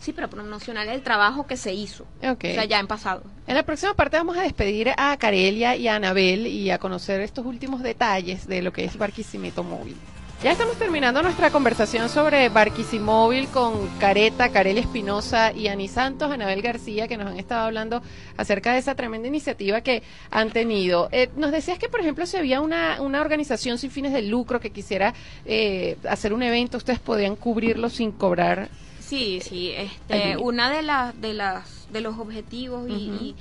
sí, 0.00 0.12
para 0.12 0.28
promocionar 0.28 0.86
el 0.88 1.02
trabajo 1.02 1.46
que 1.46 1.56
se 1.56 1.72
hizo. 1.74 2.04
Ok. 2.22 2.44
O 2.44 2.54
sea, 2.54 2.64
ya 2.64 2.78
en 2.78 2.86
pasado. 2.86 3.22
En 3.46 3.54
la 3.56 3.62
próxima 3.64 3.94
parte 3.94 4.16
vamos 4.18 4.36
a 4.36 4.42
despedir 4.42 4.92
a 4.96 5.16
Carelia 5.16 5.74
y 5.76 5.88
a 5.88 5.96
Anabel 5.96 6.46
y 6.46 6.70
a 6.70 6.78
conocer 6.78 7.20
estos 7.20 7.46
últimos 7.46 7.82
detalles 7.82 8.46
de 8.46 8.62
lo 8.62 8.72
que 8.72 8.84
es 8.84 8.96
Barquisimeto 8.98 9.64
Móvil. 9.64 9.96
Ya 10.42 10.52
estamos 10.52 10.76
terminando 10.76 11.20
nuestra 11.20 11.50
conversación 11.50 12.08
sobre 12.08 12.48
Barquisimóvil 12.48 13.48
con 13.48 13.88
Careta, 13.98 14.50
Carelia 14.50 14.82
Espinosa 14.82 15.52
y 15.52 15.66
Ani 15.66 15.88
Santos, 15.88 16.30
Anabel 16.30 16.62
García, 16.62 17.08
que 17.08 17.16
nos 17.16 17.26
han 17.26 17.38
estado 17.40 17.66
hablando 17.66 18.02
acerca 18.36 18.72
de 18.72 18.78
esa 18.78 18.94
tremenda 18.94 19.26
iniciativa 19.26 19.80
que 19.80 20.04
han 20.30 20.50
tenido. 20.50 21.08
Eh, 21.10 21.28
nos 21.36 21.50
decías 21.50 21.80
que, 21.80 21.88
por 21.88 22.00
ejemplo, 22.00 22.24
si 22.24 22.36
había 22.36 22.60
una, 22.60 23.00
una 23.02 23.20
organización 23.20 23.78
sin 23.78 23.90
fines 23.90 24.12
de 24.12 24.22
lucro 24.22 24.60
que 24.60 24.70
quisiera 24.70 25.12
eh, 25.44 25.96
hacer 26.08 26.32
un 26.32 26.44
evento, 26.44 26.76
ustedes 26.76 27.00
podían 27.00 27.34
cubrirlo 27.34 27.90
sin 27.90 28.12
cobrar. 28.12 28.68
Sí, 29.00 29.40
sí, 29.42 29.72
este, 29.72 30.22
Allí. 30.34 30.40
una 30.40 30.70
de 30.70 30.82
las 30.82 31.20
de 31.20 31.34
las 31.34 31.88
de 31.92 32.00
los 32.00 32.16
objetivos 32.18 32.88
y, 32.88 33.34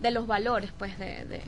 de 0.00 0.10
los 0.12 0.26
valores, 0.26 0.70
pues, 0.78 0.98
de, 0.98 1.24
de- 1.26 1.42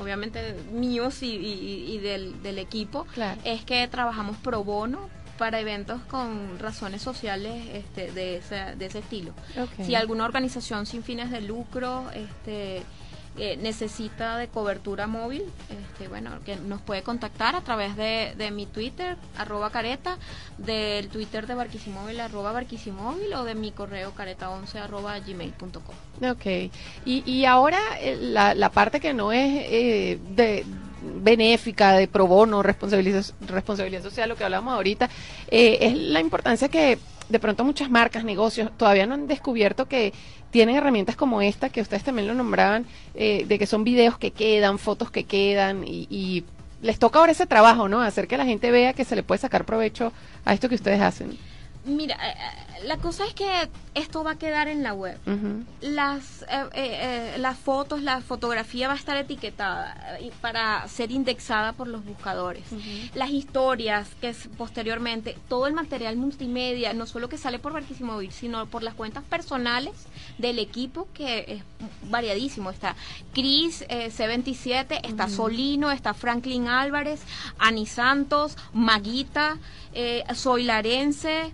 obviamente 0.00 0.54
míos 0.72 1.22
y, 1.22 1.26
y- 1.36 1.92
y 1.94 1.98
del, 1.98 2.42
del 2.42 2.58
equipo, 2.58 3.04
Claro. 3.14 3.40
es 3.44 3.64
que 3.64 3.86
trabajamos 3.88 4.36
pro 4.38 4.64
bono 4.64 5.08
para 5.38 5.58
eventos 5.60 6.00
con 6.02 6.58
razones 6.58 7.02
sociales 7.02 7.64
este, 7.72 8.12
de, 8.12 8.36
ese, 8.36 8.76
de 8.76 8.86
ese 8.86 9.00
estilo. 9.00 9.32
Si 9.84 9.94
alguna 9.94 10.24
organización 10.24 10.86
sin 10.86 11.02
fines 11.02 11.30
de 11.30 11.40
lucro 11.40 12.04
este, 12.14 12.82
eh, 13.38 13.56
necesita 13.56 14.36
de 14.36 14.48
cobertura 14.48 15.06
móvil, 15.06 15.44
este, 15.70 16.08
bueno, 16.08 16.30
que 16.44 16.56
nos 16.56 16.80
puede 16.82 17.02
contactar 17.02 17.56
a 17.56 17.62
través 17.62 17.96
de, 17.96 18.34
de 18.36 18.50
mi 18.50 18.66
Twitter, 18.66 19.16
arroba 19.38 19.70
careta, 19.70 20.18
del 20.58 21.08
Twitter 21.08 21.46
de 21.46 21.54
Barquisimóvil, 21.54 22.20
arroba 22.20 22.52
Barquisimóvil, 22.52 23.32
o 23.34 23.44
de 23.44 23.54
mi 23.54 23.72
correo 23.72 24.12
careta11 24.14 24.76
arroba 24.76 25.18
gmail.com. 25.18 26.30
Ok. 26.30 26.46
Y, 27.04 27.22
y 27.24 27.44
ahora 27.46 27.78
eh, 28.00 28.16
la, 28.20 28.54
la 28.54 28.70
parte 28.70 29.00
que 29.00 29.14
no 29.14 29.32
es 29.32 29.64
eh, 29.66 30.18
de 30.30 30.64
benéfica, 31.02 31.92
de 31.92 32.08
pro 32.08 32.26
bono, 32.26 32.62
responsabilidad, 32.62 33.24
responsabilidad 33.46 34.02
social, 34.02 34.28
lo 34.28 34.36
que 34.36 34.44
hablamos 34.44 34.74
ahorita, 34.74 35.08
eh, 35.48 35.78
es 35.80 35.96
la 35.96 36.20
importancia 36.20 36.68
que 36.68 36.98
de 37.32 37.38
pronto 37.40 37.64
muchas 37.64 37.90
marcas, 37.90 38.24
negocios, 38.24 38.70
todavía 38.76 39.06
no 39.06 39.14
han 39.14 39.26
descubierto 39.26 39.88
que 39.88 40.12
tienen 40.50 40.76
herramientas 40.76 41.16
como 41.16 41.40
esta, 41.40 41.70
que 41.70 41.80
ustedes 41.80 42.04
también 42.04 42.28
lo 42.28 42.34
nombraban, 42.34 42.84
eh, 43.14 43.44
de 43.48 43.58
que 43.58 43.66
son 43.66 43.84
videos 43.84 44.18
que 44.18 44.30
quedan, 44.30 44.78
fotos 44.78 45.10
que 45.10 45.24
quedan, 45.24 45.82
y, 45.84 46.06
y 46.10 46.44
les 46.82 46.98
toca 46.98 47.18
ahora 47.18 47.32
ese 47.32 47.46
trabajo, 47.46 47.88
¿no? 47.88 48.02
Hacer 48.02 48.28
que 48.28 48.36
la 48.36 48.44
gente 48.44 48.70
vea 48.70 48.92
que 48.92 49.04
se 49.04 49.16
le 49.16 49.22
puede 49.22 49.38
sacar 49.40 49.64
provecho 49.64 50.12
a 50.44 50.52
esto 50.52 50.68
que 50.68 50.74
ustedes 50.74 51.00
hacen. 51.00 51.38
Mira, 51.84 52.14
eh, 52.16 52.34
eh, 52.36 52.71
la 52.84 52.96
cosa 52.98 53.24
es 53.26 53.34
que 53.34 53.68
esto 53.94 54.24
va 54.24 54.32
a 54.32 54.38
quedar 54.38 54.68
en 54.68 54.82
la 54.82 54.94
web. 54.94 55.18
Las 55.80 56.42
eh, 56.42 56.46
eh, 56.74 57.32
eh, 57.34 57.38
las 57.38 57.58
fotos, 57.58 58.02
la 58.02 58.20
fotografía 58.20 58.88
va 58.88 58.94
a 58.94 58.96
estar 58.96 59.16
etiquetada 59.16 60.18
eh, 60.20 60.30
para 60.40 60.86
ser 60.88 61.10
indexada 61.10 61.72
por 61.72 61.88
los 61.88 62.04
buscadores. 62.04 62.64
Las 63.14 63.30
historias 63.30 64.08
que 64.20 64.30
es 64.30 64.48
posteriormente, 64.56 65.36
todo 65.48 65.66
el 65.66 65.74
material 65.74 66.16
multimedia, 66.16 66.92
no 66.92 67.06
solo 67.06 67.28
que 67.28 67.38
sale 67.38 67.58
por 67.58 67.72
Barquisimóvil, 67.72 68.32
sino 68.32 68.66
por 68.66 68.82
las 68.82 68.94
cuentas 68.94 69.24
personales 69.24 69.92
del 70.38 70.58
equipo 70.58 71.08
que 71.14 71.44
es 71.48 71.62
variadísimo. 72.10 72.70
Está 72.70 72.96
Chris 73.32 73.84
eh, 73.88 74.10
C27, 74.10 75.00
está 75.04 75.28
Solino, 75.28 75.90
está 75.90 76.14
Franklin 76.14 76.68
Álvarez, 76.68 77.20
Ani 77.58 77.86
Santos, 77.86 78.56
Maguita, 78.72 79.58
eh, 79.94 80.24
Soy 80.34 80.64
Larense. 80.64 81.52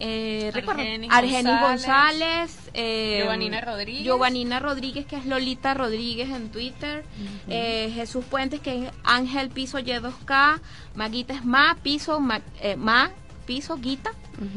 Eh, 0.00 0.52
Argenis 0.54 1.10
Argenis 1.10 1.60
González, 1.60 2.70
eh, 2.74 3.20
Giovanina 3.22 3.60
Rodríguez. 3.60 4.04
Giovanina 4.04 4.60
Rodríguez, 4.60 5.06
que 5.06 5.16
es 5.16 5.26
Lolita 5.26 5.74
Rodríguez 5.74 6.30
en 6.30 6.50
Twitter, 6.50 7.04
eh, 7.48 7.90
Jesús 7.94 8.24
Puentes, 8.24 8.60
que 8.60 8.84
es 8.84 8.92
Ángel 9.02 9.50
Piso 9.50 9.78
Y2K, 9.78 10.60
Maguita 10.94 11.34
es 11.34 11.44
Ma 11.44 11.76
Piso, 11.82 12.20
Ma, 12.20 12.40
eh, 12.60 12.76
Ma 12.76 13.10
Piso 13.46 13.76
Guita, 13.76 14.12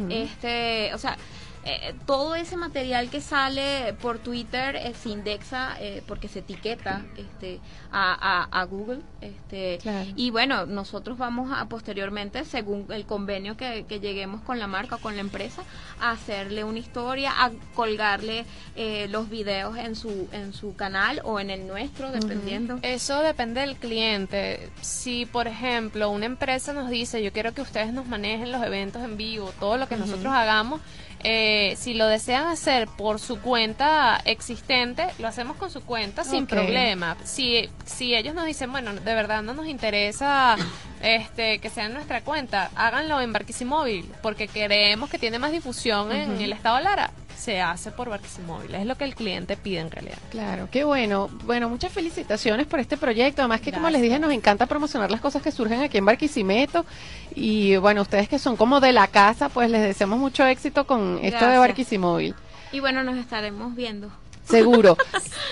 este, 0.10 0.94
o 0.94 0.98
sea, 1.00 1.18
eh, 1.64 1.94
todo 2.06 2.36
ese 2.36 2.58
material 2.58 3.10
que 3.10 3.22
sale 3.22 3.94
por 4.02 4.18
Twitter 4.20 4.76
eh, 4.76 4.94
se 5.00 5.10
indexa 5.10 5.76
eh, 5.80 6.02
porque 6.08 6.28
se 6.28 6.40
etiqueta 6.40 7.06
este, 7.18 7.60
a, 7.92 8.48
a- 8.50 8.62
a 8.62 8.64
Google. 8.66 9.02
Este, 9.22 9.78
Claro. 9.82 10.10
Y 10.16 10.32
bueno, 10.32 10.66
nosotros 10.66 11.18
vamos 11.18 11.52
a 11.56 11.66
posteriormente, 11.66 12.46
según 12.46 12.88
el 12.90 13.06
convenio 13.06 13.58
que, 13.58 13.86
que 13.88 14.00
lleguemos 14.00 14.42
con 14.42 14.60
la 14.60 14.68
marca 14.68 14.96
o 14.96 15.00
con 15.00 15.16
la 15.16 15.22
empresa, 15.22 15.64
a 16.00 16.12
hacerle 16.12 16.64
una 16.64 16.80
historia, 16.80 17.32
a 17.44 17.52
colgarle 17.76 18.46
eh, 18.76 19.08
los 19.10 19.30
videos 19.30 19.78
en 19.78 19.96
su, 19.96 20.28
en 20.32 20.54
su 20.54 20.76
canal 20.76 21.22
o 21.24 21.40
en 21.40 21.50
el 21.50 21.68
nuestro, 21.68 22.12
dependiendo. 22.12 22.80
Eso 22.82 23.22
depende 23.22 23.62
del 23.62 23.76
cliente. 23.76 24.70
Si, 24.82 25.26
por 25.26 25.48
ejemplo, 25.48 26.10
una 26.10 26.26
empresa 26.26 26.74
nos 26.74 26.90
dice, 26.90 27.22
yo 27.24 27.32
quiero 27.32 27.54
que 27.54 27.62
ustedes 27.62 27.94
nos 27.94 28.08
manejen 28.08 28.52
los 28.52 28.64
eventos 28.64 29.04
en 29.04 29.18
vivo, 29.18 29.52
todo 29.60 29.78
lo 29.78 29.88
que 29.88 29.98
nosotros 29.98 30.34
hagamos, 30.34 30.82
eh, 31.24 31.76
si 31.78 31.94
lo 31.94 32.08
desean 32.08 32.48
hacer 32.48 32.88
por 32.88 33.20
su 33.20 33.40
cuenta 33.40 34.20
existente, 34.26 35.08
lo 35.20 35.28
hacemos 35.28 35.58
con 35.58 35.70
su 35.72 35.82
cuenta 35.82 36.24
sin 36.24 36.44
Ok. 36.44 36.50
problema. 36.50 37.18
Si, 37.24 37.70
si 37.86 38.16
ellos 38.16 38.34
nos 38.36 38.46
dicen, 38.46 38.72
bueno, 38.72 38.94
de 38.94 39.14
verdad 39.16 39.42
no 39.44 39.54
nos 39.54 39.68
interesa 39.68 40.56
este 41.02 41.60
que 41.60 41.70
sea 41.70 41.86
en 41.86 41.94
nuestra 41.94 42.22
cuenta, 42.22 42.70
háganlo 42.76 43.22
en 43.22 43.34
Barquisimóvil, 43.34 44.12
porque 44.22 44.48
queremos 44.48 45.10
que 45.10 45.18
tiene 45.18 45.40
más 45.40 45.52
difusión 45.52 46.12
en 46.12 46.40
el 46.42 46.54
estado 46.54 46.80
Lara. 46.80 47.12
Se 47.42 47.60
hace 47.60 47.90
por 47.90 48.08
Barquisimóvil, 48.08 48.76
es 48.76 48.86
lo 48.86 48.96
que 48.96 49.04
el 49.04 49.16
cliente 49.16 49.58
pide 49.58 49.80
en 49.80 49.90
realidad. 49.90 50.20
Claro, 50.30 50.70
qué 50.72 50.84
bueno. 50.84 51.28
Bueno, 51.46 51.70
muchas 51.70 51.92
felicitaciones 51.92 52.68
por 52.68 52.80
este 52.80 52.98
proyecto. 52.98 53.42
Además 53.42 53.62
que, 53.62 53.72
como 53.72 53.90
les 53.90 54.00
dije, 54.00 54.20
nos 54.20 54.32
encanta 54.32 54.68
promocionar 54.68 55.10
las 55.10 55.22
cosas 55.22 55.42
que 55.42 55.52
surgen 55.52 55.82
aquí 55.82 55.98
en 55.98 56.06
Barquisimeto. 56.06 56.86
Y 57.34 57.78
bueno, 57.78 58.04
ustedes 58.04 58.30
que 58.30 58.38
son 58.38 58.56
como 58.58 58.80
de 58.80 58.92
la 58.92 59.08
casa, 59.08 59.50
pues 59.50 59.72
les 59.72 59.82
deseamos 59.82 60.20
mucho 60.20 60.46
éxito 60.46 60.86
con 60.86 61.18
esto 61.24 61.48
de. 61.48 61.58
Barquisimóvil. 61.58 62.36
Y 62.72 62.80
bueno, 62.80 63.04
nos 63.04 63.18
estaremos 63.18 63.74
viendo. 63.74 64.12
Seguro. 64.46 64.98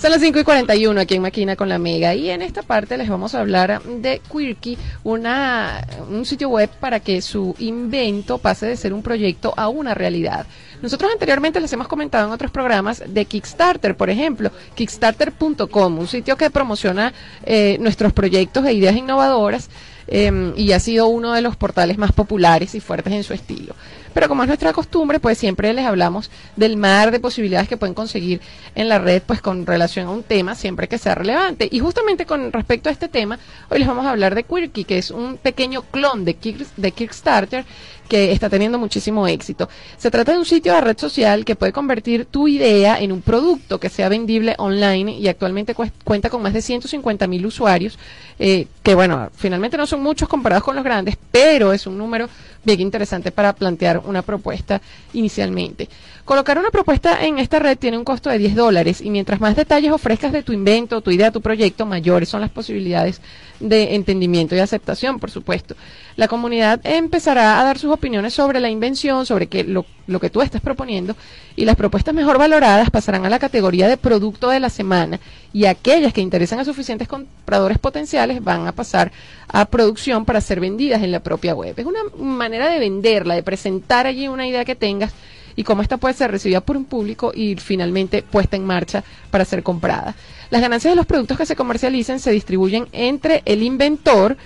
Son 0.02 0.10
las 0.10 0.20
5 0.20 0.40
y 0.40 0.42
41 0.42 1.00
aquí 1.00 1.14
en 1.14 1.22
Máquina 1.22 1.54
con 1.54 1.68
la 1.68 1.78
Mega 1.78 2.12
y 2.12 2.28
en 2.28 2.42
esta 2.42 2.62
parte 2.62 2.98
les 2.98 3.08
vamos 3.08 3.36
a 3.36 3.40
hablar 3.40 3.80
de 3.84 4.20
Quirky, 4.32 4.76
una, 5.04 5.86
un 6.10 6.26
sitio 6.26 6.48
web 6.48 6.68
para 6.80 6.98
que 6.98 7.22
su 7.22 7.54
invento 7.60 8.38
pase 8.38 8.66
de 8.66 8.76
ser 8.76 8.92
un 8.92 9.02
proyecto 9.04 9.54
a 9.56 9.68
una 9.68 9.94
realidad. 9.94 10.44
Nosotros 10.82 11.12
anteriormente 11.12 11.60
les 11.60 11.72
hemos 11.72 11.86
comentado 11.86 12.26
en 12.26 12.32
otros 12.32 12.50
programas 12.50 13.00
de 13.06 13.24
Kickstarter, 13.26 13.96
por 13.96 14.10
ejemplo, 14.10 14.50
kickstarter.com, 14.74 15.98
un 16.00 16.08
sitio 16.08 16.36
que 16.36 16.50
promociona 16.50 17.12
eh, 17.44 17.76
nuestros 17.78 18.12
proyectos 18.12 18.66
e 18.66 18.72
ideas 18.72 18.96
innovadoras 18.96 19.70
eh, 20.06 20.52
y 20.56 20.72
ha 20.72 20.80
sido 20.80 21.06
uno 21.06 21.32
de 21.32 21.42
los 21.42 21.56
portales 21.56 21.98
más 21.98 22.12
populares 22.12 22.74
y 22.74 22.80
fuertes 22.80 23.12
en 23.12 23.24
su 23.24 23.32
estilo. 23.34 23.74
Pero 24.12 24.28
como 24.28 24.42
es 24.42 24.46
nuestra 24.48 24.72
costumbre, 24.72 25.20
pues 25.20 25.38
siempre 25.38 25.72
les 25.72 25.84
hablamos 25.86 26.30
del 26.56 26.76
mar 26.76 27.10
de 27.10 27.20
posibilidades 27.20 27.68
que 27.68 27.76
pueden 27.76 27.94
conseguir 27.94 28.40
en 28.74 28.88
la 28.88 28.98
red, 28.98 29.22
pues 29.26 29.40
con 29.40 29.66
relación 29.66 30.06
a 30.06 30.10
un 30.10 30.22
tema, 30.22 30.54
siempre 30.54 30.88
que 30.88 30.98
sea 30.98 31.14
relevante. 31.14 31.68
Y 31.70 31.80
justamente 31.80 32.26
con 32.26 32.52
respecto 32.52 32.88
a 32.88 32.92
este 32.92 33.08
tema, 33.08 33.38
hoy 33.70 33.78
les 33.78 33.88
vamos 33.88 34.06
a 34.06 34.10
hablar 34.10 34.34
de 34.34 34.44
Quirky, 34.44 34.84
que 34.84 34.98
es 34.98 35.10
un 35.10 35.36
pequeño 35.36 35.82
clon 35.82 36.24
de, 36.24 36.36
Kick- 36.36 36.66
de 36.76 36.92
Kickstarter 36.92 37.64
que 38.08 38.32
está 38.32 38.50
teniendo 38.50 38.78
muchísimo 38.78 39.26
éxito. 39.26 39.70
Se 39.96 40.10
trata 40.10 40.32
de 40.32 40.38
un 40.38 40.44
sitio 40.44 40.74
de 40.74 40.82
red 40.82 40.98
social 40.98 41.46
que 41.46 41.56
puede 41.56 41.72
convertir 41.72 42.26
tu 42.26 42.46
idea 42.46 43.00
en 43.00 43.10
un 43.10 43.22
producto 43.22 43.80
que 43.80 43.88
sea 43.88 44.10
vendible 44.10 44.54
online 44.58 45.12
y 45.12 45.28
actualmente 45.28 45.74
cuenta 46.04 46.28
con 46.28 46.42
más 46.42 46.52
de 46.52 46.60
150 46.60 47.26
mil 47.26 47.46
usuarios, 47.46 47.98
eh, 48.38 48.66
que 48.82 48.94
bueno, 48.94 49.30
finalmente 49.34 49.78
no 49.78 49.86
son 49.86 50.02
muchos 50.02 50.28
comparados 50.28 50.64
con 50.64 50.74
los 50.74 50.84
grandes, 50.84 51.16
pero 51.30 51.72
es 51.72 51.86
un 51.86 51.96
número 51.96 52.28
bien 52.64 52.80
interesante 52.80 53.32
para 53.32 53.52
plantear 53.52 54.02
una 54.04 54.22
propuesta 54.22 54.80
inicialmente. 55.12 55.88
Colocar 56.24 56.58
una 56.58 56.70
propuesta 56.70 57.24
en 57.24 57.38
esta 57.38 57.58
red 57.58 57.76
tiene 57.76 57.98
un 57.98 58.04
costo 58.04 58.30
de 58.30 58.38
10 58.38 58.54
dólares 58.54 59.00
y 59.00 59.10
mientras 59.10 59.40
más 59.40 59.56
detalles 59.56 59.90
ofrezcas 59.90 60.32
de 60.32 60.42
tu 60.42 60.52
invento, 60.52 61.00
tu 61.00 61.10
idea, 61.10 61.32
tu 61.32 61.40
proyecto, 61.40 61.84
mayores 61.84 62.28
son 62.28 62.40
las 62.40 62.50
posibilidades 62.50 63.20
de 63.58 63.94
entendimiento 63.94 64.54
y 64.54 64.60
aceptación, 64.60 65.18
por 65.18 65.30
supuesto. 65.30 65.74
La 66.16 66.28
comunidad 66.28 66.80
empezará 66.84 67.60
a 67.60 67.64
dar 67.64 67.78
sus 67.78 67.92
opiniones 67.92 68.34
sobre 68.34 68.60
la 68.60 68.70
invención, 68.70 69.26
sobre 69.26 69.48
que 69.48 69.64
lo, 69.64 69.84
lo 70.06 70.20
que 70.20 70.30
tú 70.30 70.42
estás 70.42 70.60
proponiendo 70.60 71.16
y 71.56 71.64
las 71.64 71.76
propuestas 71.76 72.14
mejor 72.14 72.38
valoradas 72.38 72.90
pasarán 72.90 73.24
a 73.24 73.30
la 73.30 73.38
categoría 73.38 73.88
de 73.88 73.96
producto 73.96 74.50
de 74.50 74.60
la 74.60 74.70
semana 74.70 75.20
y 75.52 75.66
aquellas 75.66 76.12
que 76.12 76.20
interesan 76.20 76.58
a 76.58 76.64
suficientes 76.64 77.08
compradores 77.08 77.78
potenciales 77.78 78.42
van 78.42 78.66
a 78.66 78.72
pasar 78.72 79.12
a 79.48 79.64
producción 79.66 80.24
para 80.24 80.40
ser 80.40 80.60
vendidas 80.60 81.02
en 81.02 81.12
la 81.12 81.20
propia 81.20 81.54
web. 81.54 81.74
Es 81.76 81.86
una 81.86 82.00
manera 82.18 82.68
de 82.68 82.78
venderla, 82.78 83.34
de 83.34 83.42
presentar 83.42 84.06
allí 84.06 84.28
una 84.28 84.46
idea 84.46 84.64
que 84.64 84.74
tengas 84.74 85.12
y 85.56 85.64
cómo 85.64 85.82
esta 85.82 85.96
puede 85.96 86.14
ser 86.14 86.30
recibida 86.30 86.60
por 86.60 86.76
un 86.76 86.84
público 86.84 87.32
y 87.34 87.56
finalmente 87.56 88.22
puesta 88.22 88.56
en 88.56 88.64
marcha 88.64 89.04
para 89.30 89.44
ser 89.44 89.62
comprada. 89.62 90.14
Las 90.50 90.60
ganancias 90.60 90.92
de 90.92 90.96
los 90.96 91.06
productos 91.06 91.38
que 91.38 91.46
se 91.46 91.56
comercialicen 91.56 92.20
se 92.20 92.30
distribuyen 92.30 92.86
entre 92.92 93.42
el 93.44 93.62
inventor, 93.62 94.36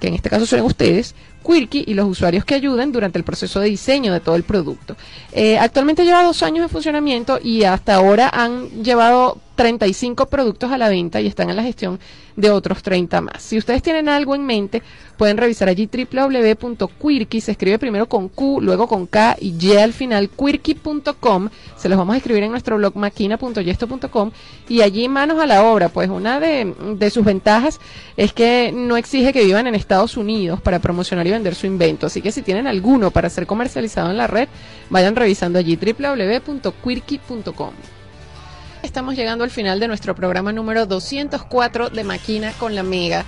que 0.00 0.08
en 0.08 0.14
este 0.14 0.30
caso 0.30 0.46
son 0.46 0.60
ustedes, 0.62 1.14
Quirky 1.42 1.84
y 1.86 1.94
los 1.94 2.06
usuarios 2.06 2.44
que 2.44 2.54
ayuden 2.54 2.92
durante 2.92 3.18
el 3.18 3.24
proceso 3.24 3.60
de 3.60 3.68
diseño 3.68 4.12
de 4.12 4.20
todo 4.20 4.36
el 4.36 4.44
producto. 4.44 4.96
Eh, 5.32 5.58
actualmente 5.58 6.04
lleva 6.04 6.22
dos 6.22 6.42
años 6.42 6.64
de 6.64 6.68
funcionamiento 6.68 7.38
y 7.42 7.64
hasta 7.64 7.94
ahora 7.94 8.30
han 8.32 8.82
llevado 8.82 9.38
35 9.56 10.26
productos 10.26 10.70
a 10.72 10.78
la 10.78 10.88
venta 10.88 11.20
y 11.20 11.26
están 11.26 11.50
en 11.50 11.56
la 11.56 11.62
gestión 11.62 12.00
de 12.36 12.50
otros 12.50 12.82
30 12.82 13.20
más. 13.20 13.42
Si 13.42 13.58
ustedes 13.58 13.82
tienen 13.82 14.08
algo 14.08 14.34
en 14.34 14.44
mente, 14.44 14.82
pueden 15.16 15.36
revisar 15.36 15.68
allí 15.68 15.88
www.quirky, 15.88 17.40
se 17.40 17.52
escribe 17.52 17.78
primero 17.78 18.08
con 18.08 18.28
Q, 18.28 18.60
luego 18.62 18.88
con 18.88 19.06
K 19.06 19.36
y 19.40 19.54
Y 19.60 19.76
al 19.76 19.92
final, 19.92 20.30
quirky.com, 20.30 21.48
se 21.76 21.88
los 21.88 21.98
vamos 21.98 22.14
a 22.14 22.16
escribir 22.16 22.42
en 22.42 22.50
nuestro 22.50 22.76
blog 22.76 22.96
maquina.yesto.com 22.96 24.30
y 24.68 24.80
allí 24.80 25.08
manos 25.08 25.38
a 25.38 25.46
la 25.46 25.64
obra, 25.64 25.90
pues 25.90 26.08
una 26.08 26.40
de, 26.40 26.74
de 26.96 27.10
sus 27.10 27.24
ventajas 27.24 27.80
es 28.16 28.32
que 28.32 28.72
no 28.74 28.96
exige 28.96 29.32
que 29.32 29.44
vivan 29.44 29.66
en 29.66 29.74
Estados 29.74 30.16
Unidos 30.16 30.60
para 30.60 30.78
promocionar 30.78 31.26
y 31.26 31.31
vender 31.32 31.54
su 31.54 31.66
invento, 31.66 32.06
así 32.06 32.22
que 32.22 32.32
si 32.32 32.42
tienen 32.42 32.66
alguno 32.66 33.10
para 33.10 33.28
ser 33.30 33.46
comercializado 33.46 34.10
en 34.10 34.16
la 34.16 34.26
red, 34.26 34.48
vayan 34.90 35.16
revisando 35.16 35.58
allí 35.58 35.76
www.quirky.com. 35.76 37.72
Estamos 38.82 39.14
llegando 39.14 39.44
al 39.44 39.50
final 39.50 39.78
de 39.78 39.88
nuestro 39.88 40.14
programa 40.14 40.52
número 40.52 40.86
204 40.86 41.90
de 41.90 42.04
Maquina 42.04 42.52
con 42.58 42.74
la 42.74 42.82
Mega. 42.82 43.24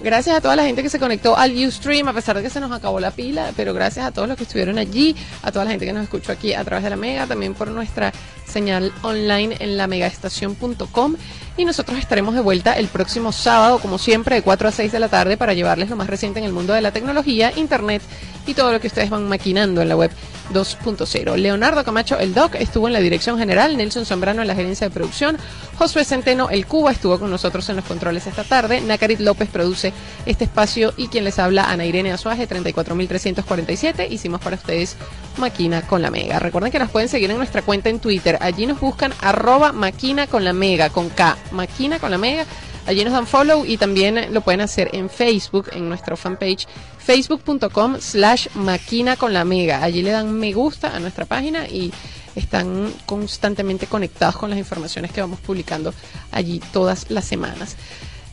Gracias 0.00 0.36
a 0.36 0.40
toda 0.40 0.54
la 0.54 0.64
gente 0.64 0.82
que 0.82 0.90
se 0.90 1.00
conectó 1.00 1.36
al 1.36 1.52
Ustream, 1.56 2.06
a 2.06 2.12
pesar 2.12 2.36
de 2.36 2.42
que 2.42 2.50
se 2.50 2.60
nos 2.60 2.70
acabó 2.70 3.00
la 3.00 3.10
pila, 3.10 3.52
pero 3.56 3.74
gracias 3.74 4.06
a 4.06 4.12
todos 4.12 4.28
los 4.28 4.36
que 4.36 4.44
estuvieron 4.44 4.78
allí, 4.78 5.16
a 5.42 5.50
toda 5.50 5.64
la 5.64 5.72
gente 5.72 5.86
que 5.86 5.92
nos 5.92 6.04
escuchó 6.04 6.30
aquí 6.30 6.54
a 6.54 6.62
través 6.62 6.84
de 6.84 6.90
la 6.90 6.96
Mega, 6.96 7.26
también 7.26 7.54
por 7.54 7.68
nuestra 7.68 8.12
señal 8.48 8.92
online 9.02 9.56
en 9.60 9.76
la 9.76 9.86
megaestación.com. 9.86 11.16
Y 11.56 11.64
nosotros 11.64 11.98
estaremos 11.98 12.34
de 12.34 12.40
vuelta 12.40 12.78
el 12.78 12.86
próximo 12.86 13.32
sábado, 13.32 13.80
como 13.80 13.98
siempre, 13.98 14.36
de 14.36 14.42
4 14.42 14.68
a 14.68 14.72
6 14.72 14.92
de 14.92 15.00
la 15.00 15.08
tarde, 15.08 15.36
para 15.36 15.54
llevarles 15.54 15.90
lo 15.90 15.96
más 15.96 16.06
reciente 16.06 16.38
en 16.38 16.44
el 16.44 16.52
mundo 16.52 16.72
de 16.72 16.80
la 16.80 16.92
tecnología, 16.92 17.52
internet 17.56 18.02
y 18.46 18.54
todo 18.54 18.72
lo 18.72 18.80
que 18.80 18.86
ustedes 18.86 19.10
van 19.10 19.28
maquinando 19.28 19.82
en 19.82 19.88
la 19.88 19.96
web 19.96 20.10
2.0. 20.52 21.36
Leonardo 21.36 21.84
Camacho, 21.84 22.18
el 22.18 22.32
doc, 22.32 22.54
estuvo 22.54 22.86
en 22.86 22.94
la 22.94 23.00
dirección 23.00 23.38
general, 23.38 23.76
Nelson 23.76 24.06
Zambrano 24.06 24.40
en 24.40 24.48
la 24.48 24.54
gerencia 24.54 24.88
de 24.88 24.94
producción, 24.94 25.36
Josué 25.76 26.04
Centeno, 26.04 26.48
el 26.48 26.66
Cuba, 26.66 26.92
estuvo 26.92 27.18
con 27.18 27.30
nosotros 27.30 27.68
en 27.68 27.76
los 27.76 27.84
controles 27.84 28.26
esta 28.26 28.44
tarde, 28.44 28.80
Nacarit 28.80 29.20
López 29.20 29.48
produce 29.50 29.92
este 30.24 30.44
espacio 30.44 30.94
y 30.96 31.08
quien 31.08 31.24
les 31.24 31.38
habla, 31.38 31.70
Ana 31.70 31.84
Irene 31.84 32.12
Azuaje, 32.12 32.48
34.347. 32.48 34.10
Hicimos 34.10 34.40
para 34.40 34.56
ustedes 34.56 34.96
Maquina 35.38 35.82
con 35.82 36.02
la 36.02 36.10
Mega. 36.10 36.38
Recuerden 36.38 36.70
que 36.72 36.78
nos 36.78 36.90
pueden 36.90 37.08
seguir 37.08 37.30
en 37.30 37.38
nuestra 37.38 37.62
cuenta 37.62 37.88
en 37.88 38.00
Twitter. 38.00 38.38
Allí 38.40 38.66
nos 38.66 38.80
buscan 38.80 39.12
arroba 39.20 39.72
Maquina 39.72 40.26
con 40.26 40.44
la 40.44 40.52
Mega, 40.52 40.90
con 40.90 41.08
K, 41.08 41.36
Maquina 41.52 41.98
con 41.98 42.10
la 42.10 42.18
Mega. 42.18 42.46
Allí 42.88 43.04
nos 43.04 43.12
dan 43.12 43.26
follow 43.26 43.66
y 43.66 43.76
también 43.76 44.32
lo 44.32 44.40
pueden 44.40 44.62
hacer 44.62 44.88
en 44.94 45.10
Facebook, 45.10 45.68
en 45.72 45.90
nuestro 45.90 46.16
fanpage, 46.16 46.66
facebook.com 46.98 47.96
slash 48.00 48.48
maquina 48.54 49.16
con 49.16 49.34
la 49.34 49.44
mega. 49.44 49.82
Allí 49.82 50.00
le 50.00 50.10
dan 50.10 50.32
me 50.32 50.54
gusta 50.54 50.96
a 50.96 50.98
nuestra 50.98 51.26
página 51.26 51.68
y 51.68 51.92
están 52.34 52.90
constantemente 53.04 53.86
conectados 53.88 54.38
con 54.38 54.48
las 54.48 54.58
informaciones 54.58 55.12
que 55.12 55.20
vamos 55.20 55.38
publicando 55.40 55.92
allí 56.32 56.62
todas 56.72 57.10
las 57.10 57.26
semanas. 57.26 57.76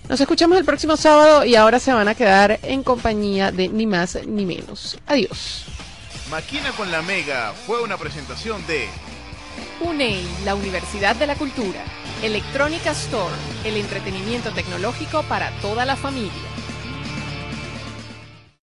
Nos 0.08 0.22
escuchamos 0.22 0.58
el 0.58 0.64
próximo 0.64 0.96
sábado 0.96 1.44
y 1.44 1.56
ahora 1.56 1.80
se 1.80 1.92
van 1.92 2.08
a 2.08 2.16
quedar 2.16 2.58
en 2.64 2.82
compañía 2.82 3.52
de 3.52 3.68
ni 3.68 3.86
más 3.86 4.18
ni 4.26 4.46
menos. 4.46 4.98
Adiós. 5.06 5.75
Maquina 6.30 6.72
con 6.72 6.92
la 6.92 7.04
Mega 7.04 7.54
fue 7.54 7.84
una 7.84 7.98
presentación 7.98 8.66
de 8.66 8.88
UNEI, 9.80 10.26
la 10.44 10.56
Universidad 10.56 11.16
de 11.16 11.28
la 11.28 11.36
Cultura. 11.36 11.84
Electrónica 12.24 12.92
Store, 12.92 13.36
el 13.64 13.78
entretenimiento 13.78 14.52
tecnológico 14.52 15.22
para 15.24 15.52
toda 15.62 15.86
la 15.86 15.96
familia. 15.96 16.32